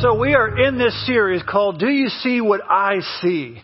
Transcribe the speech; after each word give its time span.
So 0.00 0.14
we 0.14 0.32
are 0.32 0.58
in 0.58 0.78
this 0.78 0.94
series 1.04 1.42
called 1.42 1.78
Do 1.78 1.86
You 1.86 2.08
See 2.08 2.40
What 2.40 2.62
I 2.66 3.00
See? 3.20 3.60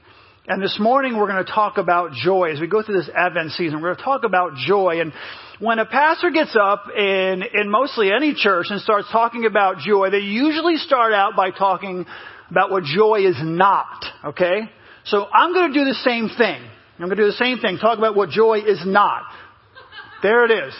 And 0.46 0.62
this 0.62 0.76
morning 0.78 1.16
we're 1.16 1.28
going 1.28 1.42
to 1.42 1.50
talk 1.50 1.78
about 1.78 2.12
joy. 2.12 2.50
As 2.52 2.60
we 2.60 2.66
go 2.66 2.82
through 2.82 2.98
this 2.98 3.08
Advent 3.16 3.52
season, 3.52 3.80
we're 3.80 3.94
going 3.94 3.96
to 3.96 4.02
talk 4.02 4.22
about 4.22 4.54
joy. 4.54 5.00
And 5.00 5.14
when 5.60 5.78
a 5.78 5.86
pastor 5.86 6.30
gets 6.30 6.54
up 6.54 6.88
in, 6.94 7.42
in 7.54 7.70
mostly 7.70 8.12
any 8.12 8.34
church 8.34 8.66
and 8.68 8.82
starts 8.82 9.08
talking 9.10 9.46
about 9.46 9.78
joy, 9.78 10.10
they 10.10 10.18
usually 10.18 10.76
start 10.76 11.14
out 11.14 11.36
by 11.36 11.52
talking 11.52 12.04
about 12.50 12.70
what 12.70 12.84
joy 12.84 13.20
is 13.26 13.36
not. 13.40 14.04
Okay? 14.22 14.70
So 15.06 15.24
I'm 15.32 15.54
going 15.54 15.72
to 15.72 15.78
do 15.78 15.86
the 15.86 15.98
same 16.04 16.28
thing. 16.28 16.60
I'm 16.98 17.06
going 17.06 17.16
to 17.16 17.22
do 17.22 17.26
the 17.28 17.32
same 17.32 17.60
thing. 17.60 17.78
Talk 17.78 17.96
about 17.96 18.14
what 18.14 18.28
joy 18.28 18.58
is 18.58 18.82
not. 18.84 19.22
There 20.22 20.44
it 20.44 20.50
is. 20.50 20.74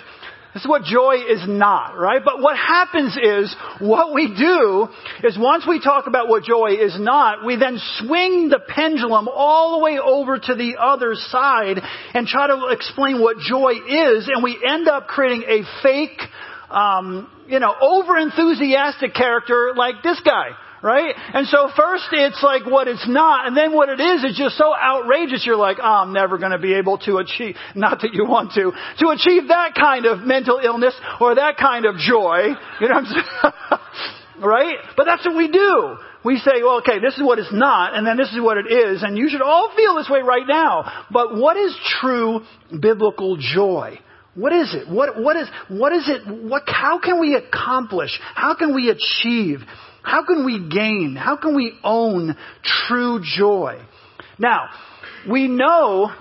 This 0.56 0.62
is 0.62 0.68
what 0.70 0.84
joy 0.84 1.16
is 1.16 1.42
not, 1.46 1.98
right? 1.98 2.22
But 2.24 2.40
what 2.40 2.56
happens 2.56 3.14
is, 3.14 3.54
what 3.78 4.14
we 4.14 4.34
do 4.34 4.88
is 5.22 5.36
once 5.38 5.66
we 5.68 5.80
talk 5.80 6.06
about 6.06 6.28
what 6.28 6.44
joy 6.44 6.78
is 6.80 6.98
not, 6.98 7.44
we 7.44 7.56
then 7.56 7.78
swing 7.98 8.48
the 8.48 8.58
pendulum 8.66 9.28
all 9.28 9.76
the 9.76 9.84
way 9.84 9.98
over 9.98 10.38
to 10.38 10.54
the 10.54 10.76
other 10.80 11.14
side 11.14 11.82
and 12.14 12.26
try 12.26 12.46
to 12.46 12.68
explain 12.70 13.20
what 13.20 13.36
joy 13.36 13.72
is, 13.86 14.30
and 14.32 14.42
we 14.42 14.58
end 14.66 14.88
up 14.88 15.08
creating 15.08 15.42
a 15.46 15.60
fake, 15.82 16.22
um, 16.70 17.30
you 17.46 17.60
know, 17.60 17.74
over 17.78 18.16
enthusiastic 18.16 19.12
character 19.12 19.74
like 19.76 19.96
this 20.02 20.18
guy 20.24 20.52
right? 20.82 21.14
And 21.34 21.46
so 21.46 21.70
first 21.76 22.04
it's 22.12 22.42
like 22.42 22.66
what 22.66 22.88
it's 22.88 23.06
not, 23.08 23.46
and 23.46 23.56
then 23.56 23.72
what 23.72 23.88
it 23.88 24.00
is 24.00 24.24
is 24.24 24.36
just 24.36 24.56
so 24.56 24.74
outrageous 24.74 25.44
you're 25.46 25.56
like, 25.56 25.78
oh, 25.82 26.04
I'm 26.04 26.12
never 26.12 26.38
going 26.38 26.52
to 26.52 26.58
be 26.58 26.74
able 26.74 26.98
to 26.98 27.18
achieve, 27.18 27.56
not 27.74 28.00
that 28.02 28.14
you 28.14 28.26
want 28.26 28.52
to, 28.52 28.72
to 28.98 29.08
achieve 29.08 29.48
that 29.48 29.74
kind 29.74 30.06
of 30.06 30.20
mental 30.20 30.60
illness 30.62 30.94
or 31.20 31.34
that 31.36 31.56
kind 31.56 31.86
of 31.86 31.96
joy. 31.96 32.54
You 32.78 32.88
know 32.88 32.96
what 32.96 33.06
I'm 33.06 33.12
saying? 33.12 34.42
right? 34.44 34.76
But 34.96 35.04
that's 35.04 35.24
what 35.24 35.34
we 35.34 35.48
do. 35.50 35.96
We 36.24 36.36
say, 36.38 36.62
well, 36.62 36.78
okay, 36.78 36.98
this 36.98 37.16
is 37.16 37.22
what 37.22 37.38
it's 37.38 37.52
not, 37.52 37.96
and 37.96 38.06
then 38.06 38.16
this 38.16 38.28
is 38.32 38.40
what 38.40 38.58
it 38.58 38.66
is, 38.70 39.02
and 39.02 39.16
you 39.16 39.30
should 39.30 39.40
all 39.40 39.72
feel 39.74 39.94
this 39.94 40.10
way 40.10 40.20
right 40.20 40.46
now. 40.46 41.06
But 41.10 41.36
what 41.36 41.56
is 41.56 41.74
true 42.00 42.40
biblical 42.78 43.36
joy? 43.38 43.98
What 44.34 44.52
is 44.52 44.74
it? 44.74 44.88
What, 44.88 45.20
what 45.22 45.36
is, 45.36 45.48
what 45.68 45.92
is 45.92 46.08
it? 46.08 46.26
What, 46.26 46.64
how 46.66 46.98
can 46.98 47.18
we 47.20 47.34
accomplish? 47.34 48.10
How 48.34 48.54
can 48.54 48.74
we 48.74 48.90
achieve? 48.90 49.60
How 50.06 50.24
can 50.24 50.44
we 50.44 50.60
gain? 50.68 51.16
How 51.18 51.36
can 51.36 51.56
we 51.56 51.72
own 51.82 52.36
true 52.86 53.20
joy? 53.20 53.80
Now, 54.38 54.68
we 55.28 55.48
know 55.48 56.12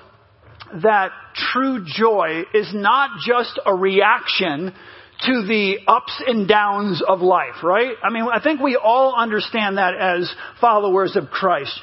that 0.81 1.11
true 1.53 1.86
joy 1.86 2.45
is 2.52 2.72
not 2.73 3.19
just 3.23 3.59
a 3.63 3.75
reaction 3.75 4.73
to 5.22 5.45
the 5.47 5.78
ups 5.88 6.19
and 6.25 6.47
downs 6.47 7.03
of 7.08 7.22
life, 7.22 7.61
right? 7.61 7.94
I 8.03 8.11
mean, 8.11 8.25
I 8.33 8.41
think 8.41 8.59
we 8.59 8.75
all 8.75 9.13
understand 9.16 9.78
that 9.78 9.94
as 9.94 10.33
followers 10.59 11.16
of 11.16 11.30
Christ. 11.30 11.80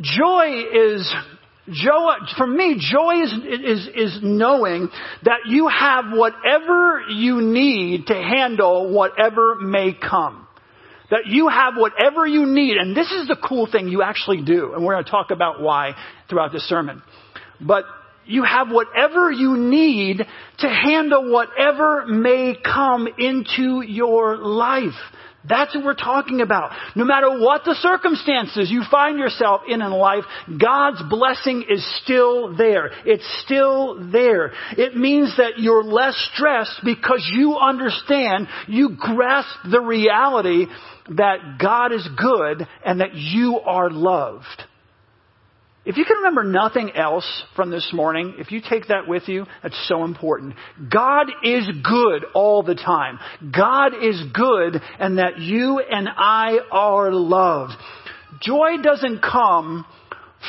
Joy 0.00 0.62
is 0.72 1.14
Joy, 1.68 2.12
for 2.38 2.46
me, 2.46 2.76
joy 2.78 3.22
is, 3.24 3.32
is, 3.32 3.88
is 3.92 4.18
knowing 4.22 4.88
that 5.24 5.40
you 5.48 5.66
have 5.66 6.04
whatever 6.12 7.02
you 7.10 7.42
need 7.42 8.06
to 8.06 8.14
handle 8.14 8.92
whatever 8.94 9.56
may 9.56 9.92
come. 9.92 10.45
That 11.10 11.26
you 11.26 11.48
have 11.48 11.74
whatever 11.76 12.26
you 12.26 12.46
need, 12.46 12.76
and 12.78 12.96
this 12.96 13.10
is 13.12 13.28
the 13.28 13.36
cool 13.36 13.68
thing 13.70 13.88
you 13.88 14.02
actually 14.02 14.42
do, 14.42 14.74
and 14.74 14.84
we're 14.84 14.94
going 14.94 15.04
to 15.04 15.10
talk 15.10 15.30
about 15.30 15.60
why 15.60 15.94
throughout 16.28 16.52
this 16.52 16.68
sermon. 16.68 17.02
But 17.60 17.84
you 18.24 18.42
have 18.42 18.70
whatever 18.70 19.30
you 19.30 19.56
need 19.56 20.18
to 20.18 20.68
handle 20.68 21.32
whatever 21.32 22.06
may 22.06 22.56
come 22.62 23.06
into 23.18 23.82
your 23.86 24.36
life. 24.36 24.98
That's 25.48 25.74
what 25.74 25.84
we're 25.84 25.94
talking 25.94 26.40
about. 26.40 26.72
No 26.96 27.04
matter 27.04 27.30
what 27.38 27.64
the 27.64 27.76
circumstances 27.80 28.68
you 28.70 28.82
find 28.90 29.18
yourself 29.18 29.62
in 29.68 29.80
in 29.80 29.92
life, 29.92 30.24
God's 30.58 31.02
blessing 31.08 31.64
is 31.68 31.86
still 32.02 32.56
there. 32.56 32.90
It's 33.04 33.42
still 33.44 34.10
there. 34.10 34.52
It 34.76 34.96
means 34.96 35.36
that 35.36 35.58
you're 35.58 35.84
less 35.84 36.16
stressed 36.34 36.80
because 36.84 37.30
you 37.32 37.56
understand, 37.56 38.48
you 38.66 38.96
grasp 38.98 39.70
the 39.70 39.80
reality 39.80 40.66
that 41.10 41.58
God 41.60 41.92
is 41.92 42.06
good 42.16 42.66
and 42.84 43.00
that 43.00 43.14
you 43.14 43.58
are 43.58 43.90
loved. 43.90 44.64
If 45.84 45.96
you 45.96 46.04
can 46.04 46.16
remember 46.16 46.42
nothing 46.42 46.90
else 46.96 47.44
from 47.54 47.70
this 47.70 47.92
morning, 47.92 48.34
if 48.38 48.50
you 48.50 48.60
take 48.60 48.88
that 48.88 49.06
with 49.06 49.28
you, 49.28 49.46
that's 49.62 49.86
so 49.88 50.02
important. 50.02 50.54
God 50.92 51.28
is 51.44 51.64
good 51.84 52.24
all 52.34 52.64
the 52.64 52.74
time. 52.74 53.20
God 53.56 53.92
is 54.02 54.20
good 54.34 54.82
and 54.98 55.18
that 55.18 55.38
you 55.38 55.78
and 55.78 56.08
I 56.08 56.58
are 56.72 57.12
loved. 57.12 57.74
Joy 58.42 58.78
doesn't 58.82 59.22
come 59.22 59.86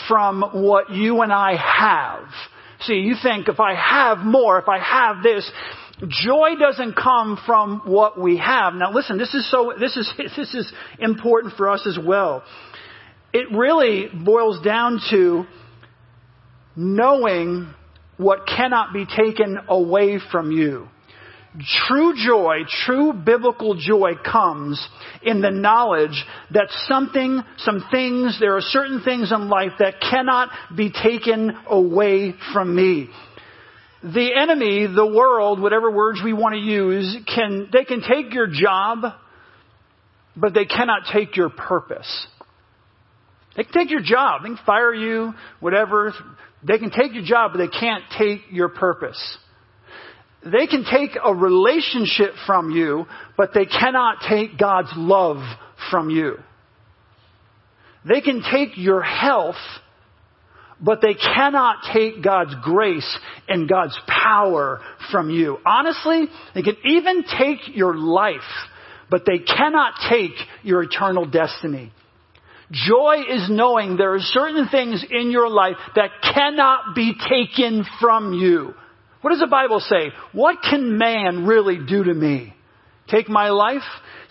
from 0.07 0.41
what 0.53 0.89
you 0.89 1.21
and 1.21 1.31
I 1.31 1.55
have. 1.55 2.27
See, 2.81 2.95
you 2.95 3.15
think 3.21 3.47
if 3.47 3.59
I 3.59 3.75
have 3.75 4.25
more, 4.25 4.59
if 4.59 4.67
I 4.67 4.79
have 4.79 5.21
this, 5.21 5.49
Joy 6.05 6.55
doesn't 6.59 6.95
come 6.95 7.39
from 7.45 7.81
what 7.85 8.19
we 8.19 8.37
have. 8.37 8.75
Now 8.75 8.91
listen, 8.91 9.17
this 9.17 9.33
is 9.33 9.49
so, 9.49 9.73
this 9.79 9.97
is, 9.97 10.11
this 10.17 10.53
is 10.53 10.71
important 10.99 11.55
for 11.55 11.69
us 11.69 11.87
as 11.87 11.97
well. 12.03 12.43
It 13.33 13.51
really 13.51 14.07
boils 14.13 14.63
down 14.63 14.99
to 15.09 15.45
knowing 16.75 17.73
what 18.17 18.47
cannot 18.47 18.93
be 18.93 19.05
taken 19.05 19.57
away 19.67 20.19
from 20.31 20.51
you. 20.51 20.87
True 21.87 22.13
joy, 22.15 22.59
true 22.85 23.13
biblical 23.13 23.73
joy 23.75 24.11
comes 24.23 24.85
in 25.23 25.41
the 25.41 25.49
knowledge 25.49 26.23
that 26.51 26.67
something, 26.87 27.41
some 27.57 27.83
things, 27.89 28.37
there 28.39 28.55
are 28.55 28.61
certain 28.61 29.01
things 29.01 29.31
in 29.31 29.49
life 29.49 29.71
that 29.79 29.95
cannot 29.99 30.49
be 30.75 30.91
taken 30.91 31.57
away 31.67 32.35
from 32.53 32.75
me 32.75 33.09
the 34.03 34.29
enemy, 34.39 34.87
the 34.87 35.05
world, 35.05 35.59
whatever 35.59 35.89
words 35.89 36.21
we 36.23 36.33
want 36.33 36.53
to 36.53 36.59
use, 36.59 37.17
can, 37.33 37.69
they 37.73 37.83
can 37.83 38.01
take 38.01 38.33
your 38.33 38.47
job, 38.47 38.99
but 40.35 40.53
they 40.53 40.65
cannot 40.65 41.03
take 41.11 41.35
your 41.35 41.49
purpose. 41.49 42.27
They 43.55 43.63
can 43.63 43.73
take 43.73 43.89
your 43.89 44.03
job. 44.03 44.43
They 44.43 44.49
can 44.49 44.59
fire 44.65 44.93
you, 44.93 45.33
whatever. 45.59 46.13
They 46.63 46.77
can 46.77 46.91
take 46.91 47.13
your 47.13 47.23
job, 47.23 47.53
but 47.53 47.57
they 47.57 47.67
can't 47.67 48.03
take 48.17 48.41
your 48.51 48.69
purpose. 48.69 49.37
They 50.43 50.67
can 50.67 50.85
take 50.85 51.17
a 51.21 51.33
relationship 51.33 52.33
from 52.45 52.69
you, 52.69 53.05
but 53.35 53.51
they 53.53 53.65
cannot 53.65 54.17
take 54.29 54.57
God's 54.59 54.91
love 54.95 55.37
from 55.89 56.11
you. 56.11 56.35
They 58.07 58.21
can 58.21 58.43
take 58.51 58.77
your 58.77 59.01
health, 59.01 59.55
but 60.81 61.01
they 61.01 61.13
cannot 61.13 61.77
take 61.93 62.23
God's 62.23 62.53
grace 62.63 63.17
and 63.47 63.67
God's 63.67 63.97
power 64.07 64.79
from 65.11 65.29
you. 65.29 65.57
Honestly, 65.65 66.25
they 66.53 66.61
can 66.61 66.77
even 66.85 67.23
take 67.23 67.75
your 67.75 67.95
life, 67.95 68.39
but 69.09 69.23
they 69.25 69.39
cannot 69.39 69.93
take 70.09 70.33
your 70.63 70.83
eternal 70.83 71.25
destiny. 71.25 71.91
Joy 72.71 73.23
is 73.29 73.49
knowing 73.49 73.95
there 73.95 74.13
are 74.13 74.19
certain 74.19 74.67
things 74.67 75.03
in 75.09 75.31
your 75.31 75.49
life 75.49 75.77
that 75.95 76.09
cannot 76.21 76.95
be 76.95 77.13
taken 77.29 77.85
from 78.01 78.33
you. 78.33 78.73
What 79.21 79.31
does 79.31 79.39
the 79.39 79.47
Bible 79.47 79.79
say? 79.79 80.11
What 80.33 80.57
can 80.69 80.97
man 80.97 81.45
really 81.45 81.79
do 81.87 82.03
to 82.03 82.13
me? 82.13 82.53
Take 83.09 83.29
my 83.29 83.49
life? 83.49 83.83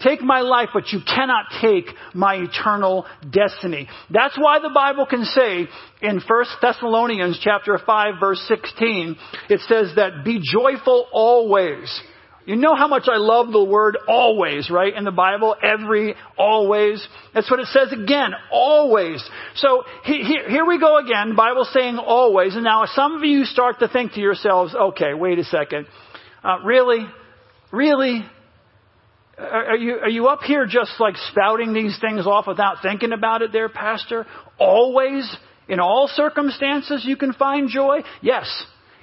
Take 0.02 0.20
my 0.20 0.40
life, 0.40 0.68
but 0.74 0.92
you 0.92 1.00
cannot 1.06 1.46
take 1.62 1.86
my 2.14 2.34
eternal 2.34 3.06
destiny. 3.30 3.88
That's 4.10 4.36
why 4.38 4.58
the 4.58 4.70
Bible 4.74 5.06
can 5.06 5.24
say 5.24 5.66
in 6.02 6.20
1 6.20 6.44
Thessalonians 6.60 7.40
chapter 7.42 7.78
5 7.78 8.14
verse 8.20 8.44
16, 8.46 9.16
it 9.48 9.60
says 9.60 9.92
that 9.96 10.24
be 10.24 10.40
joyful 10.42 11.06
always. 11.12 12.02
You 12.44 12.54
know 12.54 12.76
how 12.76 12.86
much 12.86 13.08
I 13.12 13.16
love 13.16 13.50
the 13.50 13.64
word 13.64 13.98
always, 14.06 14.70
right? 14.70 14.94
In 14.94 15.02
the 15.02 15.10
Bible, 15.10 15.56
every, 15.60 16.14
always. 16.38 17.04
That's 17.34 17.50
what 17.50 17.58
it 17.58 17.66
says 17.66 17.92
again, 17.92 18.30
always. 18.52 19.28
So 19.56 19.82
here 20.04 20.64
we 20.64 20.78
go 20.78 20.98
again, 20.98 21.34
Bible 21.34 21.66
saying 21.72 21.98
always. 21.98 22.54
And 22.54 22.62
now 22.62 22.84
some 22.86 23.16
of 23.16 23.24
you 23.24 23.44
start 23.44 23.80
to 23.80 23.88
think 23.88 24.12
to 24.12 24.20
yourselves, 24.20 24.74
okay, 24.74 25.12
wait 25.12 25.40
a 25.40 25.44
second. 25.44 25.88
Uh, 26.44 26.58
really? 26.64 27.04
Really? 27.72 28.24
Are 29.38 29.76
you, 29.76 29.96
are 29.96 30.08
you 30.08 30.28
up 30.28 30.40
here 30.42 30.64
just 30.66 30.92
like 30.98 31.14
spouting 31.30 31.74
these 31.74 31.98
things 32.00 32.26
off 32.26 32.46
without 32.46 32.78
thinking 32.82 33.12
about 33.12 33.42
it 33.42 33.52
there, 33.52 33.68
Pastor? 33.68 34.26
Always, 34.58 35.36
in 35.68 35.78
all 35.78 36.08
circumstances, 36.08 37.04
you 37.06 37.16
can 37.16 37.34
find 37.34 37.68
joy? 37.68 37.98
Yes. 38.22 38.46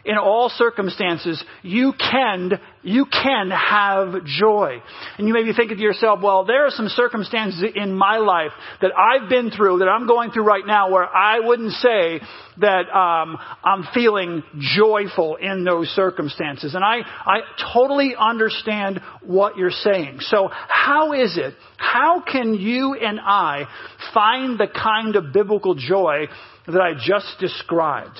In 0.05 0.17
all 0.17 0.49
circumstances, 0.49 1.41
you 1.61 1.93
can, 1.97 2.59
you 2.81 3.05
can 3.05 3.51
have 3.51 4.25
joy. 4.25 4.81
And 5.17 5.27
you 5.27 5.33
may 5.33 5.43
be 5.43 5.53
thinking 5.53 5.77
to 5.77 5.83
yourself, 5.83 6.19
well, 6.21 6.43
there 6.45 6.65
are 6.65 6.71
some 6.71 6.89
circumstances 6.89 7.63
in 7.75 7.93
my 7.95 8.17
life 8.17 8.51
that 8.81 8.91
I've 8.97 9.29
been 9.29 9.49
through, 9.49 9.79
that 9.79 9.87
I'm 9.87 10.05
going 10.05 10.31
through 10.31 10.43
right 10.43 10.65
now, 10.65 10.91
where 10.91 11.05
I 11.05 11.39
wouldn't 11.39 11.71
say 11.73 12.19
that 12.59 12.89
um, 12.93 13.37
I'm 13.63 13.87
feeling 13.93 14.43
joyful 14.59 15.37
in 15.37 15.63
those 15.63 15.87
circumstances. 15.89 16.75
And 16.75 16.83
I, 16.83 16.97
I 17.25 17.39
totally 17.73 18.13
understand 18.19 18.99
what 19.25 19.57
you're 19.57 19.71
saying. 19.71 20.17
So 20.19 20.49
how 20.51 21.13
is 21.13 21.37
it, 21.37 21.53
how 21.77 22.21
can 22.21 22.55
you 22.55 22.95
and 22.95 23.19
I 23.21 23.65
find 24.13 24.59
the 24.59 24.67
kind 24.67 25.15
of 25.15 25.31
biblical 25.33 25.75
joy 25.75 26.27
that 26.67 26.81
I 26.81 26.93
just 26.93 27.39
described? 27.39 28.17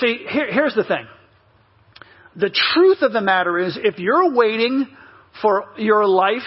See, 0.00 0.26
here, 0.28 0.52
here's 0.52 0.74
the 0.74 0.84
thing. 0.84 1.06
The 2.34 2.50
truth 2.50 2.98
of 3.00 3.12
the 3.12 3.20
matter 3.20 3.58
is, 3.58 3.78
if 3.82 3.98
you're 3.98 4.32
waiting 4.32 4.88
for 5.40 5.66
your 5.78 6.06
life 6.06 6.42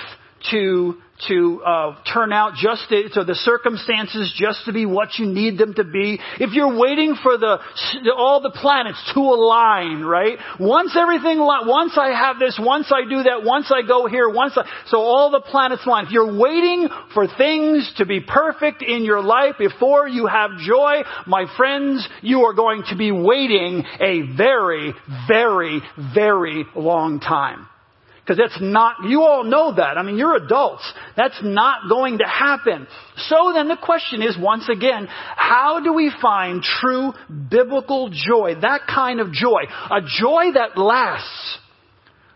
to 0.52 0.98
to 1.28 1.62
uh, 1.64 1.96
turn 2.14 2.32
out 2.32 2.54
just 2.56 2.88
to, 2.90 3.10
so 3.12 3.24
the 3.24 3.36
circumstances 3.36 4.34
just 4.38 4.66
to 4.66 4.74
be 4.74 4.86
what 4.86 5.18
you 5.18 5.26
need 5.26 5.58
them 5.58 5.74
to 5.74 5.84
be. 5.84 6.20
If 6.40 6.54
you're 6.54 6.78
waiting 6.78 7.16
for 7.22 7.38
the 7.38 7.60
all 8.16 8.42
the 8.42 8.52
planets 8.52 9.00
to 9.14 9.20
align, 9.20 10.02
right? 10.04 10.38
Once 10.60 10.96
everything, 10.98 11.40
once 11.40 11.98
I 11.98 12.10
have 12.10 12.40
this, 12.40 12.60
once 12.62 12.92
I 12.92 13.08
do 13.10 13.24
that, 13.24 13.44
once 13.44 13.72
I 13.72 13.86
go 13.88 14.08
here, 14.08 14.30
once 14.30 14.54
I, 14.58 14.68
so 14.88 15.00
all 15.00 15.32
the 15.32 15.42
planets 15.42 15.86
align. 15.86 16.06
If 16.06 16.12
you're 16.12 16.38
waiting 16.38 16.88
for 17.14 17.28
things 17.28 17.92
to 17.98 18.06
be 18.06 18.20
perfect 18.22 18.82
in 18.82 19.04
your 19.04 19.22
life 19.22 19.56
before 19.58 20.08
you 20.08 20.28
have 20.28 20.52
joy, 20.60 21.04
my 21.26 21.46
friends, 21.58 22.08
you 22.22 22.42
are 22.42 22.54
going 22.54 22.84
to 22.90 22.98
be 22.98 23.12
waiting 23.12 23.84
a 24.00 24.22
very, 24.36 24.94
very, 25.28 25.82
very 26.14 26.66
long 26.76 27.20
time. 27.20 27.69
Because 28.30 28.48
that's 28.48 28.62
not, 28.62 28.98
you 29.08 29.24
all 29.24 29.44
know 29.44 29.74
that. 29.74 29.98
I 29.98 30.04
mean, 30.04 30.16
you're 30.16 30.36
adults. 30.36 30.84
That's 31.18 31.40
not 31.42 31.90
going 31.90 32.20
to 32.20 32.28
happen. 32.28 32.86
So 33.18 33.54
then 33.56 33.68
the 33.68 33.78
question 33.82 34.22
is, 34.22 34.38
once 34.40 34.70
again, 34.70 35.08
how 35.10 35.80
do 35.84 35.94
we 35.94 36.12
find 36.22 36.62
true 36.62 37.14
biblical 37.50 38.12
joy? 38.12 38.54
That 38.62 38.82
kind 38.88 39.20
of 39.20 39.32
joy. 39.32 39.64
A 39.90 40.02
joy 40.02 40.52
that 40.54 40.78
lasts. 40.78 41.58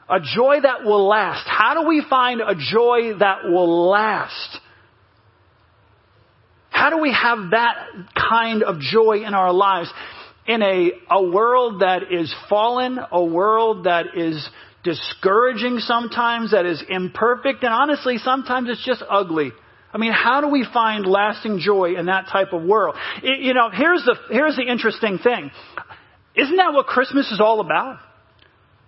A 0.10 0.20
joy 0.20 0.62
that 0.64 0.84
will 0.84 1.08
last. 1.08 1.48
How 1.48 1.80
do 1.80 1.88
we 1.88 2.04
find 2.10 2.42
a 2.42 2.56
joy 2.56 3.20
that 3.20 3.44
will 3.44 3.88
last? 3.92 4.58
How 6.72 6.90
do 6.90 6.98
we 6.98 7.14
have 7.14 7.52
that 7.52 7.76
kind 8.16 8.64
of 8.64 8.80
joy 8.80 9.24
in 9.28 9.36
our 9.36 9.54
lives 9.54 9.94
in 10.48 10.64
a, 10.64 10.92
a 11.12 11.24
world 11.24 11.82
that 11.82 12.12
is 12.12 12.34
fallen, 12.50 12.98
a 13.12 13.24
world 13.24 13.84
that 13.84 14.18
is 14.18 14.50
discouraging 14.84 15.80
sometimes, 15.80 16.52
that 16.52 16.66
is 16.66 16.84
imperfect, 16.88 17.64
and 17.64 17.74
honestly, 17.74 18.18
sometimes 18.18 18.70
it's 18.70 18.86
just 18.86 19.04
ugly. 19.10 19.52
I 19.94 19.98
mean, 19.98 20.12
how 20.12 20.42
do 20.42 20.48
we 20.48 20.66
find 20.74 21.06
lasting 21.06 21.60
joy 21.60 21.96
in 21.96 22.08
that 22.08 22.28
type 22.32 22.52
of 22.52 22.64
world? 22.64 22.96
It, 23.22 23.42
you 23.42 23.54
know, 23.54 23.70
here's 23.72 24.04
the, 24.04 24.16
here's 24.30 24.56
the 24.56 24.64
interesting 24.64 25.20
thing. 25.20 25.52
Isn't 26.36 26.58
that 26.58 26.74
what 26.74 26.88
Christmas 26.88 27.32
is 27.32 27.40
all 27.40 27.60
about? 27.60 28.00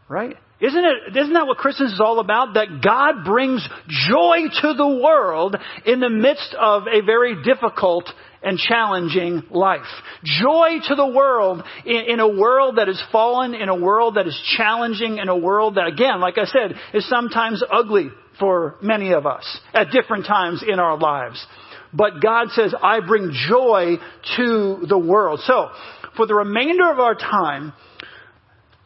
Right? 0.09 0.35
Isn't 0.61 0.85
it, 0.85 1.17
isn't 1.17 1.33
that 1.33 1.47
what 1.47 1.57
Christmas 1.57 1.91
is 1.91 1.99
all 1.99 2.19
about? 2.19 2.53
That 2.53 2.81
God 2.81 3.25
brings 3.25 3.67
joy 3.87 4.37
to 4.61 4.73
the 4.73 5.01
world 5.03 5.57
in 5.85 5.99
the 5.99 6.09
midst 6.09 6.55
of 6.57 6.83
a 6.87 7.01
very 7.01 7.43
difficult 7.43 8.09
and 8.41 8.57
challenging 8.57 9.43
life. 9.49 9.81
Joy 10.23 10.77
to 10.87 10.95
the 10.95 11.07
world 11.07 11.63
in, 11.85 12.05
in, 12.07 12.19
a 12.19 12.27
world 12.27 12.77
that 12.77 12.87
is 12.87 13.01
fallen, 13.11 13.53
in 13.53 13.67
a 13.67 13.75
world 13.75 14.15
that 14.15 14.27
is 14.27 14.39
challenging, 14.55 15.17
in 15.17 15.27
a 15.27 15.37
world 15.37 15.75
that, 15.75 15.87
again, 15.87 16.21
like 16.21 16.37
I 16.37 16.45
said, 16.45 16.75
is 16.93 17.09
sometimes 17.09 17.61
ugly 17.69 18.09
for 18.39 18.75
many 18.81 19.11
of 19.11 19.25
us 19.25 19.59
at 19.73 19.91
different 19.91 20.25
times 20.25 20.63
in 20.65 20.79
our 20.79 20.97
lives. 20.97 21.45
But 21.91 22.21
God 22.21 22.49
says, 22.51 22.73
I 22.81 22.99
bring 23.05 23.31
joy 23.49 23.95
to 24.37 24.85
the 24.87 24.97
world. 24.97 25.41
So, 25.43 25.69
for 26.15 26.27
the 26.27 26.35
remainder 26.35 26.91
of 26.91 26.99
our 26.99 27.15
time, 27.15 27.73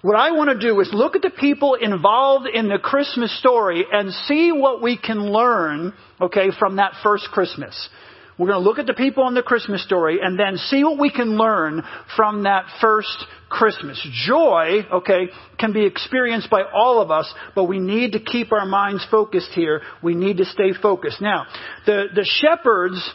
what 0.02 0.16
I 0.16 0.32
want 0.32 0.50
to 0.50 0.68
do 0.68 0.80
is 0.80 0.90
look 0.94 1.16
at 1.16 1.22
the 1.22 1.30
people 1.30 1.76
involved 1.76 2.48
in 2.48 2.70
the 2.70 2.80
Christmas 2.80 3.38
story 3.40 3.86
and 3.92 4.14
see 4.14 4.52
what 4.52 4.82
we 4.82 4.98
can 4.98 5.32
learn, 5.32 5.94
okay, 6.22 6.52
from 6.58 6.78
that 6.78 6.94
first 7.04 7.28
Christmas. 7.32 7.90
We're 8.38 8.48
going 8.48 8.64
to 8.64 8.70
look 8.70 8.80
at 8.80 8.86
the 8.86 8.94
people 8.94 9.28
in 9.28 9.34
the 9.34 9.44
Christmas 9.44 9.84
story 9.84 10.20
and 10.24 10.40
then 10.40 10.56
see 10.56 10.86
what 10.86 10.98
we 10.98 11.12
can 11.12 11.38
learn 11.38 11.84
from 12.16 12.44
that 12.44 12.64
first 12.80 13.26
Christmas. 13.50 14.02
Joy, 14.26 14.86
okay, 14.94 15.28
can 15.58 15.74
be 15.74 15.86
experienced 15.86 16.50
by 16.50 16.62
all 16.74 17.02
of 17.02 17.12
us, 17.12 17.32
but 17.54 17.66
we 17.66 17.80
need 17.80 18.14
to 18.14 18.20
keep 18.22 18.54
our 18.54 18.66
minds 18.66 19.06
focused 19.12 19.52
here. 19.52 19.82
We 20.02 20.16
need 20.16 20.38
to 20.38 20.46
stay 20.46 20.72
focused. 20.82 21.20
Now, 21.20 21.48
the, 21.86 22.06
the 22.16 22.24
shepherds 22.24 23.14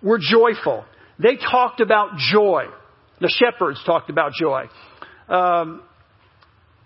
were 0.00 0.20
joyful. 0.20 0.84
They 1.18 1.36
talked 1.36 1.80
about 1.80 2.16
joy. 2.16 2.66
The 3.20 3.28
shepherds 3.28 3.82
talked 3.84 4.10
about 4.10 4.30
joy. 4.38 4.66
Um, 5.28 5.82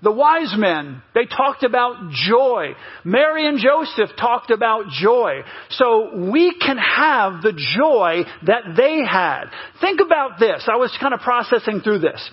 the 0.07 0.13
wise 0.13 0.55
men, 0.57 1.03
they 1.17 1.25
talked 1.25 1.65
about 1.65 2.13
joy. 2.13 2.77
Mary 3.03 3.49
and 3.49 3.59
Joseph 3.59 4.11
talked 4.17 4.53
about 4.53 4.85
joy. 4.89 5.41
So 5.71 6.31
we 6.31 6.55
can 6.65 6.79
have 6.79 7.43
the 7.43 7.53
joy 7.77 8.23
that 8.47 8.77
they 8.77 9.05
had. 9.05 9.47
Think 9.81 10.01
about 10.01 10.39
this. 10.39 10.69
I 10.73 10.77
was 10.77 10.97
kind 11.01 11.13
of 11.13 11.19
processing 11.19 11.81
through 11.81 11.99
this. 11.99 12.31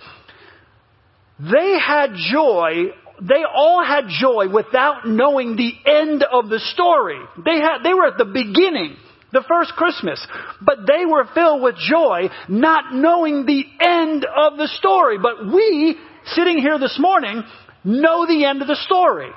They 1.39 1.79
had 1.79 2.11
joy 2.31 2.93
they 3.21 3.43
all 3.51 3.83
had 3.83 4.05
joy 4.07 4.49
without 4.53 5.07
knowing 5.07 5.55
the 5.55 5.71
end 5.85 6.23
of 6.23 6.49
the 6.49 6.59
story. 6.59 7.19
They 7.43 7.55
had, 7.55 7.79
they 7.83 7.93
were 7.93 8.07
at 8.07 8.17
the 8.17 8.25
beginning, 8.25 8.97
the 9.31 9.43
first 9.47 9.73
Christmas, 9.73 10.25
but 10.61 10.79
they 10.85 11.05
were 11.05 11.25
filled 11.33 11.61
with 11.61 11.75
joy 11.75 12.29
not 12.49 12.93
knowing 12.93 13.45
the 13.45 13.63
end 13.79 14.25
of 14.25 14.57
the 14.57 14.67
story. 14.67 15.19
But 15.19 15.45
we 15.45 15.95
sitting 16.25 16.57
here 16.57 16.79
this 16.79 16.97
morning 16.99 17.43
know 17.83 18.25
the 18.25 18.45
end 18.45 18.61
of 18.61 18.67
the 18.67 18.75
story. 18.75 19.29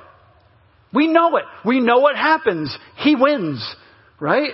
We 0.93 1.06
know 1.08 1.37
it. 1.37 1.44
We 1.64 1.81
know 1.81 1.98
what 1.98 2.16
happens. 2.16 2.76
He 2.96 3.14
wins, 3.14 3.62
right? 4.20 4.52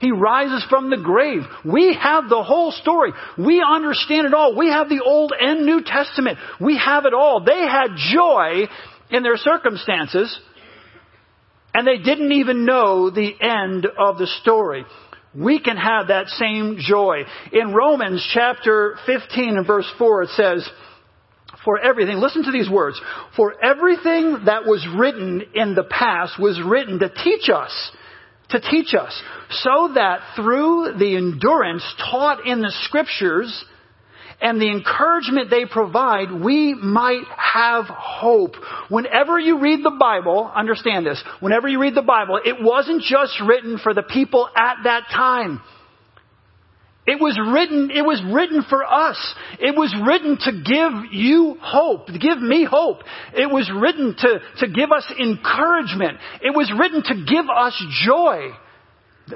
He 0.00 0.10
rises 0.12 0.64
from 0.70 0.88
the 0.88 0.96
grave. 0.96 1.42
We 1.64 1.96
have 2.00 2.28
the 2.30 2.42
whole 2.42 2.72
story. 2.72 3.12
We 3.36 3.62
understand 3.62 4.26
it 4.26 4.34
all. 4.34 4.56
We 4.56 4.68
have 4.68 4.88
the 4.88 5.02
Old 5.04 5.32
and 5.38 5.66
New 5.66 5.82
Testament. 5.84 6.38
We 6.58 6.78
have 6.78 7.04
it 7.04 7.12
all. 7.12 7.44
They 7.44 7.60
had 7.60 7.96
joy 8.12 8.66
in 9.10 9.22
their 9.22 9.36
circumstances, 9.36 10.38
and 11.74 11.86
they 11.86 11.98
didn't 11.98 12.32
even 12.32 12.64
know 12.64 13.10
the 13.10 13.34
end 13.40 13.86
of 13.98 14.16
the 14.16 14.26
story. 14.40 14.86
We 15.38 15.60
can 15.60 15.76
have 15.76 16.08
that 16.08 16.28
same 16.28 16.78
joy. 16.80 17.24
In 17.52 17.74
Romans 17.74 18.26
chapter 18.32 18.96
15 19.06 19.58
and 19.58 19.66
verse 19.66 19.90
4, 19.98 20.22
it 20.22 20.30
says, 20.30 20.68
for 21.64 21.78
everything, 21.78 22.16
listen 22.16 22.44
to 22.44 22.52
these 22.52 22.70
words, 22.70 23.00
for 23.36 23.54
everything 23.62 24.44
that 24.46 24.64
was 24.64 24.86
written 24.96 25.42
in 25.54 25.74
the 25.74 25.84
past 25.84 26.38
was 26.38 26.60
written 26.64 26.98
to 27.00 27.08
teach 27.08 27.50
us, 27.50 27.90
to 28.50 28.60
teach 28.60 28.94
us, 28.94 29.22
so 29.50 29.92
that 29.94 30.20
through 30.36 30.94
the 30.98 31.16
endurance 31.16 31.84
taught 32.10 32.46
in 32.46 32.60
the 32.60 32.72
scriptures 32.84 33.64
and 34.40 34.60
the 34.60 34.70
encouragement 34.70 35.50
they 35.50 35.66
provide, 35.66 36.32
we 36.32 36.74
might 36.74 37.26
have 37.36 37.84
hope. 37.88 38.54
Whenever 38.88 39.38
you 39.38 39.60
read 39.60 39.84
the 39.84 39.96
Bible, 40.00 40.50
understand 40.54 41.04
this, 41.04 41.22
whenever 41.40 41.68
you 41.68 41.78
read 41.78 41.94
the 41.94 42.02
Bible, 42.02 42.40
it 42.42 42.56
wasn't 42.58 43.02
just 43.02 43.38
written 43.46 43.78
for 43.78 43.92
the 43.92 44.02
people 44.02 44.48
at 44.56 44.76
that 44.84 45.04
time. 45.14 45.60
It 47.10 47.20
was 47.20 47.36
written, 47.52 47.90
it 47.90 48.06
was 48.06 48.22
written 48.22 48.62
for 48.68 48.84
us. 48.84 49.18
It 49.58 49.74
was 49.74 49.92
written 50.06 50.38
to 50.46 50.52
give 50.62 51.12
you 51.12 51.56
hope, 51.60 52.06
to 52.06 52.18
give 52.20 52.40
me 52.40 52.64
hope. 52.64 52.98
It 53.34 53.50
was 53.50 53.68
written 53.68 54.14
to, 54.16 54.40
to 54.58 54.68
give 54.68 54.92
us 54.92 55.12
encouragement. 55.18 56.18
It 56.40 56.54
was 56.54 56.72
written 56.78 57.02
to 57.02 57.24
give 57.26 57.46
us 57.50 57.74
joy. 58.06 58.50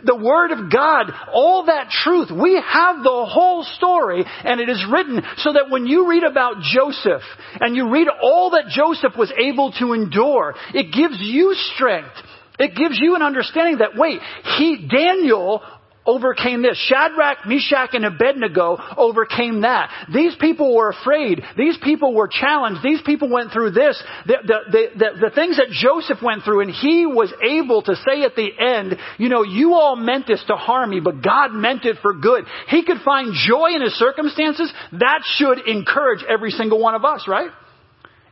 The 0.04 0.14
Word 0.14 0.52
of 0.52 0.70
God, 0.70 1.10
all 1.32 1.66
that 1.66 1.90
truth, 1.90 2.30
we 2.30 2.54
have 2.54 3.02
the 3.02 3.26
whole 3.26 3.64
story 3.76 4.24
and 4.44 4.60
it 4.60 4.68
is 4.68 4.84
written 4.88 5.22
so 5.38 5.54
that 5.54 5.68
when 5.68 5.86
you 5.86 6.08
read 6.08 6.22
about 6.22 6.62
Joseph 6.62 7.22
and 7.58 7.74
you 7.74 7.90
read 7.90 8.06
all 8.22 8.50
that 8.50 8.68
Joseph 8.68 9.18
was 9.18 9.32
able 9.36 9.72
to 9.80 9.94
endure, 9.94 10.54
it 10.74 10.92
gives 10.92 11.16
you 11.18 11.54
strength. 11.74 12.14
It 12.56 12.76
gives 12.76 13.00
you 13.00 13.16
an 13.16 13.22
understanding 13.22 13.78
that, 13.78 13.96
wait, 13.96 14.20
he, 14.58 14.88
Daniel 14.88 15.60
overcame 16.06 16.62
this. 16.62 16.78
Shadrach, 16.88 17.46
Meshach, 17.46 17.90
and 17.94 18.04
Abednego 18.04 18.78
overcame 18.96 19.62
that. 19.62 19.90
These 20.12 20.36
people 20.40 20.74
were 20.74 20.90
afraid. 20.90 21.42
These 21.56 21.78
people 21.82 22.14
were 22.14 22.28
challenged. 22.28 22.82
These 22.82 23.02
people 23.02 23.30
went 23.30 23.52
through 23.52 23.72
this. 23.72 24.02
The, 24.26 24.36
the, 24.44 24.58
the, 24.70 25.20
the, 25.20 25.30
things 25.34 25.56
that 25.56 25.70
Joseph 25.70 26.22
went 26.22 26.44
through, 26.44 26.60
and 26.60 26.70
he 26.70 27.06
was 27.06 27.32
able 27.42 27.82
to 27.82 27.96
say 27.96 28.22
at 28.22 28.36
the 28.36 28.48
end, 28.58 28.96
you 29.18 29.28
know, 29.28 29.42
you 29.42 29.74
all 29.74 29.96
meant 29.96 30.26
this 30.26 30.42
to 30.48 30.56
harm 30.56 30.90
me, 30.90 31.00
but 31.00 31.22
God 31.22 31.52
meant 31.52 31.84
it 31.84 31.96
for 32.02 32.14
good. 32.14 32.44
He 32.68 32.84
could 32.84 32.98
find 33.04 33.32
joy 33.34 33.74
in 33.74 33.82
his 33.82 33.94
circumstances. 33.94 34.72
That 34.92 35.20
should 35.36 35.66
encourage 35.66 36.24
every 36.28 36.50
single 36.50 36.80
one 36.80 36.94
of 36.94 37.04
us, 37.04 37.26
right? 37.26 37.50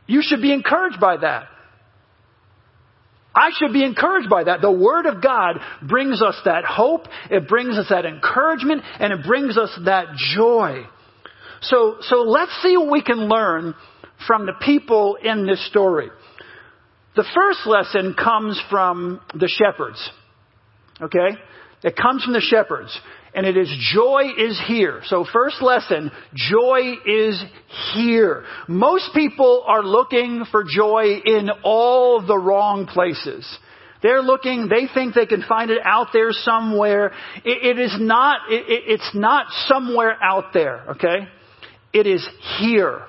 You 0.05 0.21
should 0.21 0.41
be 0.41 0.53
encouraged 0.53 0.99
by 0.99 1.17
that. 1.17 1.47
I 3.35 3.49
should 3.57 3.73
be 3.73 3.83
encouraged 3.83 4.29
by 4.29 4.43
that. 4.43 4.61
The 4.61 4.71
Word 4.71 5.05
of 5.05 5.21
God 5.21 5.59
brings 5.87 6.21
us 6.21 6.39
that 6.45 6.65
hope, 6.65 7.07
it 7.31 7.47
brings 7.47 7.77
us 7.77 7.87
that 7.89 8.05
encouragement, 8.05 8.83
and 8.99 9.11
it 9.11 9.25
brings 9.25 9.57
us 9.57 9.71
that 9.85 10.07
joy. 10.35 10.83
So, 11.61 11.97
so 12.01 12.17
let's 12.17 12.51
see 12.61 12.77
what 12.77 12.91
we 12.91 13.01
can 13.01 13.29
learn 13.29 13.73
from 14.27 14.45
the 14.45 14.53
people 14.61 15.17
in 15.21 15.47
this 15.47 15.65
story. 15.67 16.09
The 17.15 17.25
first 17.35 17.65
lesson 17.65 18.15
comes 18.15 18.61
from 18.69 19.21
the 19.33 19.47
shepherds. 19.47 20.09
Okay? 21.01 21.37
It 21.83 21.95
comes 21.95 22.23
from 22.23 22.33
the 22.33 22.41
shepherds 22.41 22.97
and 23.35 23.45
it 23.45 23.57
is 23.57 23.69
joy 23.93 24.29
is 24.37 24.61
here. 24.67 25.01
So 25.05 25.25
first 25.31 25.61
lesson, 25.61 26.11
joy 26.33 26.93
is 27.05 27.43
here. 27.93 28.45
Most 28.67 29.09
people 29.13 29.63
are 29.65 29.83
looking 29.83 30.45
for 30.51 30.63
joy 30.63 31.21
in 31.25 31.49
all 31.63 32.25
the 32.25 32.37
wrong 32.37 32.85
places. 32.85 33.45
They're 34.01 34.21
looking, 34.21 34.67
they 34.67 34.87
think 34.93 35.15
they 35.15 35.25
can 35.25 35.43
find 35.47 35.71
it 35.71 35.79
out 35.83 36.07
there 36.11 36.31
somewhere. 36.31 37.13
it, 37.45 37.77
it 37.77 37.79
is 37.79 37.95
not, 37.99 38.51
it, 38.51 38.65
it's 38.67 39.11
not 39.15 39.45
somewhere 39.67 40.17
out 40.21 40.53
there, 40.53 40.91
okay? 40.91 41.27
It 41.93 42.05
is 42.05 42.27
here. 42.59 43.03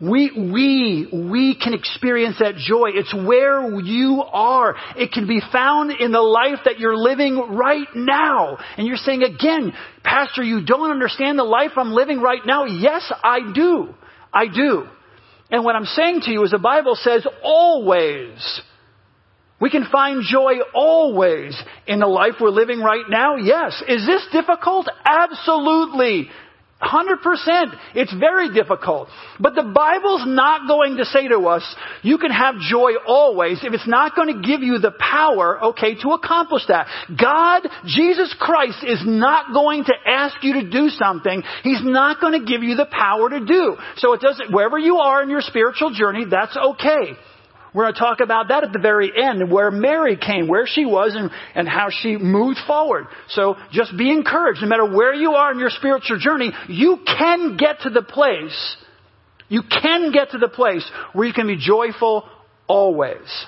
We, 0.00 0.30
we, 0.30 1.08
we 1.12 1.56
can 1.60 1.74
experience 1.74 2.36
that 2.38 2.54
joy. 2.54 2.90
It's 2.94 3.12
where 3.12 3.68
you 3.80 4.22
are. 4.22 4.76
It 4.96 5.10
can 5.10 5.26
be 5.26 5.40
found 5.52 5.90
in 5.90 6.12
the 6.12 6.20
life 6.20 6.60
that 6.66 6.78
you're 6.78 6.96
living 6.96 7.36
right 7.36 7.88
now. 7.96 8.58
And 8.76 8.86
you're 8.86 8.96
saying 8.96 9.24
again, 9.24 9.72
Pastor, 10.04 10.44
you 10.44 10.64
don't 10.64 10.92
understand 10.92 11.36
the 11.36 11.44
life 11.44 11.72
I'm 11.76 11.90
living 11.90 12.20
right 12.20 12.42
now. 12.46 12.64
Yes, 12.66 13.10
I 13.24 13.52
do. 13.52 13.92
I 14.32 14.46
do. 14.46 14.86
And 15.50 15.64
what 15.64 15.74
I'm 15.74 15.84
saying 15.84 16.20
to 16.26 16.30
you 16.30 16.44
is 16.44 16.52
the 16.52 16.58
Bible 16.58 16.94
says 16.94 17.26
always. 17.42 18.60
We 19.60 19.70
can 19.70 19.86
find 19.90 20.22
joy 20.22 20.58
always 20.74 21.60
in 21.88 21.98
the 21.98 22.06
life 22.06 22.34
we're 22.40 22.50
living 22.50 22.78
right 22.78 23.04
now. 23.08 23.34
Yes. 23.34 23.82
Is 23.88 24.06
this 24.06 24.24
difficult? 24.30 24.88
Absolutely. 25.04 26.28
100%. 26.82 27.16
It's 27.94 28.14
very 28.14 28.54
difficult. 28.54 29.08
But 29.40 29.54
the 29.54 29.64
Bible's 29.64 30.22
not 30.26 30.68
going 30.68 30.98
to 30.98 31.04
say 31.04 31.26
to 31.28 31.40
us, 31.48 31.64
you 32.02 32.18
can 32.18 32.30
have 32.30 32.54
joy 32.60 32.92
always 33.06 33.58
if 33.64 33.72
it's 33.72 33.88
not 33.88 34.14
going 34.14 34.40
to 34.40 34.46
give 34.46 34.62
you 34.62 34.78
the 34.78 34.92
power, 34.92 35.62
okay, 35.70 35.96
to 36.02 36.10
accomplish 36.10 36.62
that. 36.68 36.86
God, 37.20 37.68
Jesus 37.84 38.34
Christ 38.38 38.84
is 38.86 39.02
not 39.04 39.52
going 39.52 39.84
to 39.84 39.94
ask 40.06 40.36
you 40.42 40.54
to 40.54 40.70
do 40.70 40.88
something 40.88 41.42
He's 41.64 41.82
not 41.82 42.20
going 42.20 42.38
to 42.38 42.46
give 42.46 42.62
you 42.62 42.76
the 42.76 42.86
power 42.86 43.28
to 43.28 43.44
do. 43.44 43.76
So 43.96 44.12
it 44.12 44.20
doesn't, 44.20 44.52
wherever 44.52 44.78
you 44.78 44.98
are 44.98 45.22
in 45.22 45.30
your 45.30 45.40
spiritual 45.40 45.92
journey, 45.92 46.26
that's 46.30 46.56
okay. 46.56 47.16
We're 47.74 47.84
going 47.84 47.94
to 47.94 48.00
talk 48.00 48.20
about 48.20 48.48
that 48.48 48.64
at 48.64 48.72
the 48.72 48.78
very 48.78 49.12
end, 49.14 49.50
where 49.50 49.70
Mary 49.70 50.16
came, 50.16 50.48
where 50.48 50.66
she 50.66 50.84
was, 50.84 51.14
and, 51.14 51.30
and 51.54 51.68
how 51.68 51.88
she 51.90 52.16
moved 52.16 52.58
forward. 52.66 53.06
So 53.28 53.56
just 53.72 53.96
be 53.96 54.10
encouraged. 54.10 54.62
No 54.62 54.68
matter 54.68 54.90
where 54.90 55.14
you 55.14 55.32
are 55.32 55.52
in 55.52 55.58
your 55.58 55.70
spiritual 55.70 56.18
journey, 56.18 56.52
you 56.68 56.98
can 57.06 57.56
get 57.56 57.80
to 57.82 57.90
the 57.90 58.02
place, 58.02 58.76
you 59.48 59.62
can 59.62 60.12
get 60.12 60.30
to 60.30 60.38
the 60.38 60.48
place 60.48 60.88
where 61.12 61.26
you 61.26 61.34
can 61.34 61.46
be 61.46 61.56
joyful 61.56 62.28
always. 62.66 63.46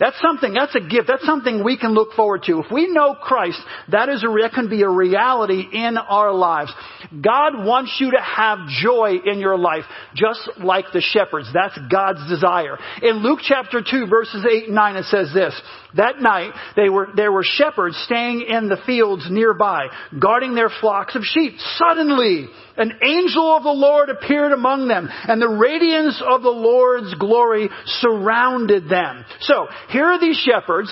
That's 0.00 0.18
something, 0.22 0.54
that's 0.54 0.74
a 0.74 0.80
gift. 0.80 1.08
That's 1.08 1.24
something 1.26 1.62
we 1.62 1.76
can 1.76 1.92
look 1.92 2.14
forward 2.14 2.44
to. 2.44 2.60
If 2.60 2.72
we 2.72 2.90
know 2.90 3.14
Christ, 3.14 3.60
that 3.90 4.08
is 4.08 4.24
a, 4.24 4.28
that 4.40 4.52
can 4.54 4.70
be 4.70 4.80
a 4.82 4.88
reality 4.88 5.62
in 5.72 5.98
our 5.98 6.32
lives. 6.32 6.72
God 7.12 7.64
wants 7.64 7.96
you 8.00 8.12
to 8.12 8.20
have 8.20 8.66
joy 8.82 9.18
in 9.24 9.38
your 9.38 9.58
life, 9.58 9.84
just 10.14 10.40
like 10.58 10.86
the 10.94 11.02
shepherds. 11.02 11.50
That's 11.52 11.78
God's 11.90 12.26
desire. 12.30 12.78
In 13.02 13.22
Luke 13.22 13.40
chapter 13.42 13.82
2 13.88 14.06
verses 14.06 14.46
8 14.50 14.64
and 14.66 14.74
9 14.74 14.96
it 14.96 15.04
says 15.04 15.32
this, 15.34 15.60
that 15.96 16.20
night 16.20 16.52
they 16.76 16.88
were, 16.88 17.08
there 17.14 17.32
were 17.32 17.44
shepherds 17.44 17.96
staying 18.06 18.42
in 18.42 18.68
the 18.68 18.78
fields 18.86 19.26
nearby, 19.30 19.86
guarding 20.20 20.54
their 20.54 20.70
flocks 20.80 21.16
of 21.16 21.22
sheep. 21.22 21.54
Suddenly, 21.76 22.46
an 22.76 22.92
angel 23.02 23.56
of 23.56 23.62
the 23.62 23.70
Lord 23.70 24.08
appeared 24.08 24.52
among 24.52 24.88
them, 24.88 25.08
and 25.10 25.40
the 25.40 25.48
radiance 25.48 26.22
of 26.24 26.42
the 26.42 26.50
Lord's 26.50 27.14
glory 27.14 27.68
surrounded 27.86 28.88
them. 28.88 29.24
So, 29.40 29.66
here 29.90 30.06
are 30.06 30.20
these 30.20 30.36
shepherds. 30.36 30.90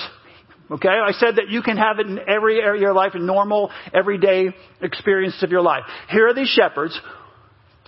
Okay, 0.70 0.88
I 0.88 1.12
said 1.12 1.36
that 1.36 1.48
you 1.48 1.62
can 1.62 1.78
have 1.78 1.98
it 1.98 2.06
in 2.06 2.18
every 2.28 2.60
area 2.60 2.74
of 2.74 2.80
your 2.80 2.92
life, 2.92 3.12
a 3.14 3.18
normal, 3.18 3.70
everyday 3.94 4.50
experience 4.82 5.42
of 5.42 5.50
your 5.50 5.62
life. 5.62 5.84
Here 6.10 6.28
are 6.28 6.34
these 6.34 6.48
shepherds 6.48 7.00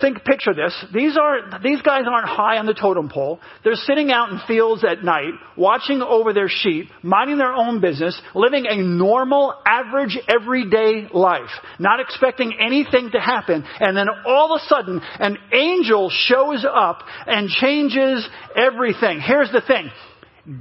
Think, 0.01 0.23
picture 0.23 0.53
this. 0.53 0.73
These 0.93 1.15
are, 1.15 1.59
these 1.61 1.81
guys 1.83 2.05
aren't 2.11 2.27
high 2.27 2.57
on 2.57 2.65
the 2.65 2.73
totem 2.73 3.07
pole. 3.07 3.39
They're 3.63 3.75
sitting 3.75 4.11
out 4.11 4.31
in 4.31 4.39
fields 4.47 4.83
at 4.83 5.03
night, 5.03 5.33
watching 5.55 6.01
over 6.01 6.33
their 6.33 6.49
sheep, 6.49 6.89
minding 7.03 7.37
their 7.37 7.53
own 7.53 7.81
business, 7.81 8.19
living 8.33 8.65
a 8.67 8.81
normal, 8.81 9.53
average, 9.65 10.17
everyday 10.27 11.07
life, 11.13 11.51
not 11.77 11.99
expecting 11.99 12.53
anything 12.59 13.11
to 13.11 13.19
happen. 13.19 13.63
And 13.79 13.95
then 13.95 14.07
all 14.25 14.53
of 14.53 14.61
a 14.61 14.65
sudden, 14.67 15.01
an 15.19 15.37
angel 15.53 16.09
shows 16.11 16.65
up 16.67 17.03
and 17.27 17.47
changes 17.47 18.27
everything. 18.55 19.21
Here's 19.21 19.51
the 19.51 19.61
thing. 19.61 19.91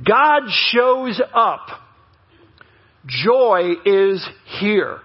God 0.07 0.43
shows 0.71 1.21
up. 1.35 1.67
Joy 3.07 3.73
is 3.87 4.29
here. 4.61 4.99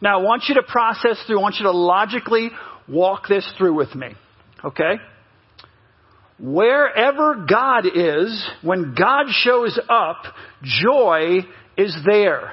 Now 0.00 0.20
I 0.20 0.22
want 0.22 0.44
you 0.48 0.54
to 0.56 0.62
process 0.62 1.22
through, 1.26 1.38
I 1.38 1.42
want 1.42 1.56
you 1.58 1.64
to 1.64 1.72
logically 1.72 2.50
walk 2.88 3.28
this 3.28 3.50
through 3.58 3.74
with 3.74 3.94
me. 3.94 4.08
Okay? 4.64 4.94
Wherever 6.38 7.46
God 7.48 7.86
is, 7.86 8.50
when 8.62 8.94
God 8.98 9.26
shows 9.30 9.78
up, 9.88 10.24
joy 10.62 11.40
is 11.76 11.96
there. 12.04 12.52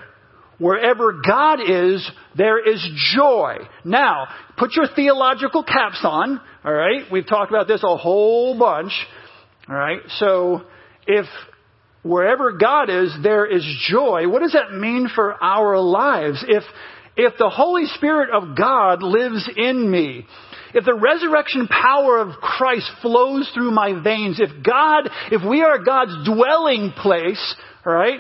Wherever 0.60 1.14
God 1.28 1.60
is, 1.60 2.08
there 2.38 2.60
is 2.60 2.88
joy. 3.16 3.58
Now, 3.84 4.28
put 4.58 4.76
your 4.76 4.86
theological 4.96 5.64
caps 5.64 6.02
on, 6.04 6.40
alright? 6.64 7.12
We've 7.12 7.26
talked 7.26 7.50
about 7.50 7.68
this 7.68 7.84
a 7.84 7.98
whole 7.98 8.58
bunch, 8.60 8.92
alright? 9.68 10.02
So, 10.20 10.62
if 11.08 11.26
wherever 12.04 12.52
God 12.52 12.92
is, 12.92 13.16
there 13.24 13.48
is 13.48 13.66
joy, 13.90 14.28
what 14.30 14.44
does 14.44 14.54
that 14.54 14.72
mean 14.72 15.10
for 15.14 15.44
our 15.44 15.80
lives? 15.80 16.46
If 16.48 16.64
if 17.18 17.34
the 17.38 17.50
Holy 17.50 17.86
Spirit 17.86 18.30
of 18.32 18.56
God 18.58 19.04
lives 19.04 19.50
in 19.56 19.90
me, 19.90 20.26
if 20.74 20.86
the 20.86 20.96
resurrection 20.96 21.68
power 21.68 22.20
of 22.20 22.36
Christ 22.36 22.90
flows 23.02 23.50
through 23.54 23.72
my 23.72 24.02
veins, 24.02 24.40
if 24.40 24.64
God, 24.64 25.10
if 25.32 25.42
we 25.48 25.62
are 25.62 25.84
God's 25.84 26.26
dwelling 26.26 26.94
place, 26.96 27.56
right? 27.86 28.20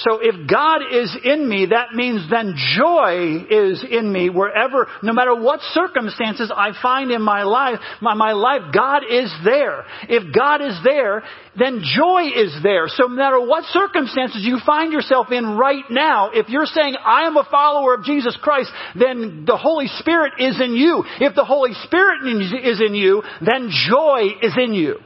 So 0.00 0.18
if 0.22 0.48
God 0.48 0.80
is 0.90 1.14
in 1.24 1.46
me, 1.46 1.66
that 1.66 1.92
means 1.94 2.30
then 2.30 2.54
joy 2.76 3.44
is 3.50 3.84
in 3.88 4.10
me 4.10 4.30
wherever, 4.30 4.86
no 5.02 5.12
matter 5.12 5.34
what 5.34 5.60
circumstances 5.72 6.50
I 6.54 6.72
find 6.80 7.10
in 7.10 7.20
my 7.20 7.42
life, 7.42 7.78
my, 8.00 8.14
my 8.14 8.32
life, 8.32 8.72
God 8.72 9.02
is 9.08 9.30
there. 9.44 9.84
If 10.08 10.34
God 10.34 10.62
is 10.62 10.78
there, 10.82 11.22
then 11.58 11.82
joy 11.84 12.28
is 12.34 12.56
there. 12.62 12.86
So 12.88 13.08
no 13.08 13.14
matter 13.14 13.40
what 13.40 13.64
circumstances 13.64 14.40
you 14.42 14.58
find 14.64 14.90
yourself 14.90 15.26
in 15.32 15.58
right 15.58 15.84
now, 15.90 16.30
if 16.32 16.48
you're 16.48 16.66
saying, 16.66 16.96
I 17.04 17.26
am 17.26 17.36
a 17.36 17.46
follower 17.50 17.94
of 17.94 18.04
Jesus 18.04 18.38
Christ, 18.40 18.70
then 18.98 19.44
the 19.46 19.58
Holy 19.58 19.88
Spirit 19.98 20.34
is 20.38 20.58
in 20.62 20.76
you. 20.76 21.04
If 21.20 21.34
the 21.34 21.44
Holy 21.44 21.74
Spirit 21.84 22.26
is 22.64 22.80
in 22.80 22.94
you, 22.94 23.22
then 23.44 23.68
joy 23.90 24.28
is 24.40 24.54
in 24.56 24.72
you. 24.72 24.96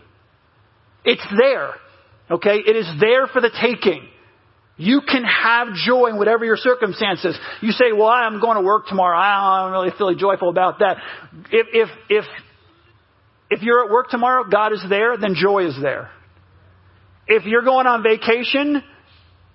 It's 1.04 1.26
there. 1.36 1.70
Okay? 2.30 2.58
It 2.64 2.76
is 2.76 2.88
there 3.00 3.26
for 3.26 3.40
the 3.40 3.50
taking. 3.60 4.08
You 4.76 5.02
can 5.02 5.22
have 5.22 5.68
joy 5.86 6.08
in 6.08 6.18
whatever 6.18 6.44
your 6.44 6.56
circumstances. 6.56 7.38
You 7.60 7.70
say, 7.72 7.92
well, 7.92 8.08
I'm 8.08 8.40
going 8.40 8.56
to 8.56 8.62
work 8.62 8.86
tomorrow. 8.88 9.16
I'm 9.16 9.70
really 9.70 9.90
feeling 9.96 10.18
joyful 10.18 10.48
about 10.48 10.80
that. 10.80 10.96
If, 11.52 11.66
if, 11.72 11.88
if, 12.08 12.24
if 13.50 13.62
you're 13.62 13.84
at 13.84 13.90
work 13.90 14.10
tomorrow, 14.10 14.44
God 14.50 14.72
is 14.72 14.84
there, 14.88 15.16
then 15.16 15.36
joy 15.36 15.66
is 15.66 15.76
there. 15.80 16.10
If 17.28 17.44
you're 17.44 17.62
going 17.62 17.86
on 17.86 18.02
vacation 18.02 18.82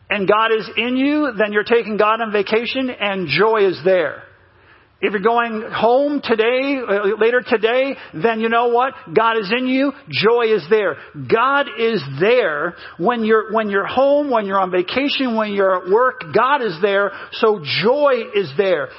and 0.10 0.28
God 0.28 0.52
is 0.58 0.70
in 0.78 0.96
you, 0.96 1.34
then 1.38 1.52
you're 1.52 1.64
taking 1.64 1.98
God 1.98 2.22
on 2.22 2.32
vacation 2.32 2.90
and 2.90 3.28
joy 3.28 3.68
is 3.68 3.80
there. 3.84 4.24
If 5.02 5.14
you're 5.14 5.22
going 5.22 5.64
home 5.72 6.22
today, 6.22 6.78
uh, 6.86 7.16
later 7.18 7.42
today, 7.42 7.96
then 8.14 8.42
you 8.42 8.50
know 8.50 8.68
what? 8.68 8.94
God 9.16 9.38
is 9.38 9.50
in 9.58 9.66
you. 9.68 9.94
Joy 10.10 10.54
is 10.54 10.66
there. 10.70 10.98
God 11.32 11.68
is 11.78 12.04
there 12.20 12.76
when 12.98 13.24
you're, 13.24 13.54
when 13.54 13.70
you're 13.70 13.86
home, 13.86 14.30
when 14.30 14.46
you're 14.46 14.60
on 14.60 14.72
vacation, 14.72 15.38
when 15.38 15.54
you're 15.54 15.86
at 15.86 15.90
work. 15.90 16.24
God 16.36 16.62
is 16.62 16.78
there. 16.82 17.12
So 17.34 17.62
joy 17.82 18.24
is 18.36 18.52
there. 18.58 18.90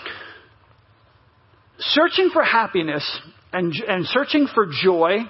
Searching 1.79 2.31
for 2.33 2.43
happiness 2.43 3.05
and, 3.53 3.75
and 3.87 4.07
searching 4.07 4.49
for 4.55 4.67
joy 4.83 5.27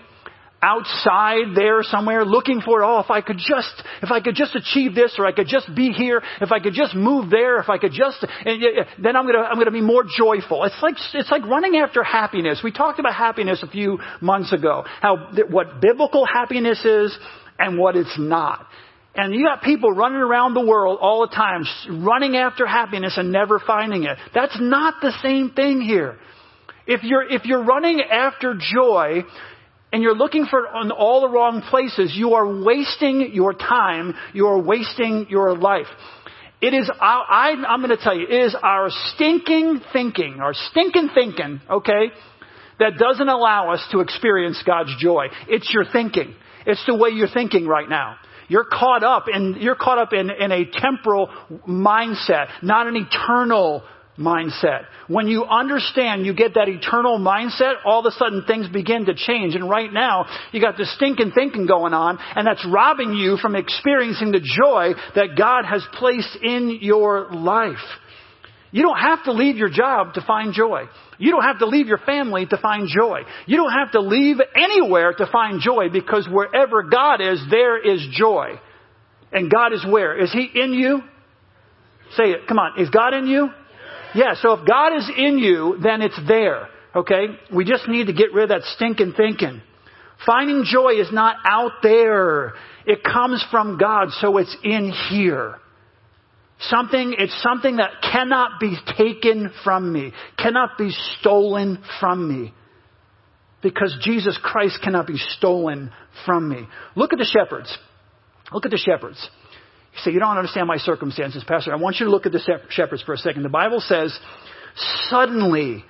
outside 0.63 1.55
there 1.55 1.83
somewhere 1.83 2.25
looking 2.25 2.61
for, 2.61 2.85
oh, 2.85 3.01
if 3.01 3.11
I 3.11 3.21
could 3.21 3.39
just, 3.39 3.83
if 4.03 4.11
I 4.11 4.21
could 4.21 4.35
just 4.35 4.55
achieve 4.55 4.95
this 4.95 5.15
or 5.19 5.27
I 5.27 5.33
could 5.33 5.47
just 5.47 5.75
be 5.75 5.91
here, 5.91 6.23
if 6.41 6.53
I 6.53 6.61
could 6.61 6.75
just 6.75 6.95
move 6.95 7.31
there, 7.31 7.61
if 7.61 7.69
I 7.69 7.79
could 7.79 7.93
just, 7.93 8.25
and 8.45 8.63
then 9.03 9.17
I'm 9.17 9.27
gonna, 9.27 9.39
I'm 9.39 9.59
gonna 9.59 9.71
be 9.71 9.81
more 9.81 10.05
joyful. 10.05 10.65
It's 10.65 10.83
like, 10.83 10.95
it's 11.15 11.31
like 11.31 11.47
running 11.47 11.77
after 11.77 12.03
happiness. 12.03 12.61
We 12.63 12.73
talked 12.73 12.99
about 12.99 13.15
happiness 13.15 13.63
a 13.63 13.69
few 13.69 13.99
months 14.21 14.53
ago. 14.53 14.85
How, 15.01 15.33
what 15.49 15.81
biblical 15.81 16.27
happiness 16.27 16.85
is 16.85 17.17
and 17.59 17.79
what 17.79 17.97
it's 17.97 18.17
not. 18.19 18.67
And 19.15 19.35
you 19.35 19.45
got 19.45 19.63
people 19.63 19.91
running 19.91 20.21
around 20.21 20.55
the 20.55 20.65
world 20.65 20.99
all 21.01 21.27
the 21.27 21.35
time, 21.35 21.65
running 22.05 22.37
after 22.37 22.67
happiness 22.67 23.15
and 23.17 23.33
never 23.33 23.59
finding 23.59 24.05
it. 24.05 24.17
That's 24.35 24.57
not 24.61 24.95
the 25.03 25.13
same 25.23 25.51
thing 25.51 25.81
here. 25.81 26.17
If 26.87 27.03
you're, 27.03 27.29
if 27.29 27.45
you're 27.45 27.65
running 27.65 28.01
after 28.01 28.55
joy, 28.55 29.23
and 29.93 30.03
you're 30.03 30.15
looking 30.15 30.47
for 30.47 30.67
in 30.83 30.91
all 30.91 31.23
the 31.23 31.29
wrong 31.29 31.63
places, 31.69 32.13
you 32.15 32.35
are 32.35 32.63
wasting 32.63 33.31
your 33.33 33.53
time. 33.53 34.15
You 34.33 34.47
are 34.47 34.61
wasting 34.61 35.27
your 35.29 35.57
life. 35.57 35.87
It 36.61 36.75
is, 36.75 36.91
I, 37.01 37.55
I'm 37.67 37.81
going 37.81 37.97
to 37.97 38.03
tell 38.03 38.17
you, 38.17 38.27
it 38.29 38.45
is 38.47 38.57
our 38.63 38.89
stinking 38.91 39.81
thinking, 39.93 40.39
our 40.41 40.53
stinking 40.53 41.09
thinking, 41.15 41.61
okay, 41.69 42.11
that 42.79 42.99
doesn't 42.99 43.29
allow 43.29 43.73
us 43.73 43.85
to 43.93 44.01
experience 44.01 44.63
God's 44.67 44.95
joy. 45.01 45.27
It's 45.49 45.73
your 45.73 45.85
thinking. 45.91 46.35
It's 46.67 46.85
the 46.87 46.95
way 46.95 47.11
you're 47.11 47.29
thinking 47.29 47.67
right 47.67 47.89
now. 47.89 48.17
You're 48.49 48.67
caught 48.71 49.03
up 49.03 49.25
in, 49.33 49.57
you're 49.61 49.77
caught 49.77 49.99
up 49.99 50.13
in, 50.13 50.29
in 50.31 50.53
a 50.53 50.65
temporal 50.71 51.31
mindset, 51.67 52.49
not 52.63 52.87
an 52.87 52.97
eternal 52.97 53.83
mindset. 54.19 54.85
When 55.09 55.27
you 55.29 55.45
understand, 55.45 56.27
you 56.27 56.35
get 56.35 56.55
that 56.55 56.69
eternal 56.69 57.19
mindset, 57.19 57.75
all 57.85 58.01
of 58.01 58.07
a 58.07 58.11
sudden 58.13 58.45
things 58.47 58.69
begin 58.69 59.07
to 59.07 59.15
change. 59.15 59.55
And 59.55 59.69
right 59.69 59.93
now, 59.93 60.27
you 60.53 60.61
got 60.61 60.77
this 60.77 60.95
stinking 60.97 61.33
thinking 61.33 61.67
going 61.67 61.95
on, 61.95 62.19
and 62.37 62.47
that's 62.47 62.65
robbing 62.67 63.15
you 63.15 63.37
from 63.39 63.57
experiencing 63.57 64.33
the 64.33 64.41
joy 64.41 64.93
that 65.15 65.37
God 65.37 65.65
has 65.65 65.85
placed 65.95 66.37
in 66.43 66.79
your 66.81 67.33
life. 67.33 67.79
You 68.73 68.83
don't 68.83 68.99
have 68.99 69.25
to 69.25 69.33
leave 69.33 69.57
your 69.57 69.71
job 69.71 70.15
to 70.15 70.21
find 70.25 70.55
joy. 70.55 70.85
You 71.19 71.33
don't 71.33 71.43
have 71.43 71.59
to 71.59 71.67
leave 71.67 71.89
your 71.89 71.99
family 71.99 72.47
to 72.47 72.57
find 72.57 72.89
joy. 72.89 73.23
You 73.47 73.57
don't 73.57 73.73
have 73.73 73.93
to 73.93 74.01
leave 74.01 74.37
anywhere 74.55 75.13
to 75.13 75.27
find 75.27 75.61
joy 75.61 75.89
because 75.93 76.29
wherever 76.31 76.85
God 76.85 77.21
is, 77.21 77.43
there 77.51 77.79
is 77.79 78.07
joy. 78.13 78.61
And 79.33 79.51
God 79.51 79.73
is 79.73 79.85
where? 79.85 80.17
Is 80.17 80.33
He 80.33 80.49
in 80.55 80.73
you? 80.73 81.03
Say 82.17 82.31
it. 82.31 82.47
Come 82.47 82.59
on. 82.59 82.81
Is 82.81 82.91
God 82.91 83.15
in 83.15 83.27
you? 83.27 83.51
Yeah, 84.15 84.35
so 84.41 84.53
if 84.55 84.67
God 84.67 84.97
is 84.97 85.11
in 85.17 85.39
you, 85.39 85.79
then 85.83 86.03
it's 86.03 86.19
there. 86.27 86.69
Okay? 86.95 87.27
We 87.55 87.65
just 87.65 87.89
need 87.89 88.07
to 88.07 88.13
get 88.13 88.33
rid 88.33 88.51
of 88.51 88.61
that 88.61 88.69
stinking 88.77 89.15
thinking. 89.17 89.63
Finding 90.27 90.65
joy 90.65 91.01
is 91.01 91.09
not 91.13 91.37
out 91.47 91.73
there. 91.83 92.55
It 92.87 93.03
comes 93.05 93.45
from 93.51 93.79
God, 93.79 94.09
so 94.11 94.37
it's 94.39 94.55
in 94.63 94.93
here. 95.09 95.57
Something, 96.63 97.15
it's 97.17 97.43
something 97.43 97.77
that 97.77 97.91
cannot 98.03 98.61
be 98.61 98.77
taken 98.99 99.51
from 99.65 99.93
me, 99.93 100.13
cannot 100.37 100.77
be 100.77 100.91
stolen 101.19 101.83
from 102.01 102.29
me. 102.29 102.53
Because 103.63 103.97
Jesus 104.03 104.39
Christ 104.43 104.81
cannot 104.83 105.07
be 105.07 105.17
stolen 105.17 105.91
from 106.27 106.49
me. 106.49 106.67
Look 106.97 107.13
at 107.13 107.19
the 107.19 107.25
shepherds. 107.25 107.77
Look 108.53 108.65
at 108.65 108.71
the 108.71 108.79
shepherds. 108.79 109.29
You 109.93 109.99
say, 110.05 110.11
You 110.13 110.21
don't 110.21 110.37
understand 110.37 110.67
my 110.67 110.79
circumstances, 110.79 111.45
Pastor. 111.47 111.73
I 111.73 111.77
want 111.77 111.97
you 112.01 112.07
to 112.07 112.11
look 112.11 112.27
at 112.27 112.33
the 112.33 112.41
shepherds 112.71 113.03
for 113.03 113.15
a 113.15 113.19
second. 113.19 113.43
The 113.43 113.49
Bible 113.49 113.81
says, 113.81 114.17
Suddenly, 115.09 115.85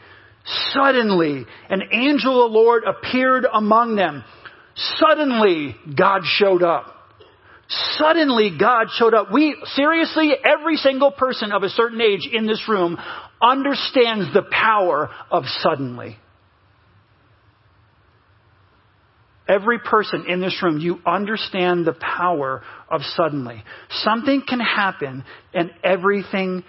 suddenly, 0.72 1.44
an 1.68 1.82
angel 1.92 2.44
of 2.44 2.50
the 2.50 2.58
Lord 2.58 2.84
appeared 2.84 3.46
among 3.52 3.96
them. 3.96 4.24
Suddenly, 4.74 5.76
God 5.96 6.22
showed 6.24 6.62
up. 6.62 6.96
Suddenly, 7.98 8.56
God 8.58 8.88
showed 8.96 9.14
up. 9.14 9.32
We, 9.32 9.56
seriously, 9.74 10.32
every 10.44 10.76
single 10.76 11.12
person 11.12 11.52
of 11.52 11.62
a 11.62 11.68
certain 11.68 12.00
age 12.00 12.28
in 12.30 12.46
this 12.46 12.62
room 12.68 12.98
understands 13.40 14.32
the 14.34 14.42
power 14.50 15.08
of 15.30 15.44
suddenly. 15.46 16.18
Every 19.50 19.80
person 19.80 20.26
in 20.28 20.40
this 20.40 20.62
room, 20.62 20.78
you 20.78 21.00
understand 21.04 21.84
the 21.84 21.92
power 21.94 22.62
of 22.88 23.00
suddenly. 23.16 23.64
Something 23.90 24.44
can 24.48 24.60
happen 24.60 25.24
and 25.52 25.72
everything 25.82 26.62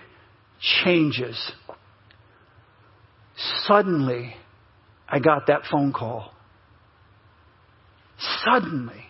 changes. 0.83 1.51
Suddenly, 3.65 4.35
I 5.07 5.19
got 5.19 5.45
that 5.45 5.61
phone 5.71 5.93
call. 5.93 6.33
Suddenly. 8.43 9.05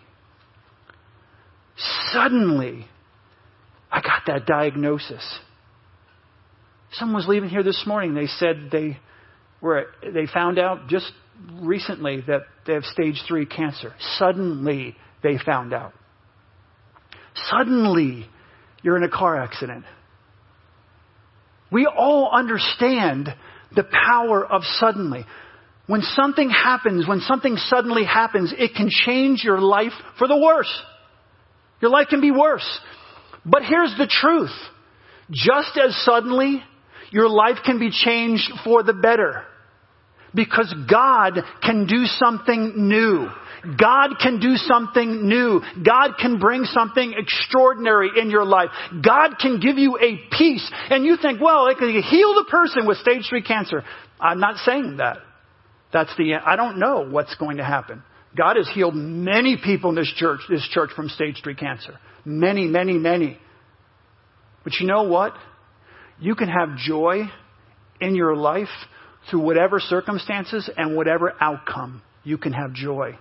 Suddenly, 2.10 2.86
I 3.90 4.02
got 4.02 4.24
that 4.26 4.44
diagnosis. 4.44 5.38
Someone 6.92 7.16
was 7.16 7.26
leaving 7.26 7.48
here 7.48 7.62
this 7.62 7.84
morning. 7.86 8.12
They 8.12 8.26
said 8.26 8.68
they 8.70 8.98
were, 9.62 9.86
they 10.02 10.26
found 10.26 10.58
out 10.58 10.88
just 10.88 11.10
recently 11.60 12.22
that 12.26 12.42
they 12.66 12.74
have 12.74 12.84
stage 12.84 13.22
three 13.26 13.46
cancer. 13.46 13.94
Suddenly, 14.18 14.96
they 15.22 15.38
found 15.44 15.72
out. 15.72 15.92
Suddenly, 17.34 18.26
you're 18.82 18.96
in 18.96 19.04
a 19.04 19.08
car 19.08 19.40
accident. 19.40 19.84
We 21.70 21.86
all 21.86 22.30
understand 22.32 23.34
the 23.74 23.84
power 23.84 24.44
of 24.44 24.62
suddenly. 24.64 25.24
When 25.86 26.02
something 26.02 26.50
happens, 26.50 27.08
when 27.08 27.20
something 27.20 27.56
suddenly 27.56 28.04
happens, 28.04 28.52
it 28.56 28.74
can 28.74 28.88
change 28.90 29.42
your 29.42 29.60
life 29.60 29.92
for 30.18 30.28
the 30.28 30.36
worse. 30.36 30.82
Your 31.80 31.90
life 31.90 32.08
can 32.08 32.20
be 32.20 32.30
worse. 32.30 32.66
But 33.44 33.62
here's 33.64 33.94
the 33.98 34.06
truth. 34.06 34.54
Just 35.30 35.78
as 35.78 35.96
suddenly, 36.04 36.62
your 37.10 37.28
life 37.28 37.58
can 37.64 37.78
be 37.78 37.90
changed 37.90 38.52
for 38.64 38.82
the 38.82 38.92
better. 38.92 39.44
Because 40.34 40.74
God 40.90 41.38
can 41.62 41.86
do 41.86 42.04
something 42.06 42.88
new. 42.88 43.28
God 43.78 44.14
can 44.20 44.40
do 44.40 44.56
something 44.56 45.28
new. 45.28 45.60
God 45.84 46.14
can 46.18 46.38
bring 46.38 46.64
something 46.64 47.14
extraordinary 47.16 48.10
in 48.20 48.30
your 48.30 48.44
life. 48.44 48.70
God 49.04 49.34
can 49.38 49.60
give 49.60 49.78
you 49.78 49.98
a 49.98 50.18
peace. 50.36 50.68
And 50.90 51.04
you 51.04 51.16
think, 51.20 51.40
well, 51.40 51.66
it 51.68 51.78
can 51.78 51.90
heal 52.02 52.34
the 52.34 52.46
person 52.50 52.86
with 52.86 52.98
stage 52.98 53.26
three 53.28 53.42
cancer. 53.42 53.84
I'm 54.20 54.40
not 54.40 54.56
saying 54.64 54.96
that. 54.96 55.18
That's 55.92 56.14
the, 56.16 56.34
I 56.34 56.56
don't 56.56 56.78
know 56.78 57.06
what's 57.08 57.34
going 57.36 57.58
to 57.58 57.64
happen. 57.64 58.02
God 58.36 58.56
has 58.56 58.68
healed 58.72 58.94
many 58.94 59.58
people 59.62 59.90
in 59.90 59.96
this 59.96 60.12
church, 60.16 60.40
this 60.48 60.66
church 60.72 60.90
from 60.96 61.08
stage 61.08 61.40
three 61.44 61.54
cancer. 61.54 61.98
Many, 62.24 62.66
many, 62.66 62.94
many. 62.94 63.38
But 64.64 64.74
you 64.80 64.86
know 64.86 65.02
what? 65.04 65.34
You 66.18 66.34
can 66.34 66.48
have 66.48 66.76
joy 66.76 67.24
in 68.00 68.14
your 68.14 68.34
life 68.34 68.68
through 69.30 69.40
whatever 69.40 69.80
circumstances 69.80 70.68
and 70.76 70.96
whatever 70.96 71.34
outcome, 71.40 72.02
you 72.24 72.38
can 72.38 72.52
have 72.52 72.72
joy 72.72 73.16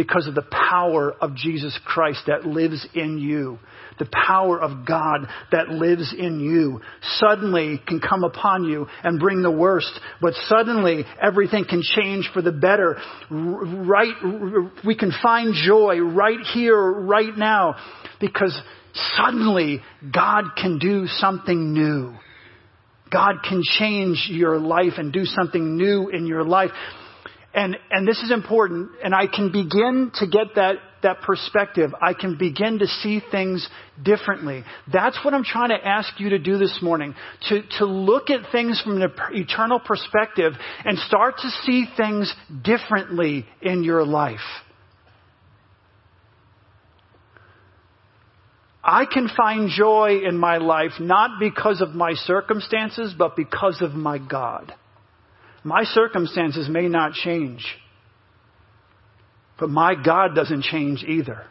because 0.00 0.26
of 0.26 0.34
the 0.34 0.46
power 0.70 1.12
of 1.20 1.34
Jesus 1.34 1.78
Christ 1.84 2.22
that 2.26 2.46
lives 2.46 2.86
in 2.94 3.18
you. 3.18 3.58
The 3.98 4.08
power 4.10 4.58
of 4.58 4.86
God 4.86 5.28
that 5.52 5.68
lives 5.68 6.14
in 6.18 6.40
you 6.40 6.80
suddenly 7.18 7.78
can 7.86 8.00
come 8.00 8.24
upon 8.24 8.64
you 8.64 8.86
and 9.04 9.20
bring 9.20 9.42
the 9.42 9.50
worst, 9.50 9.92
but 10.22 10.32
suddenly 10.46 11.04
everything 11.20 11.66
can 11.68 11.82
change 11.82 12.30
for 12.32 12.40
the 12.40 12.50
better. 12.50 12.96
Right, 13.30 14.14
we 14.86 14.96
can 14.96 15.12
find 15.22 15.52
joy 15.52 15.98
right 15.98 16.40
here, 16.54 16.80
right 16.80 17.36
now, 17.36 17.74
because 18.20 18.58
suddenly 19.18 19.82
God 20.10 20.44
can 20.56 20.78
do 20.78 21.08
something 21.08 21.74
new. 21.74 22.14
God 23.10 23.36
can 23.46 23.62
change 23.62 24.28
your 24.30 24.58
life 24.58 24.94
and 24.96 25.12
do 25.12 25.24
something 25.24 25.76
new 25.76 26.08
in 26.08 26.26
your 26.26 26.44
life. 26.44 26.70
And, 27.52 27.76
and 27.90 28.06
this 28.06 28.18
is 28.22 28.30
important, 28.30 28.90
and 29.02 29.12
I 29.12 29.26
can 29.26 29.50
begin 29.50 30.12
to 30.16 30.26
get 30.28 30.54
that, 30.54 30.76
that 31.02 31.20
perspective. 31.22 31.90
I 32.00 32.14
can 32.14 32.38
begin 32.38 32.78
to 32.78 32.86
see 32.86 33.20
things 33.32 33.68
differently. 34.00 34.62
That's 34.92 35.18
what 35.24 35.34
I'm 35.34 35.42
trying 35.42 35.70
to 35.70 35.84
ask 35.84 36.12
you 36.20 36.30
to 36.30 36.38
do 36.38 36.58
this 36.58 36.78
morning. 36.80 37.14
To, 37.48 37.62
to 37.78 37.86
look 37.86 38.30
at 38.30 38.52
things 38.52 38.80
from 38.80 39.02
an 39.02 39.10
eternal 39.32 39.80
perspective 39.80 40.52
and 40.84 40.96
start 40.98 41.38
to 41.38 41.50
see 41.64 41.86
things 41.96 42.32
differently 42.62 43.46
in 43.60 43.82
your 43.82 44.04
life. 44.04 44.38
I 48.82 49.04
can 49.04 49.28
find 49.36 49.68
joy 49.68 50.20
in 50.26 50.38
my 50.38 50.56
life 50.56 50.92
not 51.00 51.38
because 51.38 51.80
of 51.80 51.90
my 51.90 52.14
circumstances, 52.14 53.14
but 53.16 53.36
because 53.36 53.82
of 53.82 53.92
my 53.92 54.18
God. 54.18 54.72
My 55.62 55.84
circumstances 55.84 56.68
may 56.70 56.88
not 56.88 57.12
change, 57.12 57.64
but 59.58 59.68
my 59.68 59.94
God 59.94 60.34
doesn't 60.34 60.62
change 60.62 61.04
either. 61.06 61.44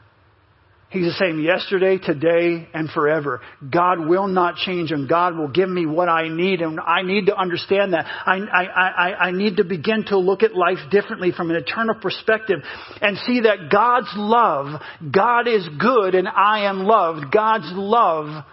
He's 0.91 1.05
the 1.05 1.11
same 1.19 1.39
yesterday, 1.39 1.99
today, 1.99 2.67
and 2.73 2.89
forever. 2.89 3.41
God 3.71 4.07
will 4.07 4.27
not 4.27 4.55
change 4.55 4.91
and 4.91 5.07
God 5.07 5.37
will 5.37 5.47
give 5.47 5.69
me 5.69 5.85
what 5.85 6.09
I 6.09 6.29
need 6.29 6.61
and 6.61 6.79
I 6.79 7.03
need 7.03 7.27
to 7.27 7.37
understand 7.37 7.93
that. 7.93 8.05
I, 8.07 8.37
I, 8.37 8.63
I, 8.63 9.13
I 9.27 9.31
need 9.31 9.57
to 9.57 9.63
begin 9.63 10.05
to 10.05 10.17
look 10.17 10.41
at 10.41 10.55
life 10.55 10.79
differently 10.89 11.31
from 11.31 11.51
an 11.51 11.57
eternal 11.57 11.93
perspective 12.01 12.59
and 13.01 13.17
see 13.19 13.41
that 13.41 13.69
God's 13.71 14.11
love, 14.15 14.81
God 15.13 15.47
is 15.47 15.67
good 15.79 16.15
and 16.15 16.27
I 16.27 16.65
am 16.65 16.79
loved. 16.79 17.31
God's 17.31 17.71
love 17.71 18.43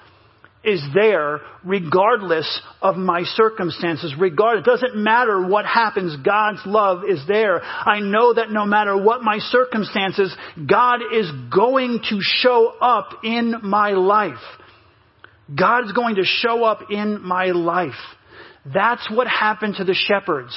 is 0.67 0.83
there 0.93 1.41
regardless 1.65 2.61
of 2.83 2.97
my 2.97 3.23
circumstances. 3.23 4.15
Regard, 4.19 4.59
it 4.59 4.65
doesn't 4.65 4.97
matter 4.97 5.47
what 5.47 5.65
happens, 5.65 6.17
God's 6.25 6.61
love 6.67 7.03
is 7.09 7.21
there. 7.27 7.63
I 7.63 8.01
know 8.01 8.35
that 8.35 8.51
no 8.51 8.67
matter 8.67 8.97
what 8.97 9.23
my 9.23 9.39
circumstances, 9.39 10.37
God 10.69 11.01
is 11.13 11.31
going 11.55 12.01
to 12.11 12.19
show 12.21 12.75
up 12.81 13.09
in 13.25 13.61
my 13.63 13.91
life. 13.93 14.35
God's 15.55 15.93
going 15.93 16.17
to 16.17 16.25
show 16.25 16.65
up 16.65 16.91
in 16.91 17.23
my 17.23 17.47
life. 17.47 17.93
That's 18.75 19.09
what 19.11 19.29
happened 19.29 19.77
to 19.77 19.85
the 19.85 19.95
shepherds. 19.95 20.53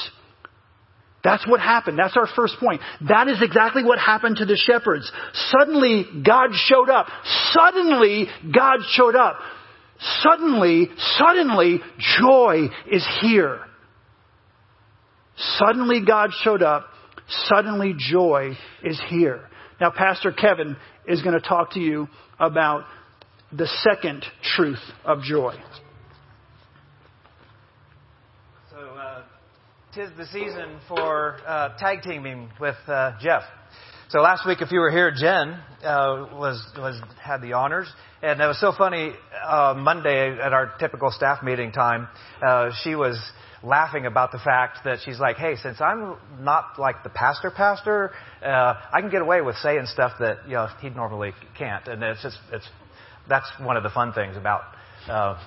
That's 1.24 1.46
what 1.48 1.60
happened. 1.60 2.00
That's 2.00 2.16
our 2.16 2.28
first 2.34 2.56
point. 2.60 2.82
That 3.08 3.28
is 3.28 3.42
exactly 3.42 3.84
what 3.84 4.00
happened 4.00 4.38
to 4.38 4.46
the 4.46 4.56
shepherds. 4.56 5.12
Suddenly, 5.34 6.06
God 6.26 6.52
showed 6.54 6.90
up. 6.90 7.08
Suddenly, 7.52 8.28
God 8.54 8.80
showed 8.92 9.16
up. 9.16 9.38
Suddenly, 10.00 10.90
suddenly, 11.18 11.82
joy 12.20 12.68
is 12.90 13.06
here. 13.22 13.60
Suddenly 15.36 16.02
God 16.06 16.32
showed 16.42 16.64
up. 16.64 16.88
Suddenly 17.48 17.96
joy 17.98 18.58
is 18.84 19.00
here. 19.10 19.48
Now, 19.80 19.92
Pastor 19.92 20.32
Kevin 20.32 20.78
is 21.08 21.22
going 21.22 21.40
to 21.40 21.46
talk 21.46 21.74
to 21.74 21.80
you 21.80 22.08
about 22.40 22.86
the 23.52 23.68
second 23.84 24.26
truth 24.56 24.82
of 25.06 25.22
joy. 25.22 25.56
So, 28.70 28.78
uh, 28.78 29.24
tis 29.94 30.10
the 30.18 30.26
season 30.28 30.80
for 30.88 31.38
uh, 31.46 31.78
tag 31.78 32.04
teaming 32.04 32.50
with 32.60 32.78
uh, 32.88 33.14
Jeff. 33.22 33.44
So 34.10 34.22
last 34.22 34.44
week, 34.44 34.60
if 34.62 34.72
you 34.72 34.80
were 34.80 34.90
here, 34.90 35.12
Jen 35.12 35.50
uh, 35.84 36.30
was 36.34 36.66
was 36.76 37.00
had 37.22 37.44
the 37.44 37.54
honors, 37.54 37.88
and 38.24 38.42
it 38.42 38.48
was 38.48 38.60
so 38.60 38.72
funny. 38.76 39.12
Uh, 39.46 39.76
Monday 39.78 40.32
at 40.32 40.52
our 40.52 40.74
typical 40.80 41.12
staff 41.12 41.44
meeting 41.44 41.72
time, 41.72 42.08
uh, 42.42 42.72
she 42.84 42.96
was 42.96 43.20
laughing 43.62 44.08
about 44.08 44.32
the 44.32 44.40
fact 44.40 44.80
that 44.86 44.98
she's 45.06 45.20
like, 45.20 45.36
"Hey, 45.36 45.58
since 45.58 45.80
I'm 45.80 46.16
not 46.40 46.80
like 46.80 47.04
the 47.04 47.10
pastor, 47.10 47.52
pastor, 47.52 48.12
uh, 48.44 48.74
I 48.92 49.00
can 49.00 49.12
get 49.12 49.22
away 49.22 49.42
with 49.42 49.58
saying 49.58 49.86
stuff 49.86 50.14
that 50.20 50.38
you 50.48 50.54
know 50.54 50.70
he 50.82 50.90
normally 50.90 51.34
can't." 51.56 51.88
And 51.88 52.02
it's 52.02 52.24
just 52.24 52.40
it's 52.52 52.68
that's 53.28 53.46
one 53.62 53.78
of 53.78 53.84
the 53.84 53.92
fun 53.92 54.14
things 54.14 54.38
about. 54.38 54.62
Uh, 55.08 55.40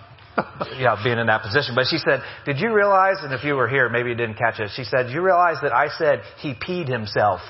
yeah, 0.78 0.96
being 1.02 1.18
in 1.18 1.26
that 1.26 1.42
position. 1.42 1.74
But 1.74 1.86
she 1.90 1.98
said, 1.98 2.22
"Did 2.46 2.60
you 2.60 2.72
realize?" 2.72 3.16
And 3.22 3.34
if 3.34 3.42
you 3.42 3.56
were 3.56 3.66
here, 3.66 3.88
maybe 3.88 4.10
you 4.10 4.14
didn't 4.14 4.36
catch 4.36 4.60
it. 4.60 4.70
She 4.76 4.84
said, 4.84 5.10
"You 5.10 5.20
realize 5.20 5.56
that 5.62 5.72
I 5.72 5.88
said 5.88 6.22
he 6.38 6.54
peed 6.54 6.86
himself." 6.86 7.40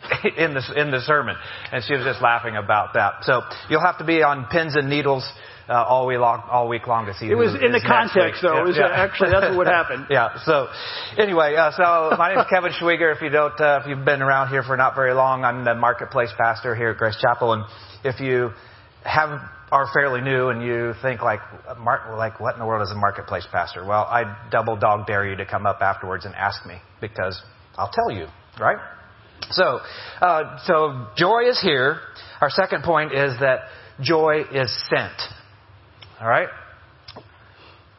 in 0.36 0.54
the 0.54 0.62
in 0.76 0.90
the 0.90 1.00
sermon, 1.00 1.36
and 1.72 1.84
she 1.84 1.94
was 1.94 2.04
just 2.04 2.22
laughing 2.22 2.56
about 2.56 2.94
that. 2.94 3.22
So 3.22 3.42
you'll 3.68 3.84
have 3.84 3.98
to 3.98 4.04
be 4.04 4.22
on 4.22 4.46
pins 4.46 4.76
and 4.76 4.88
needles 4.88 5.30
uh, 5.68 5.84
all 5.84 6.06
week 6.06 6.18
long, 6.18 6.42
all 6.50 6.68
week 6.68 6.86
long 6.86 7.06
to 7.06 7.14
see. 7.14 7.26
It 7.30 7.36
was 7.36 7.54
in 7.54 7.72
the 7.72 7.80
context, 7.80 8.42
though. 8.42 8.54
Yeah, 8.54 8.60
it 8.60 8.66
was 8.66 8.76
yeah. 8.76 8.88
actually 8.90 9.30
that's 9.30 9.56
what 9.56 9.66
happened. 9.66 10.06
yeah. 10.10 10.42
So 10.44 10.68
anyway, 11.16 11.54
uh, 11.54 11.70
so 11.76 12.16
my 12.16 12.30
name 12.30 12.40
is 12.40 12.46
Kevin 12.50 12.72
Schwieger. 12.72 13.14
If 13.14 13.22
you 13.22 13.28
don't, 13.28 13.58
uh, 13.60 13.80
if 13.82 13.88
you've 13.88 14.04
been 14.04 14.22
around 14.22 14.48
here 14.48 14.62
for 14.62 14.76
not 14.76 14.94
very 14.94 15.14
long, 15.14 15.44
I'm 15.44 15.64
the 15.64 15.74
marketplace 15.74 16.30
pastor 16.36 16.74
here 16.74 16.90
at 16.90 16.96
Grace 16.96 17.16
Chapel, 17.20 17.52
and 17.52 17.64
if 18.04 18.20
you 18.20 18.50
have 19.04 19.40
are 19.70 19.86
fairly 19.94 20.20
new 20.20 20.48
and 20.48 20.62
you 20.62 20.94
think 21.00 21.22
like, 21.22 21.38
like 21.86 22.40
what 22.40 22.54
in 22.54 22.58
the 22.58 22.66
world 22.66 22.82
is 22.82 22.90
a 22.90 22.96
marketplace 22.96 23.46
pastor? 23.52 23.86
Well, 23.86 24.02
I 24.02 24.48
double 24.50 24.76
dog 24.76 25.06
dare 25.06 25.28
you 25.28 25.36
to 25.36 25.46
come 25.46 25.64
up 25.64 25.80
afterwards 25.80 26.24
and 26.24 26.34
ask 26.34 26.66
me 26.66 26.78
because 27.00 27.40
I'll 27.76 27.92
tell 27.92 28.10
you, 28.10 28.26
right? 28.58 28.78
So, 29.50 29.80
uh, 30.20 30.58
so 30.64 31.06
joy 31.16 31.48
is 31.48 31.60
here. 31.60 32.00
Our 32.40 32.50
second 32.50 32.84
point 32.84 33.12
is 33.12 33.38
that 33.40 33.60
joy 34.00 34.44
is 34.52 34.74
sent. 34.88 35.12
All 36.20 36.28
right? 36.28 36.48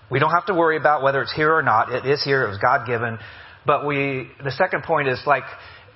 We 0.09 0.19
don't 0.19 0.31
have 0.31 0.45
to 0.47 0.53
worry 0.53 0.77
about 0.77 1.03
whether 1.03 1.21
it's 1.21 1.33
here 1.33 1.53
or 1.53 1.61
not. 1.61 1.91
It 1.91 2.05
is 2.05 2.23
here. 2.23 2.45
It 2.45 2.49
was 2.49 2.57
God 2.57 2.85
given. 2.85 3.17
But 3.65 3.85
we, 3.85 4.29
the 4.43 4.51
second 4.51 4.83
point 4.83 5.07
is 5.07 5.21
like 5.25 5.43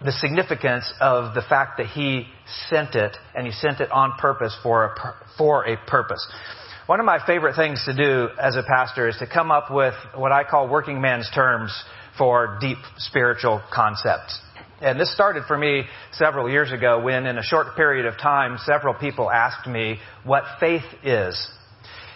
the 0.03 0.11
significance 0.11 0.91
of 0.99 1.33
the 1.33 1.41
fact 1.41 1.77
that 1.77 1.87
He 1.87 2.27
sent 2.69 2.95
it 2.95 3.17
and 3.35 3.45
He 3.45 3.51
sent 3.51 3.79
it 3.79 3.91
on 3.91 4.13
purpose 4.19 4.55
for 4.63 4.85
a, 4.85 5.15
for 5.37 5.65
a 5.67 5.77
purpose. 5.87 6.25
One 6.85 6.99
of 6.99 7.05
my 7.05 7.25
favorite 7.25 7.55
things 7.55 7.83
to 7.85 7.95
do 7.95 8.29
as 8.39 8.55
a 8.55 8.63
pastor 8.63 9.07
is 9.07 9.17
to 9.17 9.27
come 9.27 9.51
up 9.51 9.71
with 9.71 9.95
what 10.15 10.31
I 10.31 10.43
call 10.43 10.69
working 10.69 11.01
man's 11.01 11.29
terms 11.33 11.71
for 12.17 12.57
deep 12.61 12.77
spiritual 12.97 13.61
concepts. 13.73 14.39
And 14.81 14.99
this 14.99 15.13
started 15.13 15.43
for 15.47 15.57
me 15.57 15.83
several 16.13 16.49
years 16.49 16.71
ago 16.71 17.01
when, 17.01 17.25
in 17.25 17.37
a 17.37 17.43
short 17.43 17.75
period 17.75 18.05
of 18.05 18.17
time, 18.17 18.57
several 18.65 18.93
people 18.93 19.31
asked 19.31 19.67
me 19.67 19.99
what 20.23 20.43
faith 20.59 20.83
is. 21.03 21.47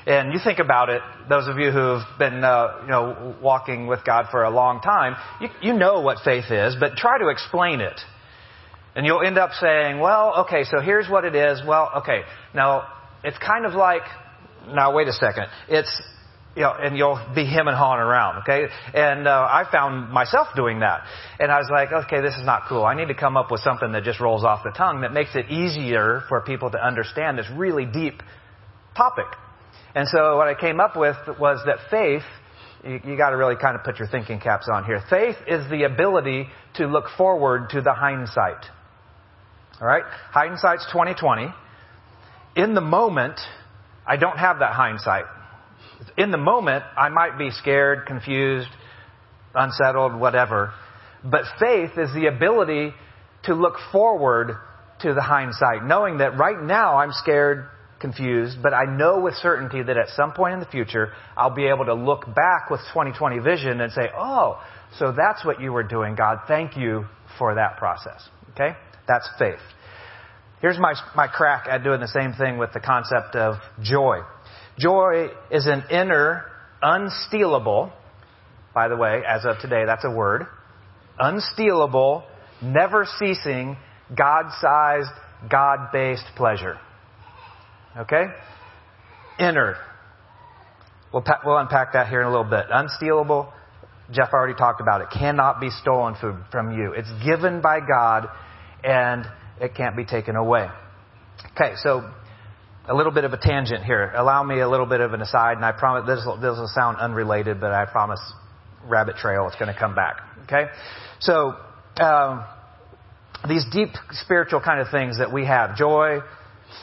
And 0.05 0.33
you 0.33 0.39
think 0.43 0.59
about 0.59 0.89
it, 0.89 1.01
those 1.29 1.47
of 1.47 1.57
you 1.57 1.71
who've 1.71 2.01
been, 2.17 2.43
uh, 2.43 2.79
you 2.81 2.87
know, 2.89 3.35
walking 3.41 3.87
with 3.87 4.03
God 4.05 4.25
for 4.31 4.43
a 4.43 4.49
long 4.49 4.81
time, 4.81 5.15
you, 5.39 5.49
you 5.61 5.73
know 5.73 6.01
what 6.01 6.17
faith 6.25 6.45
is, 6.49 6.75
but 6.79 6.95
try 6.95 7.17
to 7.19 7.29
explain 7.29 7.79
it. 7.79 7.99
And 8.95 9.05
you'll 9.05 9.21
end 9.21 9.37
up 9.37 9.51
saying, 9.53 9.99
well, 9.99 10.45
okay, 10.45 10.63
so 10.63 10.81
here's 10.81 11.07
what 11.09 11.25
it 11.25 11.35
is. 11.35 11.61
Well, 11.65 11.91
okay, 11.97 12.21
now 12.55 12.87
it's 13.23 13.37
kind 13.37 13.65
of 13.65 13.73
like, 13.73 14.01
now 14.67 14.93
wait 14.95 15.07
a 15.07 15.13
second. 15.13 15.45
It's 15.67 16.01
you 16.55 16.63
know, 16.63 16.73
and 16.73 16.97
you'll 16.97 17.19
be 17.35 17.45
him 17.45 17.67
and 17.67 17.77
hawing 17.77 17.99
around, 17.99 18.39
okay? 18.39 18.67
And 18.93 19.27
uh, 19.27 19.47
I 19.49 19.65
found 19.71 20.11
myself 20.11 20.47
doing 20.55 20.79
that. 20.79 21.05
And 21.39 21.51
I 21.51 21.59
was 21.59 21.69
like, 21.71 21.91
okay, 21.91 22.21
this 22.21 22.35
is 22.35 22.45
not 22.45 22.63
cool. 22.67 22.83
I 22.83 22.95
need 22.95 23.07
to 23.07 23.13
come 23.13 23.37
up 23.37 23.51
with 23.51 23.61
something 23.61 23.91
that 23.91 24.03
just 24.03 24.19
rolls 24.19 24.43
off 24.43 24.63
the 24.63 24.71
tongue 24.71 25.01
that 25.01 25.13
makes 25.13 25.35
it 25.35 25.49
easier 25.49 26.23
for 26.27 26.41
people 26.41 26.71
to 26.71 26.83
understand 26.83 27.37
this 27.37 27.45
really 27.55 27.85
deep 27.85 28.21
topic. 28.97 29.27
And 29.95 30.07
so 30.07 30.37
what 30.37 30.47
I 30.47 30.59
came 30.59 30.79
up 30.79 30.97
with 30.97 31.15
was 31.39 31.59
that 31.65 31.77
faith, 31.89 32.23
you, 32.83 32.99
you 33.11 33.17
got 33.17 33.29
to 33.29 33.37
really 33.37 33.55
kind 33.55 33.75
of 33.75 33.83
put 33.83 33.99
your 33.99 34.07
thinking 34.07 34.39
caps 34.39 34.67
on 34.71 34.85
here. 34.85 35.01
Faith 35.09 35.37
is 35.47 35.69
the 35.69 35.83
ability 35.83 36.47
to 36.75 36.87
look 36.87 37.05
forward 37.15 37.69
to 37.71 37.81
the 37.81 37.93
hindsight. 37.93 38.65
All 39.79 39.87
right? 39.87 40.03
Hindsight's 40.31 40.85
2020. 40.91 41.53
In 42.55 42.73
the 42.73 42.81
moment, 42.81 43.39
I 44.05 44.17
don't 44.17 44.37
have 44.37 44.59
that 44.59 44.73
hindsight 44.73 45.25
in 46.17 46.31
the 46.31 46.37
moment, 46.37 46.83
I 46.97 47.09
might 47.09 47.37
be 47.37 47.51
scared, 47.51 48.05
confused, 48.05 48.69
unsettled, 49.53 50.15
whatever. 50.19 50.73
But 51.23 51.43
faith 51.59 51.91
is 51.97 52.13
the 52.13 52.27
ability 52.27 52.93
to 53.43 53.53
look 53.53 53.75
forward 53.91 54.57
to 55.01 55.13
the 55.13 55.21
hindsight, 55.21 55.83
knowing 55.83 56.17
that 56.17 56.37
right 56.37 56.61
now 56.61 56.97
I'm 56.97 57.11
scared, 57.11 57.65
confused, 57.99 58.57
but 58.61 58.73
I 58.73 58.85
know 58.85 59.19
with 59.19 59.35
certainty 59.35 59.81
that 59.83 59.97
at 59.97 60.09
some 60.09 60.33
point 60.33 60.53
in 60.53 60.59
the 60.59 60.65
future, 60.65 61.11
I'll 61.37 61.53
be 61.53 61.67
able 61.67 61.85
to 61.85 61.93
look 61.93 62.25
back 62.33 62.69
with 62.69 62.79
2020 62.93 63.39
vision 63.39 63.81
and 63.81 63.91
say, 63.91 64.09
oh, 64.17 64.61
so 64.97 65.13
that's 65.15 65.45
what 65.45 65.61
you 65.61 65.71
were 65.71 65.83
doing, 65.83 66.15
God. 66.15 66.39
Thank 66.47 66.77
you 66.77 67.05
for 67.37 67.55
that 67.55 67.77
process. 67.77 68.27
Okay? 68.51 68.75
That's 69.07 69.29
faith. 69.37 69.59
Here's 70.61 70.77
my, 70.77 70.93
my 71.15 71.27
crack 71.27 71.67
at 71.69 71.83
doing 71.83 72.01
the 72.01 72.07
same 72.07 72.33
thing 72.33 72.57
with 72.57 72.73
the 72.73 72.81
concept 72.81 73.35
of 73.35 73.55
joy. 73.81 74.19
Joy 74.79 75.27
is 75.51 75.67
an 75.67 75.83
inner, 75.91 76.45
unstealable, 76.81 77.91
by 78.73 78.87
the 78.87 78.95
way, 78.95 79.21
as 79.27 79.45
of 79.45 79.59
today, 79.59 79.83
that's 79.85 80.05
a 80.05 80.11
word, 80.11 80.47
unstealable, 81.19 82.23
never 82.61 83.05
ceasing, 83.17 83.77
God 84.15 84.51
sized, 84.61 85.09
God 85.49 85.91
based 85.91 86.25
pleasure. 86.35 86.79
Okay? 87.97 88.25
Inner. 89.39 89.75
We'll, 91.11 91.23
we'll 91.45 91.57
unpack 91.57 91.93
that 91.93 92.07
here 92.07 92.21
in 92.21 92.27
a 92.27 92.29
little 92.29 92.49
bit. 92.49 92.65
Unstealable, 92.71 93.51
Jeff 94.11 94.29
already 94.33 94.53
talked 94.53 94.81
about 94.81 95.01
it, 95.01 95.07
cannot 95.11 95.59
be 95.59 95.69
stolen 95.69 96.15
from 96.51 96.71
you. 96.71 96.93
It's 96.93 97.11
given 97.25 97.61
by 97.61 97.79
God 97.79 98.27
and 98.83 99.25
it 99.59 99.75
can't 99.75 99.97
be 99.97 100.05
taken 100.05 100.35
away. 100.35 100.67
Okay, 101.51 101.73
so 101.77 102.09
a 102.87 102.95
little 102.95 103.11
bit 103.11 103.23
of 103.23 103.33
a 103.33 103.37
tangent 103.37 103.83
here. 103.83 104.11
Allow 104.15 104.43
me 104.43 104.59
a 104.59 104.69
little 104.69 104.85
bit 104.85 105.01
of 105.01 105.13
an 105.13 105.21
aside, 105.21 105.57
and 105.57 105.65
I 105.65 105.71
promise 105.71 106.07
this 106.07 106.25
will, 106.25 106.37
this 106.37 106.57
will 106.57 106.71
sound 106.73 106.97
unrelated, 106.97 107.59
but 107.59 107.71
I 107.71 107.85
promise 107.85 108.19
rabbit 108.85 109.17
trail 109.17 109.47
it's 109.47 109.55
going 109.55 109.71
to 109.73 109.79
come 109.79 109.95
back. 109.95 110.17
Okay, 110.43 110.65
so 111.19 111.55
um, 112.01 112.45
these 113.47 113.65
deep 113.71 113.89
spiritual 114.11 114.61
kind 114.61 114.79
of 114.79 114.87
things 114.89 115.19
that 115.19 115.31
we 115.31 115.45
have: 115.45 115.75
joy, 115.75 116.19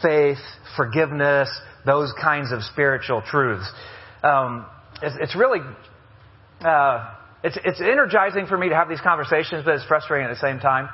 faith, 0.03 0.39
forgiveness, 0.77 1.49
those 1.85 2.13
kinds 2.21 2.53
of 2.53 2.63
spiritual 2.63 3.23
truths. 3.23 3.69
Um, 4.23 4.67
it's, 5.03 5.17
it's, 5.21 5.37
really 5.37 5.61
uh, 6.61 7.15
it's, 7.43 7.59
it's 7.65 7.81
energizing 7.81 8.47
for 8.47 8.59
me 8.59 8.69
to 8.69 8.75
have 8.75 8.89
these 8.89 9.01
conversations, 9.01 9.65
but 9.65 9.75
it's 9.75 9.85
frustrating 9.87 10.27
at 10.27 10.35
the 10.35 10.41
same 10.41 10.59
time. 10.59 10.89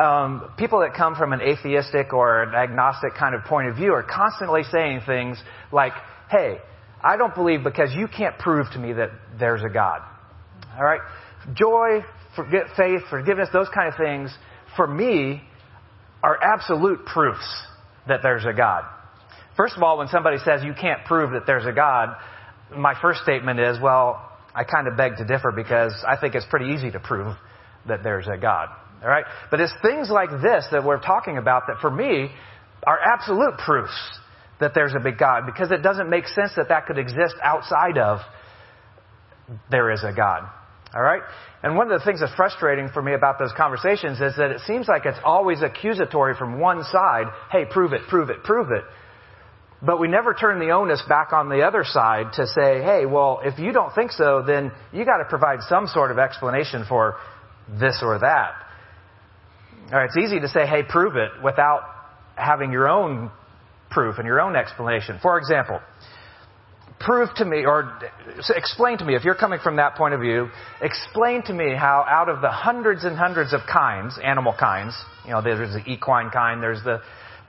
Um, 0.00 0.52
people 0.56 0.80
that 0.80 0.94
come 0.94 1.14
from 1.14 1.34
an 1.34 1.42
atheistic 1.42 2.14
or 2.14 2.42
an 2.42 2.54
agnostic 2.54 3.14
kind 3.18 3.34
of 3.34 3.44
point 3.44 3.68
of 3.68 3.76
view 3.76 3.92
are 3.92 4.02
constantly 4.02 4.62
saying 4.62 5.02
things 5.04 5.42
like, 5.72 5.92
"Hey, 6.30 6.58
I 7.02 7.18
don't 7.18 7.34
believe 7.34 7.62
because 7.62 7.92
you 7.94 8.08
can't 8.08 8.38
prove 8.38 8.70
to 8.72 8.78
me 8.78 8.94
that 8.94 9.10
there's 9.38 9.62
a 9.62 9.68
God." 9.68 10.00
All 10.78 10.84
right, 10.84 11.02
joy, 11.52 12.02
forget 12.34 12.70
faith, 12.76 13.02
forgiveness, 13.10 13.50
those 13.52 13.68
kind 13.68 13.88
of 13.88 13.96
things, 13.96 14.36
for 14.74 14.86
me, 14.86 15.42
are 16.22 16.38
absolute 16.42 17.04
proofs 17.04 17.66
that 18.06 18.22
there's 18.22 18.46
a 18.46 18.52
God. 18.52 18.84
First 19.56 19.76
of 19.76 19.82
all, 19.82 19.98
when 19.98 20.08
somebody 20.08 20.38
says 20.38 20.62
you 20.64 20.72
can't 20.72 21.04
prove 21.04 21.32
that 21.32 21.46
there's 21.46 21.66
a 21.66 21.72
God, 21.72 22.16
my 22.74 22.94
first 23.02 23.22
statement 23.22 23.60
is, 23.60 23.78
well, 23.80 24.26
I 24.54 24.64
kind 24.64 24.88
of 24.88 24.96
beg 24.96 25.16
to 25.18 25.24
differ 25.24 25.52
because 25.52 25.92
I 26.06 26.16
think 26.16 26.34
it's 26.34 26.46
pretty 26.46 26.72
easy 26.72 26.90
to 26.90 27.00
prove 27.00 27.36
that 27.86 28.02
there's 28.02 28.26
a 28.26 28.38
God. 28.38 28.68
All 29.02 29.08
right? 29.08 29.24
But 29.50 29.60
it's 29.60 29.72
things 29.82 30.10
like 30.10 30.30
this 30.42 30.66
that 30.72 30.84
we're 30.84 31.00
talking 31.00 31.38
about 31.38 31.64
that 31.68 31.78
for 31.80 31.90
me 31.90 32.30
are 32.86 32.98
absolute 32.98 33.56
proofs 33.58 33.96
that 34.60 34.72
there's 34.74 34.94
a 34.94 35.00
big 35.00 35.18
God 35.18 35.46
because 35.46 35.70
it 35.70 35.82
doesn't 35.82 36.08
make 36.08 36.26
sense 36.26 36.52
that 36.56 36.68
that 36.68 36.86
could 36.86 36.98
exist 36.98 37.34
outside 37.42 37.98
of 37.98 38.20
there 39.70 39.90
is 39.90 40.04
a 40.04 40.12
God. 40.14 40.48
All 40.94 41.02
right? 41.02 41.22
And 41.62 41.76
one 41.76 41.90
of 41.90 41.98
the 41.98 42.04
things 42.04 42.20
that's 42.20 42.34
frustrating 42.34 42.88
for 42.92 43.02
me 43.02 43.14
about 43.14 43.38
those 43.38 43.52
conversations 43.56 44.20
is 44.20 44.36
that 44.36 44.50
it 44.50 44.60
seems 44.66 44.88
like 44.88 45.06
it's 45.06 45.18
always 45.24 45.62
accusatory 45.62 46.34
from 46.34 46.58
one 46.58 46.84
side. 46.84 47.26
Hey, 47.50 47.64
prove 47.64 47.92
it, 47.92 48.02
prove 48.08 48.30
it, 48.30 48.42
prove 48.42 48.70
it. 48.70 48.82
But 49.82 49.98
we 49.98 50.08
never 50.08 50.34
turn 50.34 50.58
the 50.58 50.70
onus 50.72 51.02
back 51.08 51.32
on 51.32 51.48
the 51.48 51.62
other 51.62 51.84
side 51.84 52.32
to 52.34 52.46
say, 52.46 52.82
hey, 52.82 53.06
well, 53.06 53.40
if 53.44 53.58
you 53.58 53.72
don't 53.72 53.94
think 53.94 54.10
so, 54.10 54.42
then 54.46 54.72
you 54.92 55.04
got 55.04 55.18
to 55.18 55.24
provide 55.24 55.60
some 55.68 55.86
sort 55.86 56.10
of 56.10 56.18
explanation 56.18 56.84
for 56.86 57.16
this 57.78 58.00
or 58.02 58.18
that. 58.18 58.52
All 59.92 59.98
right, 59.98 60.08
it's 60.08 60.16
easy 60.16 60.38
to 60.38 60.46
say, 60.46 60.66
hey, 60.66 60.84
prove 60.88 61.16
it 61.16 61.30
without 61.42 61.82
having 62.36 62.70
your 62.70 62.88
own 62.88 63.28
proof 63.90 64.18
and 64.18 64.26
your 64.26 64.40
own 64.40 64.54
explanation. 64.54 65.18
For 65.20 65.36
example, 65.36 65.80
prove 67.00 67.28
to 67.36 67.44
me 67.44 67.64
or 67.64 67.98
explain 68.50 68.98
to 68.98 69.04
me, 69.04 69.16
if 69.16 69.24
you're 69.24 69.34
coming 69.34 69.58
from 69.58 69.76
that 69.76 69.96
point 69.96 70.14
of 70.14 70.20
view, 70.20 70.48
explain 70.80 71.42
to 71.44 71.52
me 71.52 71.74
how 71.74 72.04
out 72.08 72.28
of 72.28 72.40
the 72.40 72.50
hundreds 72.50 73.04
and 73.04 73.16
hundreds 73.16 73.52
of 73.52 73.62
kinds, 73.70 74.16
animal 74.22 74.54
kinds, 74.56 74.94
you 75.24 75.32
know, 75.32 75.42
there's 75.42 75.72
the 75.72 75.82
equine 75.90 76.30
kind, 76.30 76.62
there's 76.62 76.84
the 76.84 77.00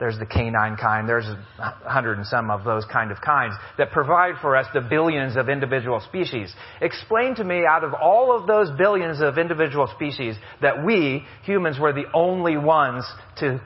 there's 0.02 0.18
the 0.18 0.26
canine 0.26 0.76
kind, 0.76 1.08
there's 1.08 1.28
a 1.60 1.70
hundred 1.88 2.18
and 2.18 2.26
some 2.26 2.50
of 2.50 2.64
those 2.64 2.84
kind 2.86 3.12
of 3.12 3.20
kinds 3.20 3.54
that 3.78 3.92
provide 3.92 4.34
for 4.42 4.56
us 4.56 4.66
the 4.74 4.80
billions 4.80 5.36
of 5.36 5.48
individual 5.48 6.00
species. 6.00 6.52
Explain 6.80 7.36
to 7.36 7.44
me 7.44 7.64
out 7.64 7.84
of 7.84 7.94
all 7.94 8.36
of 8.36 8.48
those 8.48 8.68
billions 8.76 9.20
of 9.20 9.38
individual 9.38 9.88
species 9.94 10.34
that 10.60 10.84
we, 10.84 11.22
humans, 11.44 11.78
were 11.78 11.92
the 11.92 12.06
only 12.12 12.56
ones 12.56 13.04
to 13.38 13.60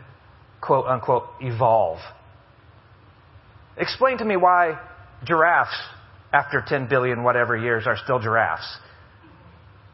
quote 0.61 0.85
unquote 0.85 1.25
evolve. 1.40 2.01
Explain 3.79 4.18
to 4.18 4.25
me 4.27 4.37
why 4.37 4.79
giraffes, 5.25 5.81
after 6.35 6.62
10 6.66 6.87
billion 6.90 7.22
whatever 7.22 7.57
years, 7.57 7.87
are 7.87 7.96
still 7.96 8.18
giraffes. 8.18 8.77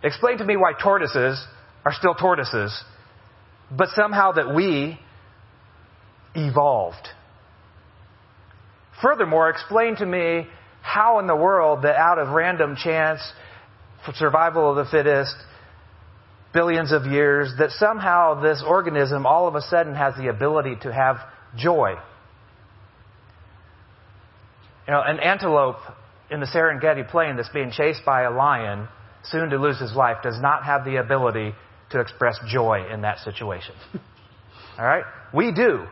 Explain 0.03 0.39
to 0.39 0.45
me 0.45 0.57
why 0.57 0.73
tortoises 0.73 1.41
are 1.85 1.93
still 1.93 2.15
tortoises, 2.15 2.83
but 3.71 3.91
somehow 3.95 4.33
that 4.33 4.53
we, 4.53 4.99
evolved. 6.35 7.09
Furthermore, 9.01 9.51
explain 9.51 9.97
to 9.97 10.07
me 10.07 10.47
how 10.81 11.19
in 11.19 11.27
the 11.27 11.37
world 11.37 11.83
that 11.83 11.97
out 11.97 12.19
of 12.19 12.29
random 12.29 12.77
chance, 12.77 13.21
survival 14.15 14.71
of 14.71 14.77
the 14.77 14.91
fittest, 14.91 15.35
billions 16.53 16.93
of 16.93 17.07
years, 17.07 17.53
that 17.59 17.71
somehow 17.71 18.41
this 18.41 18.63
organism 18.67 19.27
all 19.27 19.49
of 19.49 19.55
a 19.55 19.61
sudden 19.63 19.95
has 19.95 20.15
the 20.17 20.29
ability 20.29 20.77
to 20.83 20.93
have 20.93 21.17
joy. 21.57 21.95
You 24.87 24.95
know, 24.95 25.03
an 25.05 25.21
antelope 25.21 25.79
in 26.31 26.41
the 26.41 26.47
Serengeti 26.47 27.09
plain 27.09 27.37
that's 27.37 27.49
being 27.51 27.71
chased 27.71 28.05
by 28.05 28.23
a 28.23 28.31
lion, 28.31 28.89
soon 29.25 29.51
to 29.51 29.57
lose 29.57 29.81
his 29.81 29.95
life, 29.95 30.19
does 30.23 30.41
not 30.41 30.65
have 30.65 30.85
the 30.85 30.97
ability 30.97 31.55
to 31.91 32.01
express 32.01 32.39
joy 32.49 32.87
in 32.93 33.03
that 33.03 33.19
situation. 33.19 33.75
All 34.79 34.85
right? 34.85 35.05
We 35.33 35.53
do 35.53 35.87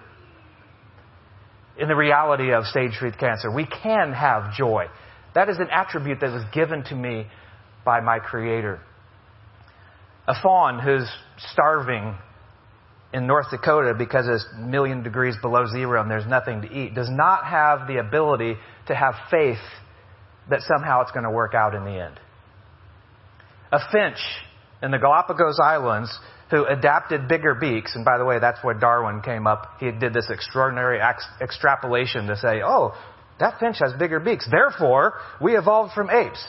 in 1.81 1.89
the 1.89 1.97
reality 1.97 2.53
of 2.53 2.65
stage 2.67 2.93
3 2.99 3.13
cancer. 3.13 3.51
We 3.51 3.67
can 3.67 4.13
have 4.13 4.53
joy. 4.55 4.87
That 5.35 5.49
is 5.49 5.59
an 5.59 5.69
attribute 5.71 6.21
that 6.21 6.31
was 6.31 6.45
given 6.53 6.85
to 6.85 6.95
me 6.95 7.27
by 7.85 8.01
my 8.01 8.19
Creator. 8.19 8.81
A 10.29 10.35
fawn 10.43 10.79
who's 10.79 11.09
starving 11.53 12.15
in 13.13 13.27
North 13.27 13.47
Dakota 13.51 13.95
because 13.97 14.29
it's 14.29 14.47
a 14.57 14.61
million 14.61 15.03
degrees 15.03 15.35
below 15.41 15.65
zero 15.67 16.01
and 16.01 16.11
there's 16.11 16.27
nothing 16.27 16.63
to 16.63 16.71
eat 16.71 16.95
does 16.95 17.09
not 17.11 17.45
have 17.47 17.89
the 17.89 17.97
ability 17.97 18.57
to 18.87 18.95
have 18.95 19.15
faith 19.31 19.59
that 20.51 20.61
somehow 20.61 21.01
it's 21.01 21.11
going 21.13 21.25
to 21.25 21.31
work 21.31 21.55
out 21.55 21.75
in 21.75 21.85
the 21.85 21.99
end. 21.99 22.21
A 23.73 23.79
finch 23.91 24.19
in 24.83 24.91
the 24.91 24.99
Galapagos 24.99 25.59
Islands 25.63 26.17
who 26.51 26.65
adapted 26.65 27.29
bigger 27.29 27.55
beaks. 27.55 27.95
And 27.95 28.05
by 28.05 28.19
the 28.19 28.25
way, 28.25 28.39
that's 28.41 28.63
where 28.63 28.75
Darwin 28.75 29.23
came 29.23 29.47
up. 29.47 29.77
He 29.79 29.91
did 29.93 30.13
this 30.13 30.29
extraordinary 30.31 31.01
ex- 31.01 31.27
extrapolation 31.41 32.27
to 32.27 32.37
say, 32.37 32.61
oh, 32.65 32.95
that 33.39 33.59
finch 33.61 33.79
has 33.79 33.93
bigger 33.95 34.21
beaks. 34.21 34.49
Therefore, 34.51 35.15
we 35.41 35.57
evolved 35.57 35.93
from 35.95 36.11
apes. 36.11 36.45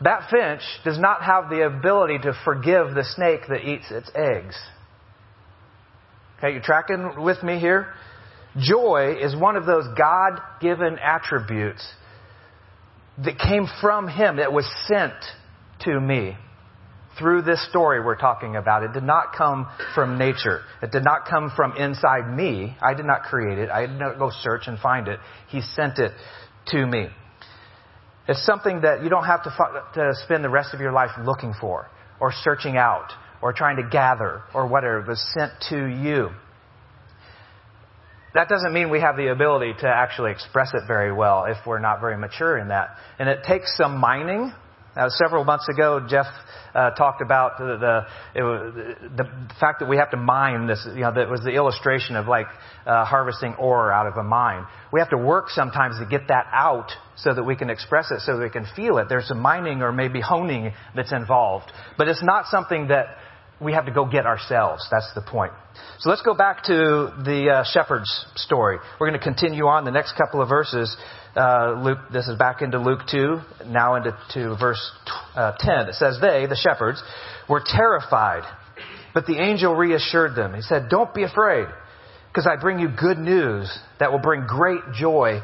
That 0.00 0.30
finch 0.30 0.62
does 0.84 0.98
not 0.98 1.22
have 1.22 1.50
the 1.50 1.66
ability 1.66 2.18
to 2.20 2.32
forgive 2.44 2.94
the 2.94 3.04
snake 3.04 3.42
that 3.48 3.68
eats 3.68 3.90
its 3.90 4.10
eggs. 4.14 4.56
Okay, 6.38 6.54
you 6.54 6.60
tracking 6.60 7.22
with 7.22 7.42
me 7.42 7.58
here? 7.58 7.88
Joy 8.58 9.16
is 9.20 9.36
one 9.36 9.56
of 9.56 9.64
those 9.64 9.86
God 9.96 10.40
given 10.60 10.98
attributes 10.98 11.86
that 13.24 13.38
came 13.38 13.66
from 13.80 14.08
Him, 14.08 14.36
that 14.36 14.52
was 14.52 14.68
sent 14.86 15.14
to 15.80 16.00
me 16.00 16.36
through 17.18 17.42
this 17.42 17.66
story 17.68 18.02
we're 18.04 18.16
talking 18.16 18.56
about. 18.56 18.82
It 18.82 18.92
did 18.92 19.02
not 19.02 19.34
come 19.36 19.66
from 19.94 20.18
nature. 20.18 20.62
It 20.82 20.90
did 20.90 21.04
not 21.04 21.26
come 21.28 21.52
from 21.54 21.76
inside 21.76 22.32
me. 22.34 22.76
I 22.82 22.94
did 22.94 23.06
not 23.06 23.22
create 23.22 23.58
it. 23.58 23.70
I 23.70 23.86
did 23.86 23.98
not 23.98 24.18
go 24.18 24.30
search 24.30 24.62
and 24.66 24.78
find 24.78 25.08
it. 25.08 25.20
He 25.48 25.60
sent 25.60 25.98
it 25.98 26.12
to 26.68 26.86
me. 26.86 27.08
It's 28.28 28.44
something 28.46 28.82
that 28.82 29.02
you 29.02 29.10
don't 29.10 29.24
have 29.24 29.42
to, 29.44 29.50
to 29.94 30.12
spend 30.24 30.44
the 30.44 30.48
rest 30.48 30.74
of 30.74 30.80
your 30.80 30.92
life 30.92 31.10
looking 31.24 31.54
for 31.60 31.88
or 32.20 32.32
searching 32.32 32.76
out 32.76 33.12
or 33.42 33.52
trying 33.52 33.76
to 33.76 33.88
gather 33.88 34.42
or 34.54 34.68
whatever. 34.68 35.00
It 35.00 35.08
was 35.08 35.24
sent 35.34 35.52
to 35.70 35.86
you. 35.86 36.30
That 38.34 38.48
doesn't 38.48 38.72
mean 38.72 38.90
we 38.90 39.00
have 39.00 39.16
the 39.16 39.26
ability 39.26 39.74
to 39.80 39.88
actually 39.88 40.30
express 40.30 40.70
it 40.72 40.82
very 40.86 41.12
well 41.12 41.44
if 41.44 41.58
we're 41.66 41.80
not 41.80 42.00
very 42.00 42.16
mature 42.16 42.56
in 42.56 42.68
that. 42.68 42.96
And 43.18 43.28
it 43.28 43.40
takes 43.46 43.76
some 43.76 43.98
mining 43.98 44.52
now, 44.94 45.08
several 45.08 45.44
months 45.44 45.68
ago, 45.70 46.06
Jeff 46.06 46.26
uh, 46.74 46.90
talked 46.90 47.22
about 47.22 47.56
the 47.56 48.04
the, 48.34 48.96
the, 49.16 49.24
fact 49.58 49.80
that 49.80 49.88
we 49.88 49.96
have 49.96 50.10
to 50.10 50.18
mine 50.18 50.66
this. 50.66 50.86
You 50.86 51.00
know, 51.00 51.14
that 51.14 51.30
was 51.30 51.40
the 51.40 51.52
illustration 51.52 52.14
of 52.14 52.28
like 52.28 52.46
uh, 52.84 53.06
harvesting 53.06 53.54
ore 53.54 53.90
out 53.90 54.06
of 54.06 54.18
a 54.18 54.22
mine. 54.22 54.66
We 54.92 55.00
have 55.00 55.08
to 55.10 55.16
work 55.16 55.48
sometimes 55.48 55.98
to 55.98 56.04
get 56.04 56.28
that 56.28 56.46
out 56.52 56.90
so 57.16 57.32
that 57.32 57.42
we 57.42 57.56
can 57.56 57.70
express 57.70 58.10
it, 58.10 58.20
so 58.20 58.36
that 58.36 58.42
we 58.42 58.50
can 58.50 58.66
feel 58.76 58.98
it. 58.98 59.08
There's 59.08 59.28
some 59.28 59.40
mining 59.40 59.80
or 59.80 59.92
maybe 59.92 60.20
honing 60.20 60.72
that's 60.94 61.12
involved, 61.12 61.72
but 61.96 62.08
it's 62.08 62.22
not 62.22 62.46
something 62.46 62.88
that 62.88 63.16
we 63.60 63.72
have 63.72 63.86
to 63.86 63.92
go 63.92 64.04
get 64.04 64.26
ourselves. 64.26 64.86
That's 64.90 65.10
the 65.14 65.22
point. 65.22 65.52
So 66.00 66.10
let's 66.10 66.22
go 66.22 66.34
back 66.34 66.64
to 66.64 67.12
the 67.24 67.62
uh, 67.62 67.64
shepherd's 67.72 68.26
story. 68.34 68.78
We're 68.98 69.08
going 69.08 69.18
to 69.18 69.24
continue 69.24 69.66
on 69.66 69.84
the 69.84 69.90
next 69.90 70.16
couple 70.16 70.42
of 70.42 70.48
verses. 70.48 70.94
Uh, 71.36 71.80
Luke, 71.82 71.98
this 72.12 72.28
is 72.28 72.36
back 72.38 72.60
into 72.60 72.78
Luke 72.78 73.00
2, 73.10 73.38
now 73.66 73.94
into 73.94 74.16
to 74.34 74.56
verse 74.58 74.80
uh, 75.34 75.52
10. 75.58 75.88
It 75.88 75.94
says, 75.94 76.18
They, 76.20 76.46
the 76.46 76.56
shepherds, 76.56 77.02
were 77.48 77.62
terrified, 77.64 78.42
but 79.14 79.26
the 79.26 79.38
angel 79.38 79.74
reassured 79.74 80.34
them. 80.34 80.54
He 80.54 80.62
said, 80.62 80.88
Don't 80.90 81.14
be 81.14 81.22
afraid, 81.22 81.66
because 82.28 82.46
I 82.46 82.60
bring 82.60 82.80
you 82.80 82.88
good 82.88 83.18
news 83.18 83.72
that 83.98 84.12
will 84.12 84.18
bring 84.18 84.46
great 84.46 84.80
joy 84.94 85.40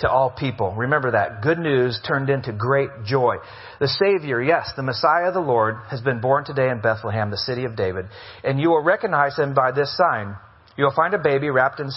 to 0.00 0.10
all 0.10 0.30
people. 0.30 0.74
Remember 0.74 1.12
that. 1.12 1.42
Good 1.42 1.58
news 1.58 2.00
turned 2.06 2.30
into 2.30 2.52
great 2.52 2.90
joy. 3.04 3.36
The 3.80 3.88
Savior, 3.88 4.42
yes, 4.42 4.70
the 4.76 4.82
Messiah, 4.82 5.32
the 5.32 5.40
Lord, 5.40 5.76
has 5.90 6.00
been 6.00 6.20
born 6.20 6.44
today 6.44 6.70
in 6.70 6.80
Bethlehem, 6.80 7.30
the 7.30 7.36
city 7.36 7.64
of 7.64 7.76
David. 7.76 8.06
And 8.42 8.60
you 8.60 8.70
will 8.70 8.82
recognize 8.82 9.36
him 9.36 9.54
by 9.54 9.72
this 9.72 9.94
sign. 9.96 10.36
You'll 10.76 10.94
find 10.94 11.14
a 11.14 11.18
baby 11.18 11.50
wrapped 11.50 11.80
in, 11.80 11.90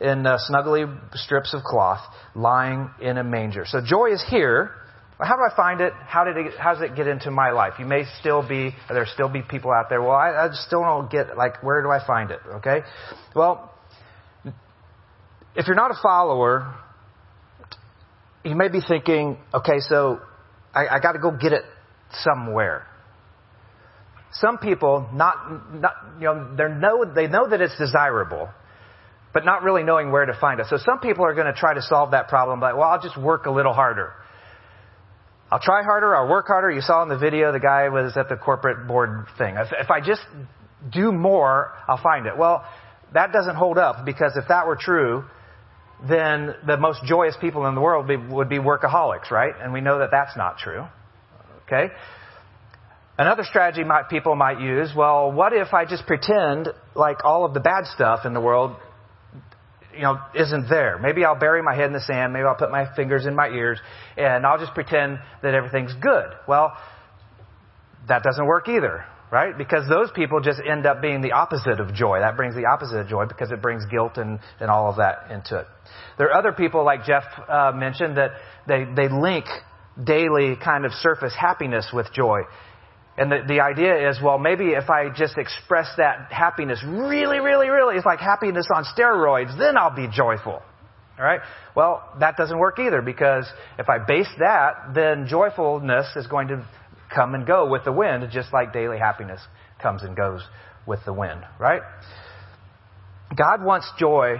in 0.00 0.26
uh, 0.26 0.38
snuggly 0.50 0.86
strips 1.14 1.54
of 1.54 1.62
cloth, 1.62 2.00
lying 2.34 2.90
in 3.00 3.18
a 3.18 3.24
manger. 3.24 3.64
So 3.66 3.80
joy 3.84 4.12
is 4.12 4.24
here. 4.28 4.70
How 5.18 5.34
do 5.34 5.42
I 5.42 5.56
find 5.56 5.80
it? 5.80 5.92
How 6.06 6.22
did 6.22 6.36
it, 6.36 6.56
how 6.58 6.74
does 6.74 6.82
it 6.82 6.94
get 6.94 7.08
into 7.08 7.32
my 7.32 7.50
life? 7.50 7.74
You 7.80 7.86
may 7.86 8.04
still 8.20 8.46
be, 8.46 8.70
there 8.88 9.04
still 9.06 9.28
be 9.28 9.42
people 9.42 9.72
out 9.72 9.88
there, 9.88 10.00
well, 10.00 10.12
I, 10.12 10.46
I 10.46 10.48
still 10.52 10.82
don't 10.82 11.10
get, 11.10 11.36
like, 11.36 11.60
where 11.64 11.82
do 11.82 11.90
I 11.90 12.06
find 12.06 12.30
it? 12.30 12.38
Okay? 12.56 12.82
Well, 13.34 13.74
if 15.56 15.66
you're 15.66 15.74
not 15.74 15.90
a 15.90 15.98
follower, 16.00 16.72
you 18.44 18.54
may 18.54 18.68
be 18.68 18.80
thinking, 18.86 19.36
okay, 19.52 19.80
so 19.80 20.20
I, 20.74 20.88
I 20.88 21.00
got 21.00 21.12
to 21.12 21.18
go 21.18 21.30
get 21.30 21.52
it 21.52 21.64
somewhere. 22.22 22.86
Some 24.32 24.58
people 24.58 25.08
not, 25.12 25.74
not 25.74 25.94
you 26.18 26.26
know, 26.26 26.54
they 26.56 26.68
know 26.68 27.04
they 27.14 27.26
know 27.26 27.48
that 27.48 27.60
it's 27.60 27.76
desirable, 27.78 28.48
but 29.32 29.44
not 29.44 29.62
really 29.62 29.82
knowing 29.82 30.12
where 30.12 30.26
to 30.26 30.38
find 30.38 30.60
it. 30.60 30.66
So 30.68 30.76
some 30.76 31.00
people 31.00 31.24
are 31.24 31.34
going 31.34 31.46
to 31.46 31.58
try 31.58 31.74
to 31.74 31.82
solve 31.82 32.10
that 32.12 32.28
problem 32.28 32.60
by, 32.60 32.74
well, 32.74 32.88
I'll 32.88 33.02
just 33.02 33.20
work 33.20 33.46
a 33.46 33.50
little 33.50 33.72
harder. 33.72 34.12
I'll 35.50 35.60
try 35.60 35.82
harder, 35.82 36.14
I'll 36.14 36.28
work 36.28 36.46
harder. 36.46 36.70
You 36.70 36.82
saw 36.82 37.02
in 37.02 37.08
the 37.08 37.16
video 37.16 37.52
the 37.52 37.60
guy 37.60 37.88
was 37.88 38.16
at 38.18 38.28
the 38.28 38.36
corporate 38.36 38.86
board 38.86 39.26
thing. 39.38 39.56
If, 39.56 39.68
if 39.72 39.90
I 39.90 40.00
just 40.00 40.20
do 40.92 41.10
more, 41.10 41.72
I'll 41.88 42.02
find 42.02 42.26
it. 42.26 42.36
Well, 42.36 42.66
that 43.14 43.32
doesn't 43.32 43.56
hold 43.56 43.78
up 43.78 44.04
because 44.04 44.32
if 44.36 44.48
that 44.48 44.66
were 44.66 44.76
true, 44.78 45.24
then 46.06 46.54
the 46.66 46.76
most 46.76 47.04
joyous 47.04 47.36
people 47.40 47.66
in 47.66 47.74
the 47.74 47.80
world 47.80 48.06
be, 48.06 48.16
would 48.16 48.48
be 48.48 48.58
workaholics, 48.58 49.30
right? 49.30 49.54
And 49.60 49.72
we 49.72 49.80
know 49.80 49.98
that 49.98 50.10
that's 50.10 50.36
not 50.36 50.58
true. 50.58 50.84
Okay? 51.66 51.92
Another 53.18 53.42
strategy 53.42 53.82
people 54.08 54.36
might 54.36 54.60
use, 54.60 54.92
well, 54.96 55.32
what 55.32 55.52
if 55.52 55.74
I 55.74 55.84
just 55.84 56.06
pretend 56.06 56.68
like 56.94 57.24
all 57.24 57.44
of 57.44 57.52
the 57.52 57.60
bad 57.60 57.86
stuff 57.86 58.24
in 58.24 58.32
the 58.32 58.40
world, 58.40 58.76
you 59.92 60.02
know, 60.02 60.18
isn't 60.36 60.68
there? 60.68 60.98
Maybe 60.98 61.24
I'll 61.24 61.38
bury 61.38 61.60
my 61.60 61.74
head 61.74 61.86
in 61.86 61.92
the 61.92 62.00
sand, 62.00 62.32
maybe 62.32 62.44
I'll 62.44 62.54
put 62.54 62.70
my 62.70 62.94
fingers 62.94 63.26
in 63.26 63.34
my 63.34 63.48
ears, 63.48 63.80
and 64.16 64.46
I'll 64.46 64.58
just 64.58 64.72
pretend 64.72 65.18
that 65.42 65.52
everything's 65.52 65.94
good. 65.94 66.26
Well, 66.46 66.76
that 68.06 68.22
doesn't 68.22 68.46
work 68.46 68.68
either, 68.68 69.04
right? 69.30 69.56
Because 69.56 69.88
those 69.88 70.10
people 70.14 70.40
just 70.40 70.60
end 70.68 70.86
up 70.86 71.02
being 71.02 71.20
the 71.20 71.32
opposite 71.32 71.80
of 71.80 71.94
joy. 71.94 72.20
That 72.20 72.36
brings 72.36 72.54
the 72.54 72.66
opposite 72.66 72.98
of 72.98 73.08
joy 73.08 73.26
because 73.26 73.50
it 73.50 73.60
brings 73.60 73.84
guilt 73.86 74.16
and, 74.16 74.40
and 74.60 74.70
all 74.70 74.88
of 74.88 74.96
that 74.96 75.30
into 75.30 75.58
it. 75.58 75.66
There 76.16 76.28
are 76.28 76.38
other 76.38 76.52
people, 76.52 76.84
like 76.84 77.04
Jeff 77.04 77.24
uh, 77.48 77.72
mentioned, 77.74 78.16
that 78.16 78.32
they, 78.66 78.84
they 78.84 79.08
link 79.08 79.46
daily 80.02 80.56
kind 80.62 80.84
of 80.84 80.92
surface 80.92 81.34
happiness 81.38 81.88
with 81.92 82.06
joy. 82.12 82.40
And 83.18 83.32
the, 83.32 83.38
the 83.46 83.60
idea 83.60 84.08
is, 84.08 84.18
well, 84.22 84.38
maybe 84.38 84.66
if 84.68 84.88
I 84.88 85.08
just 85.10 85.36
express 85.36 85.88
that 85.96 86.30
happiness 86.30 86.82
really, 86.86 87.40
really, 87.40 87.68
really, 87.68 87.96
it's 87.96 88.06
like 88.06 88.20
happiness 88.20 88.66
on 88.72 88.84
steroids, 88.84 89.58
then 89.58 89.76
I'll 89.76 89.94
be 89.94 90.06
joyful. 90.06 90.62
All 91.18 91.24
right? 91.24 91.40
Well, 91.74 92.02
that 92.20 92.36
doesn't 92.36 92.58
work 92.58 92.78
either 92.78 93.02
because 93.02 93.44
if 93.76 93.88
I 93.88 93.98
base 93.98 94.28
that, 94.38 94.94
then 94.94 95.26
joyfulness 95.28 96.06
is 96.14 96.28
going 96.28 96.48
to 96.48 96.64
come 97.14 97.34
and 97.34 97.46
go 97.46 97.68
with 97.68 97.84
the 97.84 97.92
wind, 97.92 98.26
just 98.30 98.52
like 98.52 98.72
daily 98.72 98.98
happiness 98.98 99.40
comes 99.80 100.02
and 100.02 100.16
goes 100.16 100.42
with 100.86 101.00
the 101.04 101.12
wind, 101.12 101.44
right? 101.58 101.82
God 103.36 103.62
wants 103.62 103.90
joy 103.98 104.36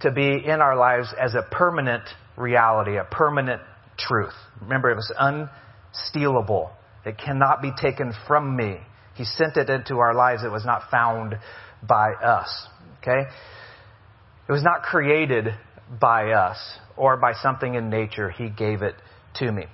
to 0.00 0.10
be 0.10 0.42
in 0.44 0.60
our 0.60 0.76
lives 0.76 1.12
as 1.20 1.34
a 1.34 1.42
permanent 1.50 2.04
reality, 2.36 2.96
a 2.96 3.04
permanent 3.04 3.60
truth. 3.98 4.34
Remember, 4.62 4.90
it 4.90 4.96
was 4.96 5.12
unstealable. 5.20 6.70
It 7.04 7.18
cannot 7.18 7.60
be 7.60 7.72
taken 7.80 8.12
from 8.26 8.56
me. 8.56 8.76
He 9.14 9.24
sent 9.24 9.56
it 9.56 9.68
into 9.68 9.98
our 9.98 10.14
lives. 10.14 10.42
It 10.44 10.50
was 10.50 10.64
not 10.64 10.90
found 10.90 11.36
by 11.82 12.12
us. 12.12 12.66
Okay? 12.98 13.28
It 14.48 14.52
was 14.52 14.62
not 14.62 14.82
created 14.82 15.48
by 16.00 16.32
us 16.32 16.58
or 16.96 17.16
by 17.16 17.32
something 17.34 17.74
in 17.74 17.90
nature. 17.90 18.30
He 18.30 18.48
gave 18.48 18.82
it 18.82 18.94
to 19.36 19.50
me. 19.50 19.64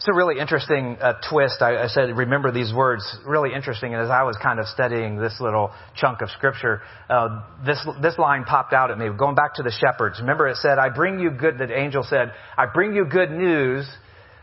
It's 0.00 0.08
a 0.08 0.14
really 0.14 0.40
interesting 0.40 0.96
uh, 0.98 1.20
twist. 1.28 1.60
I, 1.60 1.82
I, 1.82 1.86
said, 1.88 2.16
remember 2.16 2.50
these 2.50 2.72
words. 2.72 3.04
Really 3.26 3.52
interesting. 3.52 3.92
And 3.92 4.02
as 4.02 4.08
I 4.08 4.22
was 4.22 4.34
kind 4.42 4.58
of 4.58 4.64
studying 4.64 5.18
this 5.18 5.36
little 5.40 5.72
chunk 5.94 6.22
of 6.22 6.30
scripture, 6.30 6.80
uh, 7.10 7.42
this 7.66 7.86
this 8.00 8.16
line 8.16 8.44
popped 8.44 8.72
out 8.72 8.90
at 8.90 8.96
me. 8.96 9.10
Going 9.14 9.34
back 9.34 9.56
to 9.56 9.62
the 9.62 9.70
shepherds. 9.70 10.18
Remember, 10.18 10.48
it 10.48 10.56
said, 10.56 10.78
"I 10.78 10.88
bring 10.88 11.20
you 11.20 11.30
good." 11.30 11.58
The 11.58 11.78
angel 11.78 12.02
said, 12.02 12.32
"I 12.56 12.64
bring 12.64 12.94
you 12.94 13.04
good 13.04 13.30
news 13.30 13.86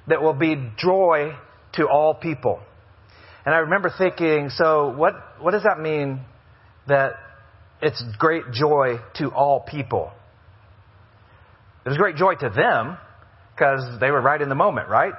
that 0.07 0.21
will 0.21 0.35
be 0.35 0.57
joy 0.77 1.35
to 1.73 1.87
all 1.87 2.13
people." 2.13 2.59
And 3.43 3.55
I 3.55 3.59
remember 3.59 3.91
thinking, 3.97 4.51
so 4.51 4.93
what? 4.95 5.15
What 5.41 5.53
does 5.53 5.63
that 5.63 5.79
mean? 5.79 6.19
That 6.87 7.13
it's 7.81 8.03
great 8.19 8.43
joy 8.53 8.99
to 9.15 9.29
all 9.29 9.61
people. 9.61 10.11
It 11.83 11.89
was 11.89 11.97
great 11.97 12.15
joy 12.15 12.35
to 12.35 12.49
them 12.49 12.99
because 13.55 13.99
they 13.99 14.11
were 14.11 14.21
right 14.21 14.39
in 14.39 14.49
the 14.49 14.55
moment, 14.55 14.87
right? 14.87 15.13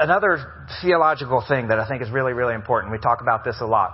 Another 0.00 0.66
theological 0.82 1.44
thing 1.46 1.68
that 1.68 1.78
I 1.78 1.86
think 1.86 2.02
is 2.02 2.10
really, 2.10 2.32
really 2.32 2.54
important. 2.54 2.92
We 2.92 2.98
talk 2.98 3.20
about 3.20 3.44
this 3.44 3.56
a 3.60 3.66
lot. 3.66 3.92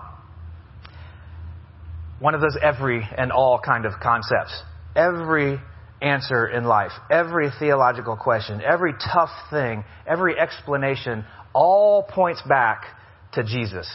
One 2.21 2.35
of 2.35 2.41
those 2.41 2.57
every 2.63 3.07
and 3.17 3.33
all 3.33 3.59
kind 3.59 3.85
of 3.85 3.95
concepts. 4.01 4.55
Every 4.95 5.59
answer 6.01 6.47
in 6.47 6.65
life, 6.65 6.93
every 7.11 7.51
theological 7.59 8.17
question, 8.17 8.63
every 8.63 8.95
tough 9.13 9.31
thing, 9.51 9.85
every 10.07 10.39
explanation, 10.39 11.25
all 11.53 12.03
points 12.03 12.43
back 12.49 12.85
to 13.33 13.43
Jesus. 13.43 13.89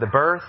The 0.00 0.06
birth, 0.06 0.42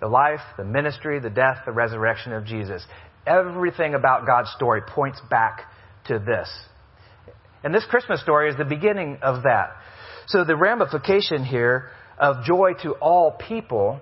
the 0.00 0.08
life, 0.08 0.40
the 0.56 0.64
ministry, 0.64 1.18
the 1.20 1.30
death, 1.30 1.58
the 1.64 1.72
resurrection 1.72 2.32
of 2.32 2.44
Jesus. 2.44 2.84
Everything 3.26 3.94
about 3.94 4.26
God's 4.26 4.50
story 4.56 4.82
points 4.82 5.20
back 5.30 5.62
to 6.06 6.18
this. 6.18 6.48
And 7.64 7.74
this 7.74 7.84
Christmas 7.88 8.20
story 8.20 8.50
is 8.50 8.56
the 8.56 8.64
beginning 8.64 9.18
of 9.22 9.44
that. 9.44 9.76
So 10.26 10.44
the 10.44 10.56
ramification 10.56 11.44
here 11.44 11.90
of 12.18 12.44
joy 12.44 12.74
to 12.82 12.92
all 12.92 13.32
people 13.32 14.00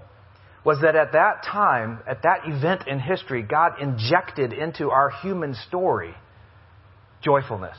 was 0.65 0.79
that 0.83 0.95
at 0.95 1.13
that 1.13 1.43
time, 1.45 2.01
at 2.07 2.23
that 2.23 2.41
event 2.47 2.87
in 2.87 3.01
history, 3.01 3.43
God 3.43 3.81
injected 3.81 4.53
into 4.53 4.91
our 4.91 5.11
human 5.23 5.55
story 5.69 6.15
joyfulness. 7.23 7.77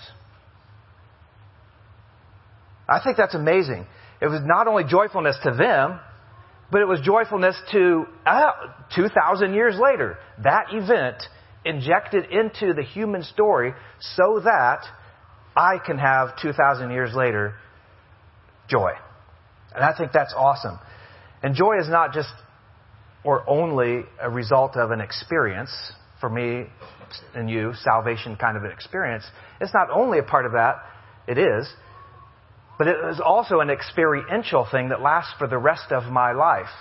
I 2.89 2.99
think 3.03 3.17
that's 3.17 3.35
amazing. 3.35 3.85
It 4.21 4.27
was 4.27 4.41
not 4.43 4.67
only 4.67 4.83
joyfulness 4.83 5.37
to 5.43 5.51
them, 5.51 5.99
but 6.71 6.81
it 6.81 6.87
was 6.87 7.01
joyfulness 7.01 7.55
to 7.71 8.05
uh, 8.25 8.51
2,000 8.95 9.53
years 9.53 9.75
later. 9.79 10.17
That 10.43 10.67
event 10.71 11.21
injected 11.65 12.25
into 12.31 12.73
the 12.73 12.83
human 12.83 13.23
story 13.23 13.73
so 13.99 14.41
that 14.43 14.83
I 15.55 15.77
can 15.85 15.97
have 15.97 16.37
2,000 16.41 16.91
years 16.91 17.13
later 17.13 17.55
joy. 18.71 18.93
And 19.75 19.83
I 19.83 19.95
think 19.95 20.11
that's 20.13 20.33
awesome. 20.35 20.79
And 21.43 21.55
joy 21.55 21.79
is 21.79 21.89
not 21.89 22.13
just 22.13 22.29
or 23.23 23.47
only 23.47 24.03
a 24.19 24.29
result 24.29 24.75
of 24.75 24.91
an 24.91 25.01
experience, 25.01 25.71
for 26.19 26.29
me 26.29 26.65
and 27.35 27.49
you, 27.49 27.73
salvation 27.75 28.35
kind 28.35 28.57
of 28.57 28.63
an 28.63 28.71
experience. 28.71 29.23
It's 29.59 29.73
not 29.73 29.89
only 29.91 30.19
a 30.19 30.23
part 30.23 30.45
of 30.45 30.53
that, 30.53 30.77
it 31.27 31.37
is, 31.37 31.71
but 32.77 32.87
it 32.87 32.97
is 33.11 33.19
also 33.19 33.59
an 33.59 33.69
experiential 33.69 34.67
thing 34.69 34.89
that 34.89 35.01
lasts 35.01 35.33
for 35.37 35.47
the 35.47 35.57
rest 35.57 35.91
of 35.91 36.11
my 36.11 36.31
life 36.31 36.73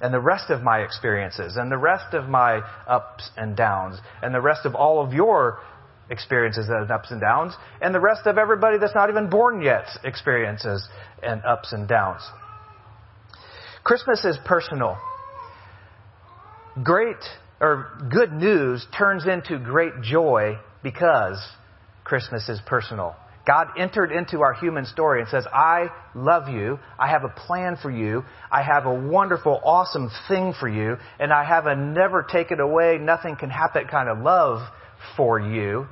and 0.00 0.12
the 0.12 0.20
rest 0.20 0.50
of 0.50 0.62
my 0.62 0.80
experiences 0.80 1.56
and 1.56 1.72
the 1.72 1.78
rest 1.78 2.14
of 2.14 2.28
my 2.28 2.60
ups 2.86 3.30
and 3.36 3.56
downs 3.56 3.98
and 4.22 4.34
the 4.34 4.40
rest 4.40 4.66
of 4.66 4.74
all 4.74 5.04
of 5.04 5.12
your 5.12 5.60
experiences 6.10 6.66
and 6.68 6.90
ups 6.90 7.10
and 7.10 7.20
downs, 7.20 7.54
and 7.80 7.94
the 7.94 8.00
rest 8.00 8.26
of 8.26 8.38
everybody 8.38 8.78
that's 8.78 8.94
not 8.94 9.10
even 9.10 9.28
born 9.28 9.62
yet 9.62 9.86
experiences 10.04 10.88
and 11.22 11.42
ups 11.44 11.72
and 11.72 11.88
downs. 11.88 12.22
Christmas 13.84 14.24
is 14.24 14.36
personal. 14.44 14.98
Great 16.82 17.16
or 17.60 17.98
good 18.10 18.32
news 18.32 18.86
turns 18.96 19.26
into 19.26 19.58
great 19.58 20.00
joy 20.02 20.58
because 20.82 21.42
Christmas 22.04 22.48
is 22.48 22.60
personal. 22.66 23.16
God 23.46 23.68
entered 23.78 24.12
into 24.12 24.42
our 24.42 24.52
human 24.52 24.84
story 24.84 25.20
and 25.20 25.28
says, 25.30 25.46
I 25.50 25.88
love 26.14 26.48
you. 26.48 26.78
I 26.98 27.08
have 27.08 27.24
a 27.24 27.30
plan 27.30 27.78
for 27.80 27.90
you. 27.90 28.24
I 28.52 28.62
have 28.62 28.84
a 28.84 28.92
wonderful, 28.92 29.58
awesome 29.64 30.10
thing 30.28 30.52
for 30.60 30.68
you. 30.68 30.96
And 31.18 31.32
I 31.32 31.44
have 31.44 31.64
a 31.64 31.74
never 31.74 32.22
take 32.22 32.50
it 32.50 32.60
away, 32.60 32.98
nothing 32.98 33.36
can 33.36 33.48
happen 33.48 33.88
kind 33.88 34.10
of 34.10 34.18
love 34.18 34.60
for 35.16 35.40
you. 35.40 35.86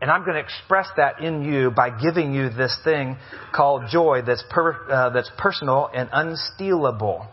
And 0.00 0.10
I'm 0.10 0.24
going 0.24 0.34
to 0.34 0.40
express 0.40 0.88
that 0.96 1.20
in 1.20 1.42
you 1.42 1.70
by 1.70 1.90
giving 1.90 2.32
you 2.32 2.48
this 2.48 2.76
thing 2.84 3.18
called 3.54 3.84
joy 3.90 4.22
that's, 4.26 4.42
per, 4.48 4.90
uh, 4.90 5.10
that's 5.10 5.30
personal 5.36 5.90
and 5.92 6.08
unstealable. 6.10 7.26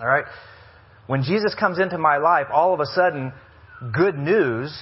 All 0.00 0.06
right? 0.06 0.24
When 1.06 1.22
Jesus 1.22 1.54
comes 1.54 1.78
into 1.78 1.98
my 1.98 2.16
life, 2.16 2.46
all 2.50 2.72
of 2.72 2.80
a 2.80 2.86
sudden, 2.86 3.32
good 3.92 4.16
news 4.16 4.76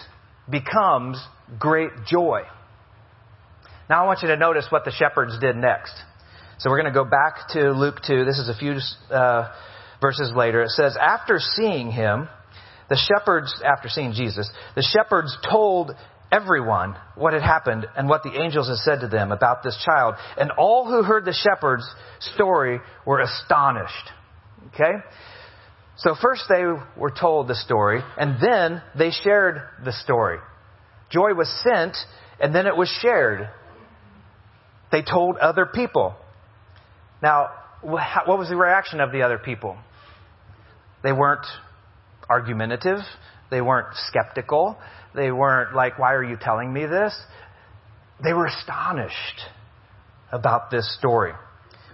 becomes 0.49 1.21
great 1.59 1.91
joy. 2.07 2.43
Now 3.91 4.05
I 4.05 4.07
want 4.07 4.23
you 4.23 4.29
to 4.29 4.37
notice 4.37 4.67
what 4.71 4.85
the 4.85 4.93
shepherds 4.93 5.39
did 5.41 5.57
next. 5.57 5.93
So 6.59 6.71
we're 6.71 6.81
going 6.81 6.93
to 6.93 6.99
go 6.99 7.05
back 7.05 7.49
to 7.51 7.73
Luke 7.73 7.97
2. 8.07 8.25
This 8.25 8.39
is 8.39 8.49
a 8.49 8.57
few 8.57 8.77
uh, 9.11 9.53
verses 10.01 10.33
later. 10.35 10.63
It 10.63 10.71
says, 10.71 10.97
After 10.99 11.39
seeing 11.39 11.91
him, 11.91 12.29
the 12.89 12.97
shepherds, 12.97 13.63
after 13.65 13.89
seeing 13.89 14.13
Jesus, 14.13 14.51
the 14.75 14.83
shepherds 14.83 15.37
told 15.51 15.93
everyone 16.31 16.97
what 17.15 17.33
had 17.33 17.43
happened 17.43 17.87
and 17.97 18.09
what 18.09 18.23
the 18.23 18.41
angels 18.41 18.69
had 18.69 18.79
said 18.79 19.01
to 19.01 19.09
them 19.09 19.33
about 19.33 19.63
this 19.63 19.81
child. 19.85 20.15
And 20.37 20.51
all 20.53 20.87
who 20.87 21.03
heard 21.03 21.25
the 21.25 21.33
shepherd's 21.33 21.89
story 22.35 22.81
were 23.07 23.21
astonished. 23.21 24.11
Okay? 24.69 24.93
So 25.97 26.15
first 26.21 26.45
they 26.49 26.65
were 26.97 27.13
told 27.13 27.47
the 27.47 27.55
story, 27.55 28.03
and 28.19 28.37
then 28.43 28.83
they 28.99 29.11
shared 29.11 29.63
the 29.85 29.93
story. 29.93 30.39
Joy 31.11 31.35
was 31.35 31.49
sent, 31.63 31.97
and 32.41 32.55
then 32.55 32.67
it 32.67 32.77
was 32.77 32.89
shared. 33.01 33.49
They 34.91 35.03
told 35.03 35.37
other 35.37 35.67
people. 35.67 36.17
Now, 37.23 37.51
what 37.83 38.39
was 38.39 38.49
the 38.49 38.57
reaction 38.57 39.01
of 39.01 39.13
the 39.13 39.23
other 39.23 39.39
people? 39.39 39.77
They 41.05 41.13
weren't 41.13 41.47
argumentative. 42.29 42.99
They 43.51 43.61
weren't 43.61 43.95
skeptical. 44.09 44.77
They 45.15 45.31
weren't 45.31 45.75
like, 45.75 45.99
why 45.99 46.15
are 46.15 46.25
you 46.25 46.37
telling 46.41 46.73
me 46.73 46.87
this? 46.87 47.15
They 48.23 48.33
were 48.33 48.47
astonished 48.47 49.41
about 50.33 50.71
this 50.71 50.97
story. 50.99 51.33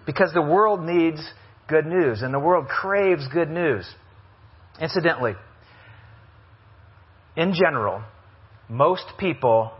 Because 0.07 0.33
the 0.33 0.43
world 0.43 0.81
needs 0.81 1.21
good 1.69 1.87
news, 1.87 2.23
and 2.23 2.35
the 2.35 2.39
world 2.39 2.67
craves 2.69 3.27
good 3.33 3.51
news. 3.51 3.87
Incidentally, 4.81 5.35
in 7.37 7.55
general, 7.55 8.03
most 8.69 9.05
people 9.19 9.73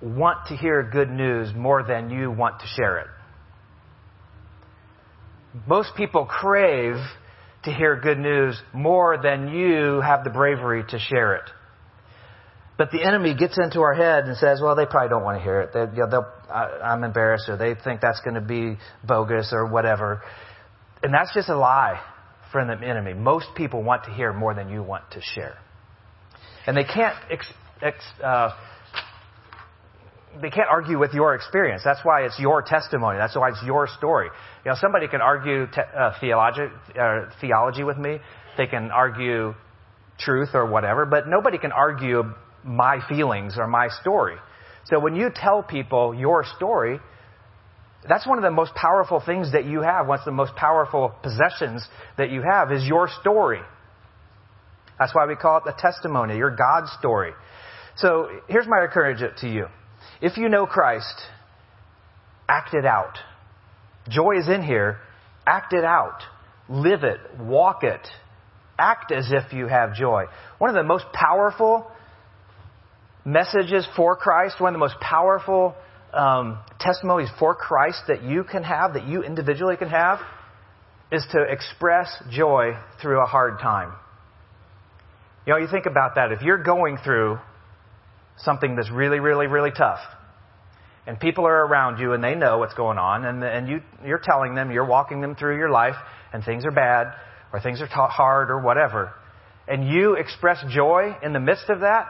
want 0.00 0.46
to 0.48 0.56
hear 0.56 0.82
good 0.82 1.10
news 1.10 1.52
more 1.56 1.82
than 1.82 2.10
you 2.10 2.30
want 2.30 2.60
to 2.60 2.66
share 2.76 2.98
it. 2.98 3.06
Most 5.66 5.90
people 5.96 6.26
crave 6.26 6.96
to 7.64 7.72
hear 7.72 8.00
good 8.00 8.18
news 8.18 8.60
more 8.72 9.18
than 9.22 9.48
you 9.48 10.00
have 10.00 10.24
the 10.24 10.30
bravery 10.30 10.84
to 10.88 10.98
share 10.98 11.36
it. 11.36 11.50
But 12.76 12.90
the 12.90 13.02
enemy 13.04 13.34
gets 13.34 13.56
into 13.56 13.82
our 13.82 13.94
head 13.94 14.24
and 14.24 14.36
says, 14.36 14.60
well, 14.60 14.74
they 14.74 14.84
probably 14.84 15.08
don't 15.08 15.22
want 15.22 15.38
to 15.38 15.44
hear 15.44 15.60
it. 15.60 15.72
They, 15.72 15.96
you 15.96 16.06
know, 16.08 16.24
I, 16.50 16.80
I'm 16.82 17.04
embarrassed, 17.04 17.48
or 17.48 17.56
they 17.56 17.74
think 17.74 18.00
that's 18.00 18.20
going 18.20 18.34
to 18.34 18.40
be 18.40 18.78
bogus, 19.06 19.52
or 19.52 19.66
whatever. 19.66 20.22
And 21.02 21.14
that's 21.14 21.32
just 21.34 21.48
a 21.48 21.56
lie 21.56 22.00
from 22.50 22.68
the 22.68 22.84
enemy. 22.84 23.14
Most 23.14 23.46
people 23.54 23.82
want 23.82 24.04
to 24.04 24.10
hear 24.10 24.32
more 24.32 24.54
than 24.54 24.70
you 24.70 24.82
want 24.82 25.08
to 25.12 25.20
share. 25.20 25.56
And 26.66 26.76
they 26.76 26.84
can't 26.84 27.14
ex, 27.30 27.46
ex, 27.80 27.98
uh, 28.22 28.50
they 30.40 30.50
can't 30.50 30.68
argue 30.70 30.98
with 30.98 31.12
your 31.12 31.34
experience. 31.34 31.82
That's 31.84 32.00
why 32.02 32.22
it's 32.22 32.38
your 32.38 32.62
testimony. 32.62 33.18
That's 33.18 33.36
why 33.36 33.50
it's 33.50 33.62
your 33.64 33.88
story. 33.98 34.28
You 34.64 34.70
know, 34.70 34.76
somebody 34.80 35.08
can 35.08 35.20
argue 35.20 35.66
te- 35.66 35.80
uh, 35.96 36.12
theology, 36.20 36.72
uh, 36.98 37.30
theology 37.40 37.84
with 37.84 37.98
me. 37.98 38.18
They 38.56 38.66
can 38.66 38.90
argue 38.90 39.54
truth 40.18 40.50
or 40.54 40.66
whatever, 40.66 41.06
but 41.06 41.28
nobody 41.28 41.58
can 41.58 41.72
argue 41.72 42.22
my 42.64 43.00
feelings 43.08 43.54
or 43.58 43.66
my 43.66 43.88
story. 44.00 44.36
So 44.86 45.00
when 45.00 45.16
you 45.16 45.30
tell 45.34 45.62
people 45.62 46.14
your 46.14 46.44
story, 46.56 47.00
that's 48.08 48.26
one 48.26 48.38
of 48.38 48.44
the 48.44 48.50
most 48.50 48.74
powerful 48.74 49.22
things 49.24 49.52
that 49.52 49.64
you 49.64 49.80
have. 49.80 50.06
One 50.06 50.18
of 50.18 50.24
the 50.24 50.32
most 50.32 50.54
powerful 50.56 51.14
possessions 51.22 51.86
that 52.18 52.30
you 52.30 52.42
have 52.42 52.70
is 52.70 52.84
your 52.84 53.08
story. 53.20 53.60
That's 54.98 55.14
why 55.14 55.26
we 55.26 55.36
call 55.36 55.58
it 55.58 55.64
the 55.64 55.74
testimony, 55.76 56.36
your 56.36 56.54
God 56.54 56.86
story. 56.98 57.32
So 57.96 58.28
here's 58.48 58.66
my 58.66 58.84
encouragement 58.84 59.38
to 59.38 59.48
you. 59.48 59.66
If 60.24 60.38
you 60.38 60.48
know 60.48 60.64
Christ, 60.64 61.20
act 62.48 62.72
it 62.72 62.86
out. 62.86 63.18
Joy 64.08 64.38
is 64.38 64.48
in 64.48 64.62
here. 64.62 64.96
Act 65.46 65.74
it 65.74 65.84
out. 65.84 66.22
Live 66.66 67.04
it. 67.04 67.18
Walk 67.38 67.84
it. 67.84 68.00
Act 68.78 69.12
as 69.12 69.30
if 69.30 69.52
you 69.52 69.66
have 69.66 69.94
joy. 69.94 70.24
One 70.56 70.70
of 70.70 70.76
the 70.76 70.82
most 70.82 71.04
powerful 71.12 71.86
messages 73.26 73.86
for 73.96 74.16
Christ, 74.16 74.62
one 74.62 74.70
of 74.70 74.72
the 74.72 74.86
most 74.86 74.98
powerful 74.98 75.74
um, 76.14 76.58
testimonies 76.80 77.28
for 77.38 77.54
Christ 77.54 78.04
that 78.08 78.22
you 78.22 78.44
can 78.44 78.62
have, 78.62 78.94
that 78.94 79.06
you 79.06 79.22
individually 79.24 79.76
can 79.76 79.90
have, 79.90 80.20
is 81.12 81.22
to 81.32 81.42
express 81.42 82.08
joy 82.30 82.78
through 83.02 83.22
a 83.22 83.26
hard 83.26 83.58
time. 83.60 83.92
You 85.46 85.52
know, 85.52 85.58
you 85.58 85.68
think 85.70 85.84
about 85.84 86.14
that. 86.14 86.32
If 86.32 86.40
you're 86.40 86.62
going 86.62 86.96
through 87.04 87.40
something 88.38 88.76
that's 88.76 88.90
really, 88.90 89.20
really, 89.20 89.46
really 89.46 89.70
tough, 89.70 90.00
and 91.06 91.18
people 91.20 91.46
are 91.46 91.66
around 91.66 91.98
you 92.00 92.12
and 92.12 92.24
they 92.24 92.34
know 92.34 92.58
what's 92.58 92.74
going 92.74 92.98
on, 92.98 93.24
and, 93.24 93.44
and 93.44 93.68
you, 93.68 93.80
you're 94.04 94.20
telling 94.22 94.54
them, 94.54 94.70
you're 94.70 94.86
walking 94.86 95.20
them 95.20 95.34
through 95.34 95.58
your 95.58 95.70
life, 95.70 95.96
and 96.32 96.44
things 96.44 96.64
are 96.64 96.70
bad, 96.70 97.12
or 97.52 97.60
things 97.60 97.80
are 97.80 97.88
ta- 97.88 98.08
hard, 98.08 98.50
or 98.50 98.60
whatever, 98.60 99.12
and 99.68 99.88
you 99.88 100.14
express 100.14 100.62
joy 100.68 101.16
in 101.22 101.32
the 101.32 101.40
midst 101.40 101.68
of 101.68 101.80
that, 101.80 102.08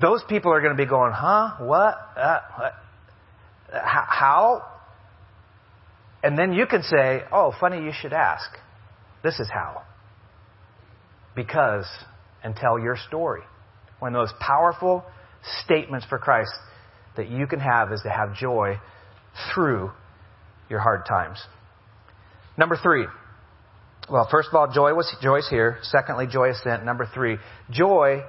those 0.00 0.22
people 0.28 0.52
are 0.52 0.60
going 0.60 0.76
to 0.76 0.80
be 0.80 0.88
going, 0.88 1.12
huh? 1.12 1.56
What? 1.60 1.94
Uh, 2.16 2.38
what? 2.56 2.72
How? 3.72 4.64
And 6.22 6.38
then 6.38 6.52
you 6.52 6.66
can 6.66 6.82
say, 6.82 7.22
oh, 7.32 7.52
funny 7.60 7.78
you 7.78 7.92
should 8.00 8.12
ask. 8.12 8.48
This 9.22 9.40
is 9.40 9.48
how. 9.52 9.82
Because, 11.34 11.86
and 12.42 12.54
tell 12.54 12.78
your 12.78 12.96
story. 13.08 13.42
One 13.98 14.14
of 14.14 14.14
the 14.14 14.18
most 14.20 14.38
powerful 14.40 15.04
statements 15.64 16.06
for 16.06 16.18
Christ 16.18 16.52
that 17.16 17.28
you 17.28 17.46
can 17.46 17.60
have 17.60 17.92
is 17.92 18.02
to 18.02 18.10
have 18.10 18.34
joy 18.34 18.78
through 19.52 19.90
your 20.68 20.80
hard 20.80 21.06
times. 21.06 21.42
Number 22.56 22.76
three. 22.76 23.06
Well, 24.10 24.26
first 24.30 24.48
of 24.48 24.54
all, 24.54 24.72
joy 24.72 24.94
was 24.94 25.14
joy's 25.20 25.48
here. 25.48 25.78
Secondly, 25.82 26.26
joy 26.26 26.50
is 26.50 26.62
sent. 26.62 26.84
Number 26.84 27.08
three, 27.12 27.36
joy 27.70 28.22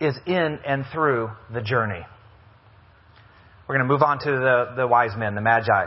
is 0.00 0.14
in 0.26 0.58
and 0.66 0.84
through 0.92 1.30
the 1.52 1.62
journey. 1.62 2.04
We're 3.66 3.76
going 3.76 3.88
to 3.88 3.92
move 3.92 4.02
on 4.02 4.18
to 4.20 4.30
the, 4.30 4.74
the 4.76 4.86
wise 4.86 5.16
men, 5.16 5.34
the 5.34 5.40
magi. 5.40 5.86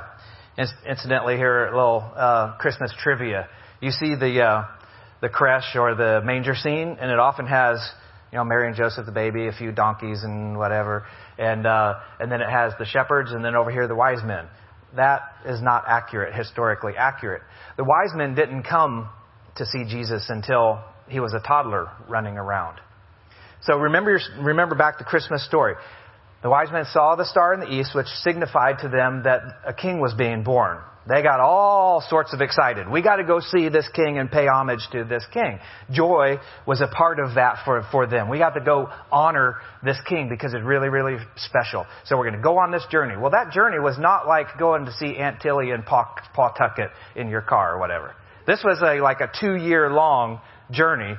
Incidentally, 0.85 1.37
here 1.37 1.67
a 1.67 1.75
little 1.75 2.11
uh, 2.15 2.57
Christmas 2.57 2.91
trivia. 3.01 3.47
You 3.81 3.91
see 3.91 4.15
the 4.15 4.41
uh, 4.41 4.63
the 5.21 5.29
creche 5.29 5.75
or 5.75 5.95
the 5.95 6.21
manger 6.23 6.55
scene, 6.55 6.97
and 6.99 7.11
it 7.11 7.19
often 7.19 7.45
has 7.45 7.79
you 8.31 8.37
know 8.37 8.43
Mary 8.43 8.67
and 8.67 8.75
Joseph, 8.75 9.05
the 9.05 9.11
baby, 9.11 9.47
a 9.47 9.51
few 9.51 9.71
donkeys 9.71 10.23
and 10.23 10.57
whatever, 10.57 11.05
and 11.37 11.65
uh, 11.65 11.95
and 12.19 12.31
then 12.31 12.41
it 12.41 12.49
has 12.49 12.73
the 12.79 12.85
shepherds, 12.85 13.31
and 13.31 13.43
then 13.43 13.55
over 13.55 13.71
here 13.71 13.87
the 13.87 13.95
wise 13.95 14.23
men. 14.23 14.47
That 14.95 15.21
is 15.45 15.61
not 15.61 15.83
accurate, 15.87 16.33
historically 16.33 16.93
accurate. 16.97 17.43
The 17.77 17.83
wise 17.83 18.11
men 18.15 18.33
didn't 18.33 18.63
come 18.63 19.09
to 19.57 19.65
see 19.65 19.85
Jesus 19.85 20.25
until 20.29 20.83
he 21.07 21.19
was 21.19 21.33
a 21.33 21.39
toddler 21.39 21.91
running 22.07 22.37
around. 22.37 22.79
So 23.61 23.77
remember, 23.77 24.11
your, 24.11 24.19
remember 24.43 24.75
back 24.75 24.97
the 24.97 25.03
Christmas 25.03 25.45
story. 25.45 25.75
The 26.41 26.49
wise 26.49 26.71
men 26.71 26.85
saw 26.85 27.15
the 27.15 27.25
star 27.25 27.53
in 27.53 27.59
the 27.59 27.71
east, 27.71 27.93
which 27.93 28.07
signified 28.07 28.79
to 28.79 28.89
them 28.89 29.23
that 29.23 29.41
a 29.65 29.73
king 29.73 29.99
was 29.99 30.13
being 30.13 30.43
born. 30.43 30.79
They 31.09 31.23
got 31.23 31.39
all 31.39 32.01
sorts 32.07 32.35
of 32.35 32.41
excited. 32.41 32.87
We 32.87 33.01
got 33.01 33.15
to 33.15 33.23
go 33.23 33.39
see 33.39 33.67
this 33.69 33.89
king 33.95 34.19
and 34.19 34.29
pay 34.29 34.47
homage 34.47 34.87
to 34.91 35.03
this 35.03 35.25
king. 35.33 35.57
Joy 35.89 36.37
was 36.67 36.81
a 36.81 36.87
part 36.87 37.19
of 37.19 37.33
that 37.33 37.65
for, 37.65 37.83
for 37.91 38.05
them. 38.05 38.29
We 38.29 38.37
got 38.37 38.51
to 38.51 38.61
go 38.61 38.89
honor 39.11 39.55
this 39.83 39.97
king 40.07 40.29
because 40.29 40.53
it's 40.53 40.63
really, 40.63 40.87
really 40.87 41.17
special. 41.35 41.87
So 42.05 42.15
we're 42.15 42.25
going 42.29 42.37
to 42.37 42.43
go 42.43 42.59
on 42.59 42.69
this 42.69 42.85
journey. 42.91 43.17
Well, 43.17 43.31
that 43.31 43.51
journey 43.51 43.79
was 43.79 43.97
not 43.97 44.27
like 44.27 44.59
going 44.59 44.85
to 44.85 44.93
see 44.93 45.17
Aunt 45.17 45.41
Tilly 45.41 45.71
and 45.71 45.83
Paw, 45.83 46.13
Pawtucket 46.35 46.91
in 47.15 47.27
your 47.27 47.41
car 47.41 47.73
or 47.73 47.79
whatever. 47.79 48.13
This 48.45 48.61
was 48.63 48.79
a, 48.83 49.01
like 49.01 49.19
a 49.19 49.31
two 49.39 49.55
year 49.55 49.89
long 49.89 50.41
journey 50.69 51.15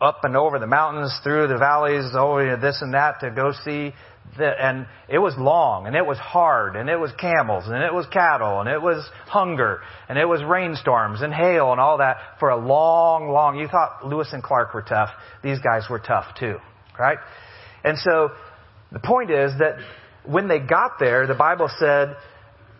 up 0.00 0.20
and 0.22 0.36
over 0.36 0.58
the 0.58 0.66
mountains, 0.66 1.18
through 1.22 1.48
the 1.48 1.58
valleys, 1.58 2.14
over 2.14 2.56
this 2.56 2.80
and 2.80 2.94
that 2.94 3.20
to 3.20 3.30
go 3.30 3.52
see. 3.64 3.92
And 4.38 4.86
it 5.08 5.18
was 5.18 5.34
long, 5.36 5.86
and 5.86 5.96
it 5.96 6.06
was 6.06 6.18
hard, 6.18 6.76
and 6.76 6.88
it 6.88 6.96
was 6.96 7.10
camels, 7.18 7.64
and 7.66 7.82
it 7.82 7.92
was 7.92 8.06
cattle, 8.12 8.60
and 8.60 8.68
it 8.68 8.80
was 8.80 9.04
hunger, 9.26 9.80
and 10.08 10.18
it 10.18 10.26
was 10.26 10.42
rainstorms 10.44 11.20
and 11.20 11.34
hail 11.34 11.72
and 11.72 11.80
all 11.80 11.98
that 11.98 12.16
for 12.38 12.50
a 12.50 12.56
long, 12.56 13.30
long. 13.30 13.58
You 13.58 13.66
thought 13.66 14.06
Lewis 14.06 14.28
and 14.32 14.42
Clark 14.42 14.72
were 14.72 14.82
tough. 14.82 15.10
These 15.42 15.58
guys 15.58 15.86
were 15.90 15.98
tough 15.98 16.26
too, 16.38 16.58
right? 16.98 17.18
And 17.82 17.98
so 17.98 18.30
the 18.92 19.00
point 19.00 19.30
is 19.30 19.52
that 19.58 19.78
when 20.24 20.46
they 20.46 20.60
got 20.60 20.92
there, 21.00 21.26
the 21.26 21.34
Bible 21.34 21.68
said 21.78 22.16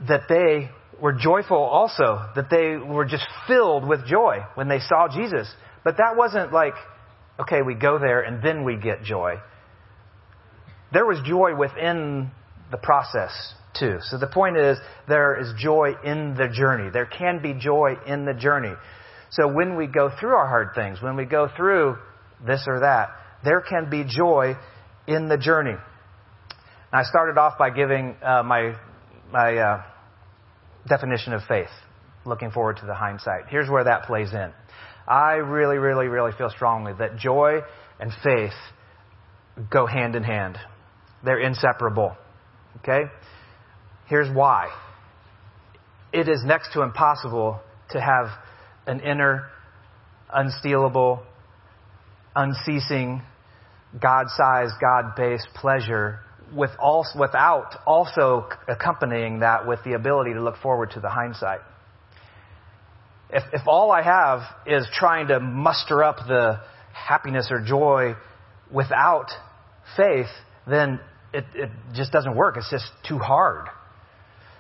that 0.09 0.23
they 0.29 0.71
were 1.01 1.15
joyful 1.15 1.59
also, 1.59 2.31
that 2.37 2.49
they 2.51 2.77
were 2.77 3.05
just 3.05 3.27
filled 3.49 3.89
with 3.89 4.07
joy 4.07 4.39
when 4.55 4.69
they 4.69 4.79
saw 4.79 5.09
Jesus. 5.09 5.53
But 5.83 5.97
that 5.97 6.17
wasn't 6.17 6.53
like 6.53 6.75
okay, 7.41 7.63
we 7.63 7.75
go 7.75 7.99
there 7.99 8.21
and 8.21 8.43
then 8.43 8.65
we 8.65 8.77
get 8.77 9.03
joy. 9.03 9.37
There 10.93 11.07
was 11.07 11.19
joy 11.25 11.55
within 11.57 12.31
the 12.71 12.77
process 12.77 13.55
too. 13.79 13.99
So 14.03 14.19
the 14.19 14.27
point 14.27 14.57
is, 14.57 14.79
there 15.09 15.41
is 15.41 15.53
joy 15.59 15.95
in 16.05 16.35
the 16.35 16.49
journey. 16.49 16.91
There 16.91 17.07
can 17.07 17.41
be 17.41 17.55
joy 17.55 17.97
in 18.07 18.25
the 18.25 18.35
journey. 18.35 18.75
So 19.31 19.53
when 19.53 19.77
we 19.77 19.87
go 19.87 20.11
through 20.19 20.35
our 20.35 20.49
hard 20.49 20.75
things, 20.75 21.01
when 21.01 21.17
we 21.17 21.25
go 21.25 21.49
through 21.57 21.97
this 22.45 22.65
or 22.67 22.81
that, 22.81 23.11
there 23.45 23.61
can 23.61 23.89
be 23.89 24.05
joy 24.05 24.57
in 25.07 25.29
the 25.29 25.39
journey. 25.39 25.77
I 26.93 27.05
started 27.05 27.39
off 27.39 27.57
by 27.57 27.71
giving 27.71 28.17
uh, 28.23 28.43
my 28.43 28.75
my 29.31 29.57
uh, 29.57 29.83
definition 30.89 31.33
of 31.33 31.43
faith, 31.47 31.71
looking 32.27 32.51
forward 32.51 32.79
to 32.79 32.87
the 32.87 32.95
hindsight. 32.95 33.45
Here's 33.49 33.71
where 33.71 33.85
that 33.85 34.05
plays 34.05 34.33
in. 34.33 34.53
I 35.07 35.35
really, 35.35 35.79
really, 35.79 36.09
really 36.09 36.33
feel 36.37 36.51
strongly 36.51 36.93
that 36.99 37.17
joy 37.17 37.61
and 38.01 38.11
faith 38.25 38.53
go 39.71 39.87
hand 39.87 40.17
in 40.17 40.25
hand. 40.25 40.59
They're 41.25 41.41
inseparable. 41.41 42.17
Okay? 42.79 43.03
Here's 44.07 44.35
why. 44.35 44.69
It 46.13 46.29
is 46.29 46.43
next 46.45 46.73
to 46.73 46.83
impossible 46.83 47.61
to 47.91 48.01
have 48.01 48.29
an 48.87 49.01
inner 49.01 49.49
unstealable, 50.35 51.23
unceasing, 52.35 53.23
God-sized, 54.01 54.75
God-based 54.81 55.49
pleasure 55.55 56.21
with 56.55 56.71
also, 56.81 57.19
without 57.19 57.77
also 57.87 58.49
accompanying 58.69 59.41
that 59.41 59.67
with 59.67 59.81
the 59.85 59.93
ability 59.93 60.35
to 60.35 60.43
look 60.43 60.57
forward 60.57 60.91
to 60.93 61.01
the 61.01 61.09
hindsight. 61.09 61.61
If, 63.31 63.45
if 63.53 63.63
all 63.67 63.93
I 63.93 64.03
have 64.03 64.41
is 64.67 64.89
trying 64.93 65.29
to 65.29 65.39
muster 65.39 66.03
up 66.03 66.17
the 66.27 66.61
happiness 66.93 67.49
or 67.51 67.61
joy 67.65 68.15
without 68.73 69.31
faith, 69.97 70.27
then 70.67 71.01
it, 71.33 71.45
it 71.55 71.71
just 71.95 72.13
doesn't 72.13 72.35
work. 72.37 72.57
It's 72.57 72.71
just 72.71 72.87
too 73.07 73.19
hard. 73.19 73.67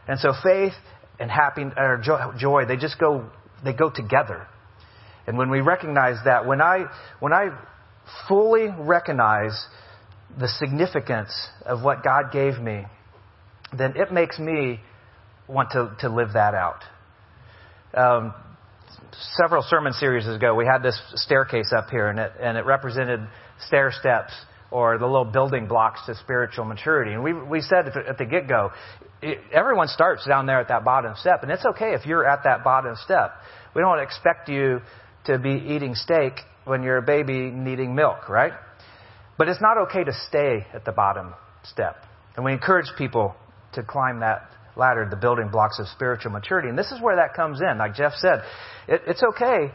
And 0.08 0.18
so 0.18 0.32
faith 0.42 0.72
and 1.18 1.30
happiness 1.30 1.74
or 1.76 2.02
joy, 2.38 2.64
they 2.66 2.76
just 2.76 2.98
go, 2.98 3.30
they 3.64 3.72
go 3.72 3.90
together. 3.90 4.46
And 5.26 5.36
when 5.36 5.50
we 5.50 5.60
recognize 5.60 6.16
that, 6.24 6.46
when 6.46 6.60
I, 6.60 6.86
when 7.20 7.32
I 7.32 7.50
fully 8.28 8.68
recognize 8.78 9.66
the 10.38 10.48
significance 10.48 11.30
of 11.66 11.82
what 11.82 12.02
God 12.02 12.32
gave 12.32 12.58
me, 12.58 12.84
then 13.76 13.94
it 13.96 14.12
makes 14.12 14.38
me 14.38 14.80
want 15.48 15.70
to, 15.72 15.94
to 16.00 16.08
live 16.08 16.32
that 16.34 16.54
out. 16.54 16.82
Um, 17.94 18.34
several 19.36 19.62
sermon 19.62 19.92
series 19.92 20.26
ago, 20.26 20.54
we 20.54 20.64
had 20.64 20.82
this 20.82 21.00
staircase 21.16 21.72
up 21.76 21.90
here, 21.90 22.08
and 22.08 22.18
it, 22.18 22.32
and 22.40 22.56
it 22.56 22.64
represented 22.64 23.20
stair 23.66 23.92
steps 23.92 24.32
or 24.70 24.98
the 24.98 25.06
little 25.06 25.24
building 25.24 25.66
blocks 25.66 26.00
to 26.06 26.14
spiritual 26.14 26.64
maturity. 26.64 27.12
And 27.12 27.22
we, 27.22 27.32
we 27.32 27.60
said 27.60 27.88
at 27.88 28.18
the 28.18 28.24
get 28.24 28.48
go, 28.48 28.70
everyone 29.52 29.88
starts 29.88 30.26
down 30.26 30.46
there 30.46 30.60
at 30.60 30.68
that 30.68 30.84
bottom 30.84 31.14
step, 31.16 31.42
and 31.42 31.50
it's 31.50 31.64
okay 31.64 31.92
if 31.94 32.06
you're 32.06 32.26
at 32.26 32.44
that 32.44 32.62
bottom 32.64 32.94
step. 33.04 33.32
We 33.74 33.82
don't 33.82 34.00
expect 34.00 34.48
you 34.48 34.80
to 35.26 35.38
be 35.38 35.50
eating 35.50 35.94
steak 35.94 36.34
when 36.64 36.82
you're 36.82 36.98
a 36.98 37.02
baby 37.02 37.50
needing 37.50 37.94
milk, 37.94 38.28
right? 38.28 38.52
But 39.36 39.48
it's 39.48 39.60
not 39.60 39.78
okay 39.88 40.04
to 40.04 40.12
stay 40.28 40.66
at 40.72 40.84
the 40.84 40.92
bottom 40.92 41.34
step. 41.64 41.96
And 42.36 42.44
we 42.44 42.52
encourage 42.52 42.86
people 42.96 43.34
to 43.74 43.82
climb 43.82 44.20
that 44.20 44.50
ladder, 44.76 45.06
the 45.08 45.16
building 45.16 45.48
blocks 45.50 45.78
of 45.78 45.88
spiritual 45.88 46.32
maturity. 46.32 46.68
And 46.68 46.78
this 46.78 46.90
is 46.90 47.00
where 47.00 47.16
that 47.16 47.34
comes 47.34 47.60
in. 47.60 47.78
Like 47.78 47.94
Jeff 47.94 48.12
said, 48.14 48.42
it, 48.88 49.02
it's 49.06 49.22
okay 49.22 49.72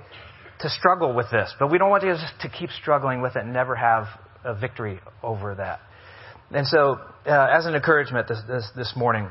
to 0.60 0.70
struggle 0.70 1.14
with 1.14 1.30
this, 1.32 1.54
but 1.60 1.70
we 1.70 1.78
don't 1.78 1.89
want 1.89 2.04
to, 2.04 2.18
to 2.41 2.50
keep 2.50 2.70
struggling 2.72 3.22
with 3.22 3.36
it 3.36 3.43
and 3.43 3.54
never 3.54 3.76
have 3.76 4.08
a 4.46 4.54
victory 4.54 5.00
over 5.22 5.56
that. 5.56 5.80
And 6.52 6.68
so, 6.68 7.00
uh, 7.26 7.48
as 7.52 7.66
an 7.66 7.76
encouragement 7.76 8.28
this, 8.28 8.39
this, 8.48 8.70
this 8.76 8.93
morning, 8.96 9.28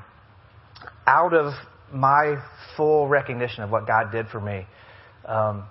out 1.06 1.32
of 1.32 1.52
my 1.92 2.42
full 2.76 3.06
recognition 3.06 3.62
of 3.62 3.70
what 3.70 3.86
God 3.86 4.10
did 4.10 4.26
for 4.28 4.40
me, 4.40 4.66
um, 5.24 5.64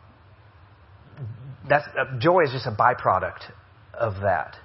that's, 1.70 1.86
uh, 2.00 2.18
joy 2.20 2.44
is 2.44 2.52
just 2.52 2.66
a 2.66 2.72
byproduct 2.72 3.52
of 3.94 4.22
that. 4.22 4.56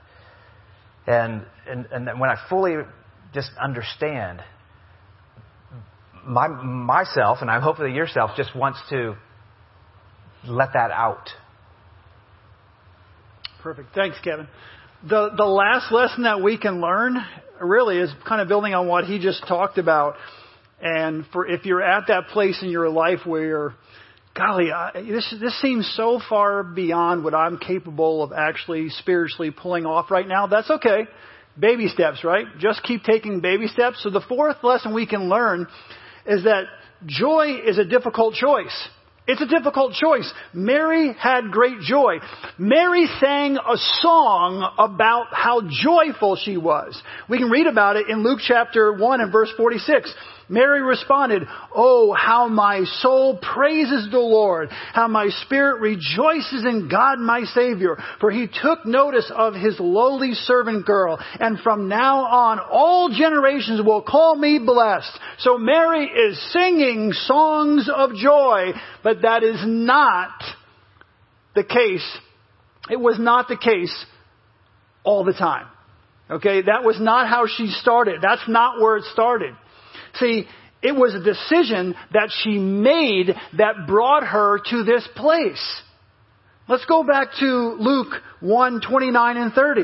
And, 1.06 1.44
and, 1.66 1.86
and 1.86 2.20
when 2.20 2.30
I 2.30 2.36
fully 2.48 2.76
just 3.34 3.50
understand, 3.60 4.40
my, 6.24 6.48
myself, 6.48 7.38
and 7.40 7.50
I 7.50 7.60
hope 7.60 7.78
that 7.78 7.90
yourself, 7.90 8.32
just 8.36 8.54
wants 8.54 8.78
to 8.90 9.16
let 10.46 10.74
that 10.74 10.90
out. 10.90 11.30
Perfect. 13.62 13.94
Thanks, 13.94 14.16
Kevin. 14.22 14.46
The, 15.08 15.30
the 15.36 15.44
last 15.44 15.92
lesson 15.92 16.24
that 16.24 16.42
we 16.42 16.58
can 16.58 16.80
learn 16.80 17.16
really 17.60 17.98
is 17.98 18.10
kind 18.26 18.40
of 18.40 18.48
building 18.48 18.74
on 18.74 18.86
what 18.86 19.04
he 19.04 19.18
just 19.18 19.46
talked 19.46 19.78
about. 19.78 20.14
And 20.80 21.24
for 21.32 21.46
if 21.46 21.66
you're 21.66 21.82
at 21.82 22.04
that 22.08 22.28
place 22.28 22.62
in 22.62 22.70
your 22.70 22.88
life 22.88 23.20
where 23.24 23.74
golly, 24.36 24.70
I, 24.70 24.92
this, 24.94 25.34
this 25.40 25.60
seems 25.60 25.92
so 25.96 26.20
far 26.28 26.62
beyond 26.62 27.24
what 27.24 27.34
I'm 27.34 27.58
capable 27.58 28.22
of 28.22 28.32
actually 28.32 28.90
spiritually 28.90 29.50
pulling 29.50 29.86
off 29.86 30.10
right 30.10 30.26
now. 30.26 30.46
That's 30.46 30.70
okay. 30.70 31.08
Baby 31.58 31.88
steps, 31.88 32.22
right? 32.22 32.46
Just 32.58 32.84
keep 32.84 33.02
taking 33.02 33.40
baby 33.40 33.66
steps. 33.66 34.02
So 34.02 34.10
the 34.10 34.20
fourth 34.20 34.58
lesson 34.62 34.94
we 34.94 35.06
can 35.06 35.28
learn 35.28 35.66
is 36.26 36.44
that 36.44 36.64
joy 37.06 37.60
is 37.66 37.78
a 37.78 37.84
difficult 37.84 38.34
choice. 38.34 38.88
It's 39.28 39.42
a 39.42 39.46
difficult 39.46 39.92
choice. 39.92 40.32
Mary 40.54 41.12
had 41.12 41.50
great 41.50 41.80
joy. 41.80 42.16
Mary 42.56 43.06
sang 43.20 43.58
a 43.58 43.76
song 44.00 44.72
about 44.78 45.26
how 45.32 45.60
joyful 45.70 46.36
she 46.36 46.56
was. 46.56 47.00
We 47.28 47.36
can 47.36 47.50
read 47.50 47.66
about 47.66 47.96
it 47.96 48.08
in 48.08 48.24
Luke 48.24 48.40
chapter 48.42 48.90
1 48.90 49.20
and 49.20 49.30
verse 49.30 49.52
46. 49.54 50.14
Mary 50.48 50.82
responded, 50.82 51.42
Oh, 51.74 52.14
how 52.14 52.48
my 52.48 52.84
soul 53.00 53.36
praises 53.36 54.08
the 54.10 54.18
Lord, 54.18 54.70
how 54.70 55.06
my 55.06 55.28
spirit 55.44 55.80
rejoices 55.80 56.64
in 56.64 56.88
God 56.90 57.18
my 57.18 57.44
Savior, 57.44 57.98
for 58.20 58.30
he 58.30 58.46
took 58.46 58.86
notice 58.86 59.30
of 59.34 59.54
his 59.54 59.78
lowly 59.78 60.32
servant 60.32 60.86
girl, 60.86 61.18
and 61.38 61.58
from 61.60 61.88
now 61.88 62.24
on 62.24 62.60
all 62.60 63.10
generations 63.10 63.82
will 63.84 64.02
call 64.02 64.36
me 64.36 64.58
blessed. 64.58 65.10
So 65.38 65.58
Mary 65.58 66.06
is 66.06 66.52
singing 66.52 67.12
songs 67.12 67.90
of 67.94 68.14
joy, 68.14 68.72
but 69.04 69.22
that 69.22 69.42
is 69.42 69.60
not 69.64 70.32
the 71.54 71.64
case. 71.64 72.06
It 72.90 72.98
was 72.98 73.18
not 73.18 73.48
the 73.48 73.58
case 73.58 73.94
all 75.04 75.24
the 75.24 75.34
time. 75.34 75.66
Okay, 76.30 76.62
that 76.62 76.84
was 76.84 77.00
not 77.00 77.26
how 77.28 77.46
she 77.46 77.68
started. 77.68 78.20
That's 78.22 78.46
not 78.48 78.80
where 78.80 78.98
it 78.98 79.04
started. 79.12 79.54
See, 80.20 80.46
it 80.82 80.92
was 80.92 81.14
a 81.14 81.22
decision 81.22 81.94
that 82.12 82.30
she 82.42 82.58
made 82.58 83.34
that 83.56 83.86
brought 83.86 84.24
her 84.24 84.60
to 84.70 84.84
this 84.84 85.08
place. 85.16 85.82
Let's 86.68 86.84
go 86.84 87.02
back 87.02 87.28
to 87.40 87.76
Luke 87.78 88.12
1, 88.40 88.80
29 88.88 89.36
and 89.36 89.52
30. 89.52 89.82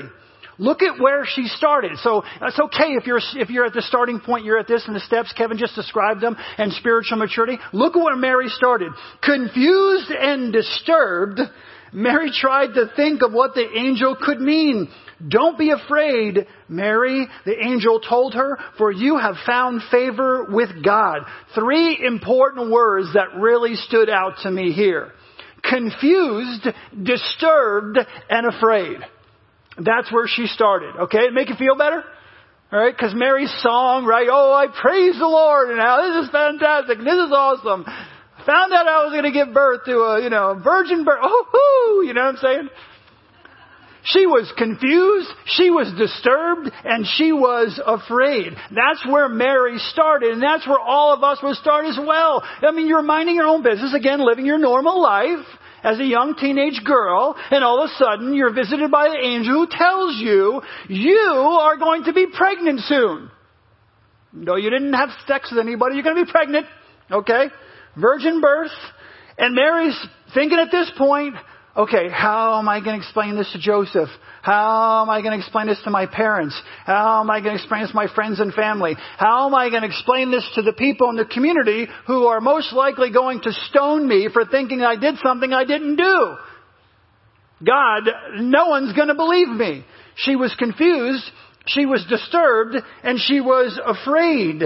Look 0.58 0.82
at 0.82 1.00
where 1.00 1.24
she 1.26 1.46
started. 1.48 1.98
So 1.98 2.22
it's 2.42 2.60
okay 2.60 2.92
if 2.92 3.06
you're, 3.06 3.20
if 3.34 3.50
you're 3.50 3.64
at 3.64 3.72
the 3.72 3.82
starting 3.82 4.20
point, 4.20 4.44
you're 4.44 4.58
at 4.58 4.68
this 4.68 4.84
and 4.86 4.94
the 4.94 5.00
steps, 5.00 5.32
Kevin 5.32 5.58
just 5.58 5.74
described 5.74 6.20
them, 6.20 6.36
and 6.58 6.72
spiritual 6.74 7.18
maturity. 7.18 7.58
Look 7.72 7.96
at 7.96 8.02
where 8.02 8.16
Mary 8.16 8.48
started. 8.48 8.92
Confused 9.22 10.10
and 10.10 10.52
disturbed, 10.52 11.40
Mary 11.92 12.30
tried 12.32 12.74
to 12.74 12.90
think 12.94 13.22
of 13.22 13.32
what 13.32 13.54
the 13.54 13.66
angel 13.76 14.16
could 14.20 14.40
mean. 14.40 14.88
Don't 15.26 15.58
be 15.58 15.70
afraid, 15.70 16.46
Mary, 16.68 17.26
the 17.44 17.64
angel 17.64 18.00
told 18.00 18.34
her, 18.34 18.58
for 18.78 18.90
you 18.90 19.18
have 19.18 19.36
found 19.46 19.82
favor 19.90 20.46
with 20.50 20.84
God. 20.84 21.20
Three 21.54 21.98
important 22.04 22.70
words 22.70 23.14
that 23.14 23.36
really 23.36 23.74
stood 23.76 24.10
out 24.10 24.34
to 24.42 24.50
me 24.50 24.72
here. 24.72 25.12
Confused, 25.62 26.66
disturbed, 27.02 27.98
and 28.28 28.46
afraid. 28.46 28.98
That's 29.78 30.12
where 30.12 30.26
she 30.28 30.46
started. 30.46 30.94
Okay, 31.02 31.30
make 31.32 31.48
you 31.48 31.56
feel 31.56 31.76
better? 31.76 32.04
Alright, 32.72 32.96
because 32.96 33.14
Mary's 33.14 33.54
song, 33.62 34.04
right? 34.04 34.26
Oh, 34.30 34.52
I 34.52 34.66
praise 34.66 35.14
the 35.18 35.26
Lord, 35.26 35.68
and 35.68 35.78
now 35.78 36.02
this 36.02 36.24
is 36.24 36.30
fantastic, 36.32 36.98
this 36.98 37.14
is 37.14 37.30
awesome. 37.30 37.84
Found 38.46 38.72
out 38.72 38.88
I 38.88 39.04
was 39.04 39.12
going 39.12 39.24
to 39.24 39.32
give 39.32 39.54
birth 39.54 39.84
to 39.86 39.96
a, 39.96 40.22
you 40.22 40.28
know, 40.28 40.60
virgin 40.62 41.04
birth. 41.04 41.20
Oh, 41.22 42.02
you 42.04 42.12
know 42.12 42.22
what 42.22 42.34
I'm 42.34 42.36
saying? 42.36 42.68
She 44.04 44.26
was 44.26 44.52
confused, 44.58 45.30
she 45.46 45.70
was 45.70 45.90
disturbed, 45.96 46.70
and 46.84 47.06
she 47.16 47.32
was 47.32 47.80
afraid. 47.84 48.52
That's 48.70 49.04
where 49.06 49.30
Mary 49.30 49.78
started, 49.78 50.32
and 50.32 50.42
that's 50.42 50.66
where 50.66 50.78
all 50.78 51.14
of 51.14 51.24
us 51.24 51.38
would 51.42 51.56
start 51.56 51.86
as 51.86 51.98
well. 51.98 52.42
I 52.62 52.70
mean, 52.72 52.86
you're 52.86 53.02
minding 53.02 53.36
your 53.36 53.46
own 53.46 53.62
business, 53.62 53.94
again, 53.94 54.20
living 54.20 54.44
your 54.44 54.58
normal 54.58 55.00
life 55.00 55.46
as 55.82 55.98
a 56.00 56.04
young 56.04 56.34
teenage 56.34 56.82
girl, 56.84 57.34
and 57.50 57.64
all 57.64 57.82
of 57.82 57.90
a 57.90 57.94
sudden 57.94 58.34
you're 58.34 58.52
visited 58.52 58.90
by 58.90 59.06
an 59.06 59.16
angel 59.22 59.54
who 59.54 59.66
tells 59.70 60.18
you, 60.18 60.60
you 60.88 61.16
are 61.16 61.78
going 61.78 62.04
to 62.04 62.12
be 62.12 62.26
pregnant 62.26 62.80
soon. 62.80 63.30
No, 64.34 64.56
you 64.56 64.68
didn't 64.68 64.92
have 64.92 65.10
sex 65.26 65.50
with 65.50 65.60
anybody, 65.60 65.94
you're 65.94 66.04
going 66.04 66.16
to 66.16 66.24
be 66.24 66.30
pregnant. 66.30 66.66
Okay? 67.10 67.46
Virgin 67.96 68.40
birth. 68.40 68.72
And 69.38 69.54
Mary's 69.54 69.98
thinking 70.34 70.58
at 70.58 70.70
this 70.70 70.90
point, 70.96 71.36
okay, 71.76 72.08
how 72.08 72.58
am 72.58 72.68
I 72.68 72.80
going 72.80 72.98
to 72.98 73.02
explain 73.02 73.36
this 73.36 73.50
to 73.52 73.58
Joseph? 73.58 74.08
How 74.42 75.02
am 75.02 75.10
I 75.10 75.22
going 75.22 75.32
to 75.32 75.38
explain 75.38 75.66
this 75.66 75.80
to 75.84 75.90
my 75.90 76.06
parents? 76.06 76.60
How 76.84 77.20
am 77.20 77.30
I 77.30 77.40
going 77.40 77.56
to 77.56 77.60
explain 77.60 77.82
this 77.82 77.90
to 77.90 77.96
my 77.96 78.08
friends 78.14 78.40
and 78.40 78.52
family? 78.52 78.94
How 79.18 79.46
am 79.46 79.54
I 79.54 79.70
going 79.70 79.82
to 79.82 79.88
explain 79.88 80.30
this 80.30 80.48
to 80.54 80.62
the 80.62 80.72
people 80.72 81.10
in 81.10 81.16
the 81.16 81.24
community 81.24 81.88
who 82.06 82.26
are 82.26 82.40
most 82.40 82.72
likely 82.72 83.10
going 83.10 83.40
to 83.42 83.52
stone 83.70 84.06
me 84.06 84.28
for 84.32 84.44
thinking 84.44 84.82
I 84.82 84.96
did 84.96 85.16
something 85.22 85.52
I 85.52 85.64
didn't 85.64 85.96
do? 85.96 86.36
God, 87.64 88.08
no 88.36 88.68
one's 88.68 88.92
going 88.92 89.08
to 89.08 89.14
believe 89.14 89.48
me. 89.48 89.84
She 90.16 90.36
was 90.36 90.54
confused, 90.58 91.24
she 91.66 91.86
was 91.86 92.04
disturbed, 92.08 92.76
and 93.02 93.18
she 93.18 93.40
was 93.40 93.80
afraid. 93.84 94.62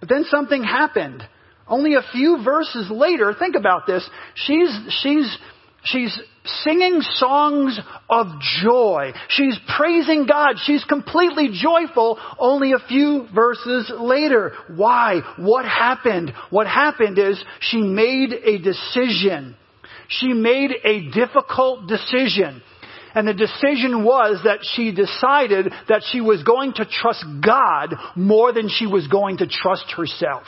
But 0.00 0.08
then 0.08 0.24
something 0.28 0.64
happened. 0.64 1.22
Only 1.68 1.94
a 1.94 2.02
few 2.12 2.42
verses 2.44 2.90
later, 2.90 3.34
think 3.38 3.54
about 3.56 3.86
this, 3.86 4.08
she's, 4.34 4.68
she's, 5.00 5.38
she's 5.84 6.18
singing 6.44 7.00
songs 7.00 7.78
of 8.08 8.26
joy. 8.62 9.12
She's 9.28 9.58
praising 9.76 10.26
God. 10.26 10.56
She's 10.64 10.84
completely 10.84 11.50
joyful 11.52 12.18
only 12.38 12.72
a 12.72 12.86
few 12.88 13.26
verses 13.34 13.90
later. 13.98 14.52
Why? 14.74 15.20
What 15.38 15.64
happened? 15.64 16.32
What 16.50 16.66
happened 16.66 17.18
is 17.18 17.42
she 17.60 17.80
made 17.80 18.32
a 18.32 18.58
decision. 18.58 19.56
She 20.08 20.32
made 20.32 20.72
a 20.84 21.10
difficult 21.10 21.88
decision. 21.88 22.62
And 23.14 23.28
the 23.28 23.34
decision 23.34 24.04
was 24.04 24.40
that 24.44 24.60
she 24.62 24.92
decided 24.92 25.72
that 25.88 26.02
she 26.10 26.20
was 26.20 26.42
going 26.42 26.72
to 26.74 26.86
trust 26.86 27.24
God 27.44 27.94
more 28.16 28.52
than 28.52 28.68
she 28.68 28.86
was 28.86 29.06
going 29.06 29.38
to 29.38 29.46
trust 29.46 29.92
herself. 29.96 30.44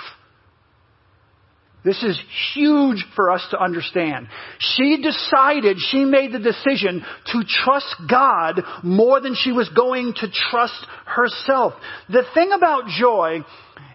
This 1.85 2.03
is 2.03 2.19
huge 2.55 3.05
for 3.15 3.31
us 3.31 3.47
to 3.51 3.63
understand. 3.63 4.29
She 4.59 5.03
decided, 5.03 5.77
she 5.91 6.05
made 6.07 6.33
the 6.33 6.39
decision 6.39 7.05
to 7.27 7.43
trust 7.47 7.95
God 8.09 8.63
more 8.83 9.21
than 9.21 9.35
she 9.35 9.53
was 9.53 9.69
going 9.69 10.15
to 10.15 10.29
trust 10.51 10.87
herself. 11.05 11.75
The 12.09 12.25
thing 12.33 12.53
about 12.53 12.87
joy 12.87 13.41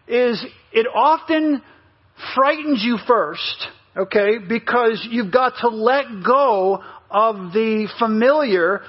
is 0.07 0.45
it 0.71 0.85
often 0.93 1.63
frightens 2.35 2.83
you 2.83 2.99
first, 3.07 3.67
okay, 3.97 4.37
because 4.47 5.07
you've 5.09 5.33
got 5.33 5.53
to 5.61 5.69
let 5.69 6.05
go 6.23 6.83
of 7.09 7.53
the 7.53 7.87
familiar 7.97 8.81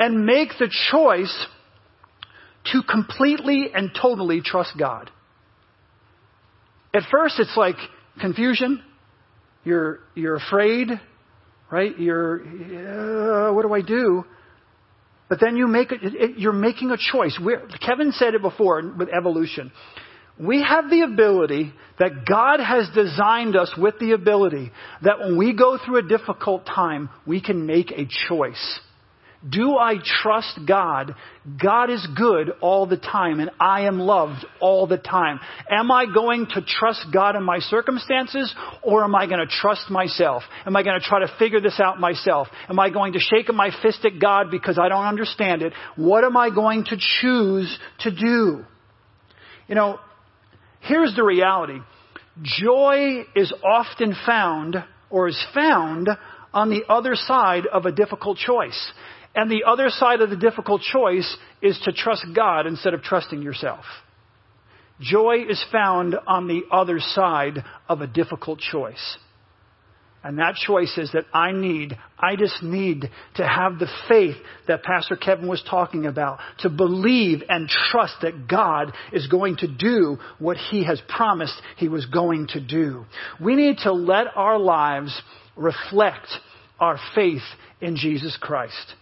and 0.00 0.26
make 0.26 0.48
the 0.58 0.72
choice 0.90 1.46
to 2.72 2.82
completely 2.82 3.68
and 3.72 3.90
totally 4.00 4.40
trust 4.40 4.72
God. 4.76 5.10
At 6.92 7.02
first, 7.10 7.38
it's 7.38 7.56
like 7.56 7.76
confusion. 8.20 8.82
You're, 9.64 10.00
you're 10.14 10.36
afraid, 10.36 10.88
right? 11.70 11.98
You're, 11.98 12.40
uh, 13.48 13.52
what 13.52 13.62
do 13.62 13.72
I 13.72 13.80
do? 13.80 14.24
But 15.28 15.40
then 15.40 15.56
you 15.56 15.66
make 15.66 15.90
it, 15.90 16.38
you're 16.38 16.52
making 16.52 16.90
a 16.90 16.96
choice. 16.96 17.38
We're, 17.42 17.66
Kevin 17.84 18.12
said 18.12 18.34
it 18.34 18.42
before 18.42 18.82
with 18.96 19.08
evolution. 19.08 19.72
We 20.38 20.62
have 20.62 20.90
the 20.90 21.02
ability 21.02 21.72
that 21.98 22.26
God 22.28 22.60
has 22.60 22.88
designed 22.94 23.56
us 23.56 23.72
with 23.78 23.98
the 24.00 24.12
ability 24.12 24.72
that 25.02 25.20
when 25.20 25.38
we 25.38 25.54
go 25.54 25.78
through 25.84 25.98
a 25.98 26.02
difficult 26.02 26.66
time, 26.66 27.08
we 27.24 27.40
can 27.40 27.66
make 27.66 27.92
a 27.92 28.06
choice. 28.28 28.80
Do 29.48 29.76
I 29.76 29.96
trust 30.22 30.60
God? 30.66 31.14
God 31.62 31.90
is 31.90 32.06
good 32.16 32.50
all 32.62 32.86
the 32.86 32.96
time 32.96 33.40
and 33.40 33.50
I 33.60 33.82
am 33.82 33.98
loved 33.98 34.46
all 34.58 34.86
the 34.86 34.96
time. 34.96 35.38
Am 35.70 35.90
I 35.90 36.06
going 36.06 36.46
to 36.54 36.62
trust 36.62 37.06
God 37.12 37.36
in 37.36 37.42
my 37.42 37.58
circumstances 37.58 38.54
or 38.82 39.04
am 39.04 39.14
I 39.14 39.26
going 39.26 39.46
to 39.46 39.52
trust 39.60 39.90
myself? 39.90 40.42
Am 40.64 40.74
I 40.74 40.82
going 40.82 40.98
to 40.98 41.06
try 41.06 41.20
to 41.20 41.32
figure 41.38 41.60
this 41.60 41.78
out 41.78 42.00
myself? 42.00 42.48
Am 42.70 42.78
I 42.78 42.88
going 42.88 43.12
to 43.12 43.18
shake 43.18 43.52
my 43.52 43.70
fist 43.82 44.06
at 44.06 44.18
God 44.18 44.50
because 44.50 44.78
I 44.78 44.88
don't 44.88 45.04
understand 45.04 45.60
it? 45.60 45.74
What 45.96 46.24
am 46.24 46.38
I 46.38 46.48
going 46.48 46.84
to 46.86 46.96
choose 47.20 47.78
to 48.00 48.10
do? 48.10 48.64
You 49.68 49.74
know, 49.74 49.98
here's 50.80 51.14
the 51.14 51.22
reality. 51.22 51.80
Joy 52.42 53.24
is 53.36 53.52
often 53.62 54.16
found 54.24 54.76
or 55.10 55.28
is 55.28 55.46
found 55.52 56.08
on 56.54 56.70
the 56.70 56.82
other 56.88 57.14
side 57.14 57.66
of 57.66 57.84
a 57.84 57.92
difficult 57.92 58.38
choice. 58.38 58.92
And 59.34 59.50
the 59.50 59.64
other 59.66 59.90
side 59.90 60.20
of 60.20 60.30
the 60.30 60.36
difficult 60.36 60.82
choice 60.82 61.36
is 61.60 61.78
to 61.84 61.92
trust 61.92 62.24
God 62.34 62.66
instead 62.66 62.94
of 62.94 63.02
trusting 63.02 63.42
yourself. 63.42 63.84
Joy 65.00 65.44
is 65.48 65.64
found 65.72 66.14
on 66.26 66.46
the 66.46 66.62
other 66.70 67.00
side 67.00 67.64
of 67.88 68.00
a 68.00 68.06
difficult 68.06 68.60
choice. 68.60 69.18
And 70.22 70.38
that 70.38 70.54
choice 70.54 70.96
is 70.96 71.12
that 71.12 71.26
I 71.34 71.52
need, 71.52 71.98
I 72.18 72.36
just 72.36 72.62
need 72.62 73.10
to 73.34 73.46
have 73.46 73.78
the 73.78 73.90
faith 74.08 74.36
that 74.66 74.82
Pastor 74.82 75.16
Kevin 75.16 75.48
was 75.48 75.62
talking 75.68 76.06
about, 76.06 76.38
to 76.60 76.70
believe 76.70 77.42
and 77.46 77.68
trust 77.68 78.14
that 78.22 78.48
God 78.48 78.94
is 79.12 79.26
going 79.26 79.56
to 79.58 79.68
do 79.68 80.16
what 80.38 80.56
He 80.56 80.84
has 80.84 81.02
promised 81.08 81.60
He 81.76 81.88
was 81.88 82.06
going 82.06 82.46
to 82.48 82.60
do. 82.60 83.04
We 83.38 83.54
need 83.54 83.78
to 83.78 83.92
let 83.92 84.28
our 84.34 84.58
lives 84.58 85.20
reflect 85.56 86.28
our 86.80 86.98
faith 87.14 87.42
in 87.82 87.96
Jesus 87.96 88.38
Christ. 88.40 88.94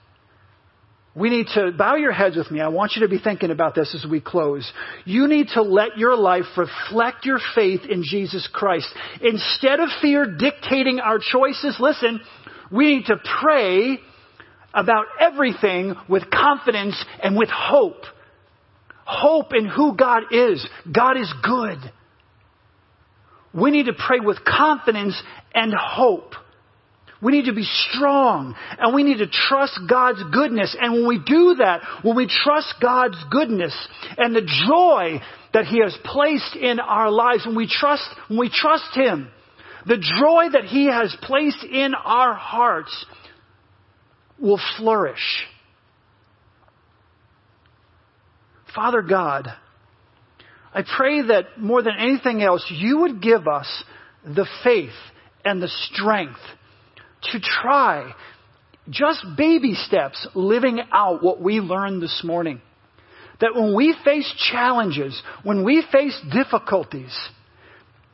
We 1.14 1.28
need 1.28 1.48
to 1.54 1.72
bow 1.72 1.96
your 1.96 2.12
heads 2.12 2.36
with 2.36 2.50
me. 2.50 2.60
I 2.60 2.68
want 2.68 2.92
you 2.96 3.02
to 3.02 3.08
be 3.08 3.18
thinking 3.18 3.50
about 3.50 3.74
this 3.74 3.94
as 3.94 4.10
we 4.10 4.20
close. 4.20 4.70
You 5.04 5.28
need 5.28 5.48
to 5.54 5.62
let 5.62 5.98
your 5.98 6.16
life 6.16 6.44
reflect 6.56 7.26
your 7.26 7.38
faith 7.54 7.82
in 7.88 8.02
Jesus 8.02 8.48
Christ. 8.50 8.88
Instead 9.20 9.80
of 9.80 9.90
fear 10.00 10.24
dictating 10.38 11.00
our 11.00 11.18
choices, 11.18 11.76
listen, 11.78 12.20
we 12.70 12.96
need 12.96 13.06
to 13.06 13.16
pray 13.40 13.98
about 14.72 15.04
everything 15.20 15.94
with 16.08 16.30
confidence 16.30 17.02
and 17.22 17.36
with 17.36 17.50
hope. 17.50 18.04
Hope 19.04 19.52
in 19.54 19.66
who 19.66 19.94
God 19.94 20.22
is. 20.30 20.66
God 20.90 21.18
is 21.18 21.32
good. 21.42 21.78
We 23.52 23.70
need 23.70 23.86
to 23.86 23.92
pray 23.92 24.20
with 24.20 24.38
confidence 24.44 25.20
and 25.54 25.74
hope. 25.78 26.32
We 27.22 27.30
need 27.30 27.44
to 27.44 27.54
be 27.54 27.62
strong 27.62 28.56
and 28.78 28.92
we 28.92 29.04
need 29.04 29.18
to 29.18 29.28
trust 29.28 29.78
God's 29.88 30.22
goodness. 30.32 30.76
And 30.78 30.92
when 30.92 31.06
we 31.06 31.18
do 31.18 31.54
that, 31.60 31.82
when 32.02 32.16
we 32.16 32.26
trust 32.26 32.74
God's 32.82 33.16
goodness 33.30 33.74
and 34.18 34.34
the 34.34 34.42
joy 34.66 35.22
that 35.54 35.66
He 35.66 35.80
has 35.80 35.96
placed 36.04 36.56
in 36.56 36.80
our 36.80 37.12
lives, 37.12 37.46
when 37.46 37.54
we 37.54 37.68
trust, 37.68 38.02
when 38.26 38.40
we 38.40 38.50
trust 38.52 38.92
Him, 38.94 39.30
the 39.86 39.98
joy 39.98 40.46
that 40.52 40.64
He 40.64 40.86
has 40.86 41.16
placed 41.22 41.62
in 41.62 41.94
our 41.94 42.34
hearts 42.34 43.06
will 44.40 44.60
flourish. 44.76 45.46
Father 48.74 49.02
God, 49.02 49.46
I 50.74 50.82
pray 50.96 51.22
that 51.22 51.58
more 51.60 51.82
than 51.82 51.94
anything 51.96 52.42
else, 52.42 52.66
you 52.68 53.00
would 53.00 53.22
give 53.22 53.46
us 53.46 53.84
the 54.24 54.46
faith 54.64 54.90
and 55.44 55.62
the 55.62 55.68
strength 55.68 56.40
to 57.30 57.40
try 57.40 58.12
just 58.90 59.24
baby 59.36 59.74
steps 59.74 60.26
living 60.34 60.80
out 60.92 61.22
what 61.22 61.40
we 61.40 61.60
learned 61.60 62.02
this 62.02 62.22
morning. 62.24 62.60
That 63.40 63.54
when 63.54 63.74
we 63.74 63.94
face 64.04 64.32
challenges, 64.50 65.20
when 65.42 65.64
we 65.64 65.84
face 65.90 66.18
difficulties, 66.32 67.16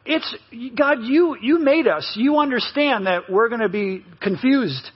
it's, 0.05 0.35
God, 0.77 1.03
you, 1.03 1.37
you 1.41 1.59
made 1.59 1.87
us. 1.87 2.15
You 2.17 2.39
understand 2.39 3.07
that 3.07 3.31
we're 3.31 3.49
going 3.49 3.61
to 3.61 3.69
be 3.69 4.05
confused 4.23 4.91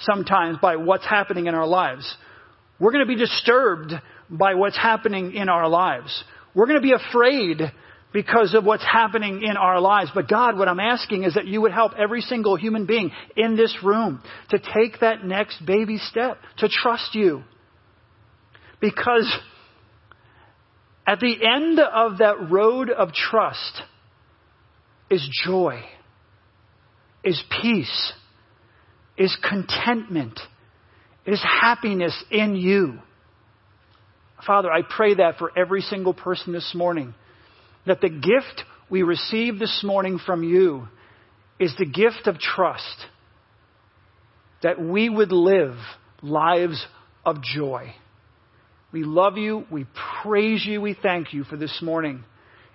sometimes 0.00 0.58
by 0.62 0.76
what's 0.76 1.06
happening 1.06 1.46
in 1.46 1.54
our 1.54 1.66
lives. 1.66 2.16
We're 2.78 2.92
going 2.92 3.06
to 3.06 3.12
be 3.12 3.18
disturbed 3.18 3.92
by 4.30 4.54
what's 4.54 4.76
happening 4.76 5.34
in 5.34 5.48
our 5.48 5.68
lives. 5.68 6.24
We're 6.54 6.66
going 6.66 6.80
to 6.80 6.82
be 6.82 6.92
afraid 6.92 7.60
because 8.16 8.54
of 8.54 8.64
what's 8.64 8.82
happening 8.82 9.42
in 9.42 9.58
our 9.58 9.78
lives. 9.78 10.10
But 10.14 10.26
God, 10.26 10.56
what 10.56 10.68
I'm 10.68 10.80
asking 10.80 11.24
is 11.24 11.34
that 11.34 11.46
you 11.46 11.60
would 11.60 11.72
help 11.72 11.92
every 11.98 12.22
single 12.22 12.56
human 12.56 12.86
being 12.86 13.12
in 13.36 13.58
this 13.58 13.76
room 13.84 14.22
to 14.48 14.58
take 14.58 15.00
that 15.00 15.22
next 15.22 15.66
baby 15.66 15.98
step, 15.98 16.38
to 16.60 16.68
trust 16.70 17.14
you. 17.14 17.42
Because 18.80 19.30
at 21.06 21.20
the 21.20 21.34
end 21.46 21.78
of 21.78 22.16
that 22.20 22.50
road 22.50 22.88
of 22.88 23.12
trust 23.12 23.82
is 25.10 25.28
joy, 25.44 25.82
is 27.22 27.44
peace, 27.60 28.14
is 29.18 29.36
contentment, 29.46 30.40
is 31.26 31.42
happiness 31.42 32.16
in 32.30 32.56
you. 32.56 32.98
Father, 34.46 34.72
I 34.72 34.80
pray 34.88 35.16
that 35.16 35.36
for 35.36 35.52
every 35.54 35.82
single 35.82 36.14
person 36.14 36.54
this 36.54 36.72
morning 36.74 37.12
that 37.86 38.00
the 38.00 38.08
gift 38.08 38.64
we 38.90 39.02
receive 39.02 39.58
this 39.58 39.82
morning 39.84 40.18
from 40.24 40.42
you 40.42 40.88
is 41.58 41.74
the 41.78 41.86
gift 41.86 42.26
of 42.26 42.38
trust. 42.38 43.06
That 44.62 44.80
we 44.80 45.08
would 45.08 45.32
live 45.32 45.76
lives 46.22 46.84
of 47.24 47.42
joy. 47.42 47.94
We 48.92 49.04
love 49.04 49.36
you. 49.36 49.64
We 49.70 49.86
praise 50.22 50.64
you. 50.64 50.80
We 50.80 50.96
thank 51.00 51.32
you 51.32 51.44
for 51.44 51.56
this 51.56 51.80
morning 51.82 52.24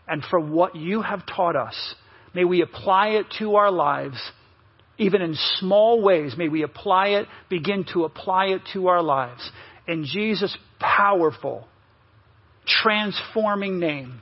and 0.08 0.24
for 0.30 0.40
what 0.40 0.76
you 0.76 1.02
have 1.02 1.26
taught 1.26 1.56
us. 1.56 1.96
May 2.34 2.44
we 2.44 2.62
apply 2.62 3.10
it 3.10 3.26
to 3.40 3.56
our 3.56 3.72
lives, 3.72 4.18
even 4.98 5.22
in 5.22 5.36
small 5.60 6.02
ways. 6.02 6.36
May 6.38 6.50
we 6.50 6.64
apply 6.64 7.10
it, 7.10 7.28
begin 7.50 7.86
to 7.94 8.04
apply 8.04 8.48
it 8.48 8.62
to 8.74 8.88
our 8.88 9.02
lives. 9.02 9.50
In 9.88 10.06
Jesus' 10.06 10.56
powerful, 10.80 11.68
transforming 12.66 13.80
name. 13.80 14.22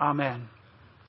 Amen. 0.00 0.48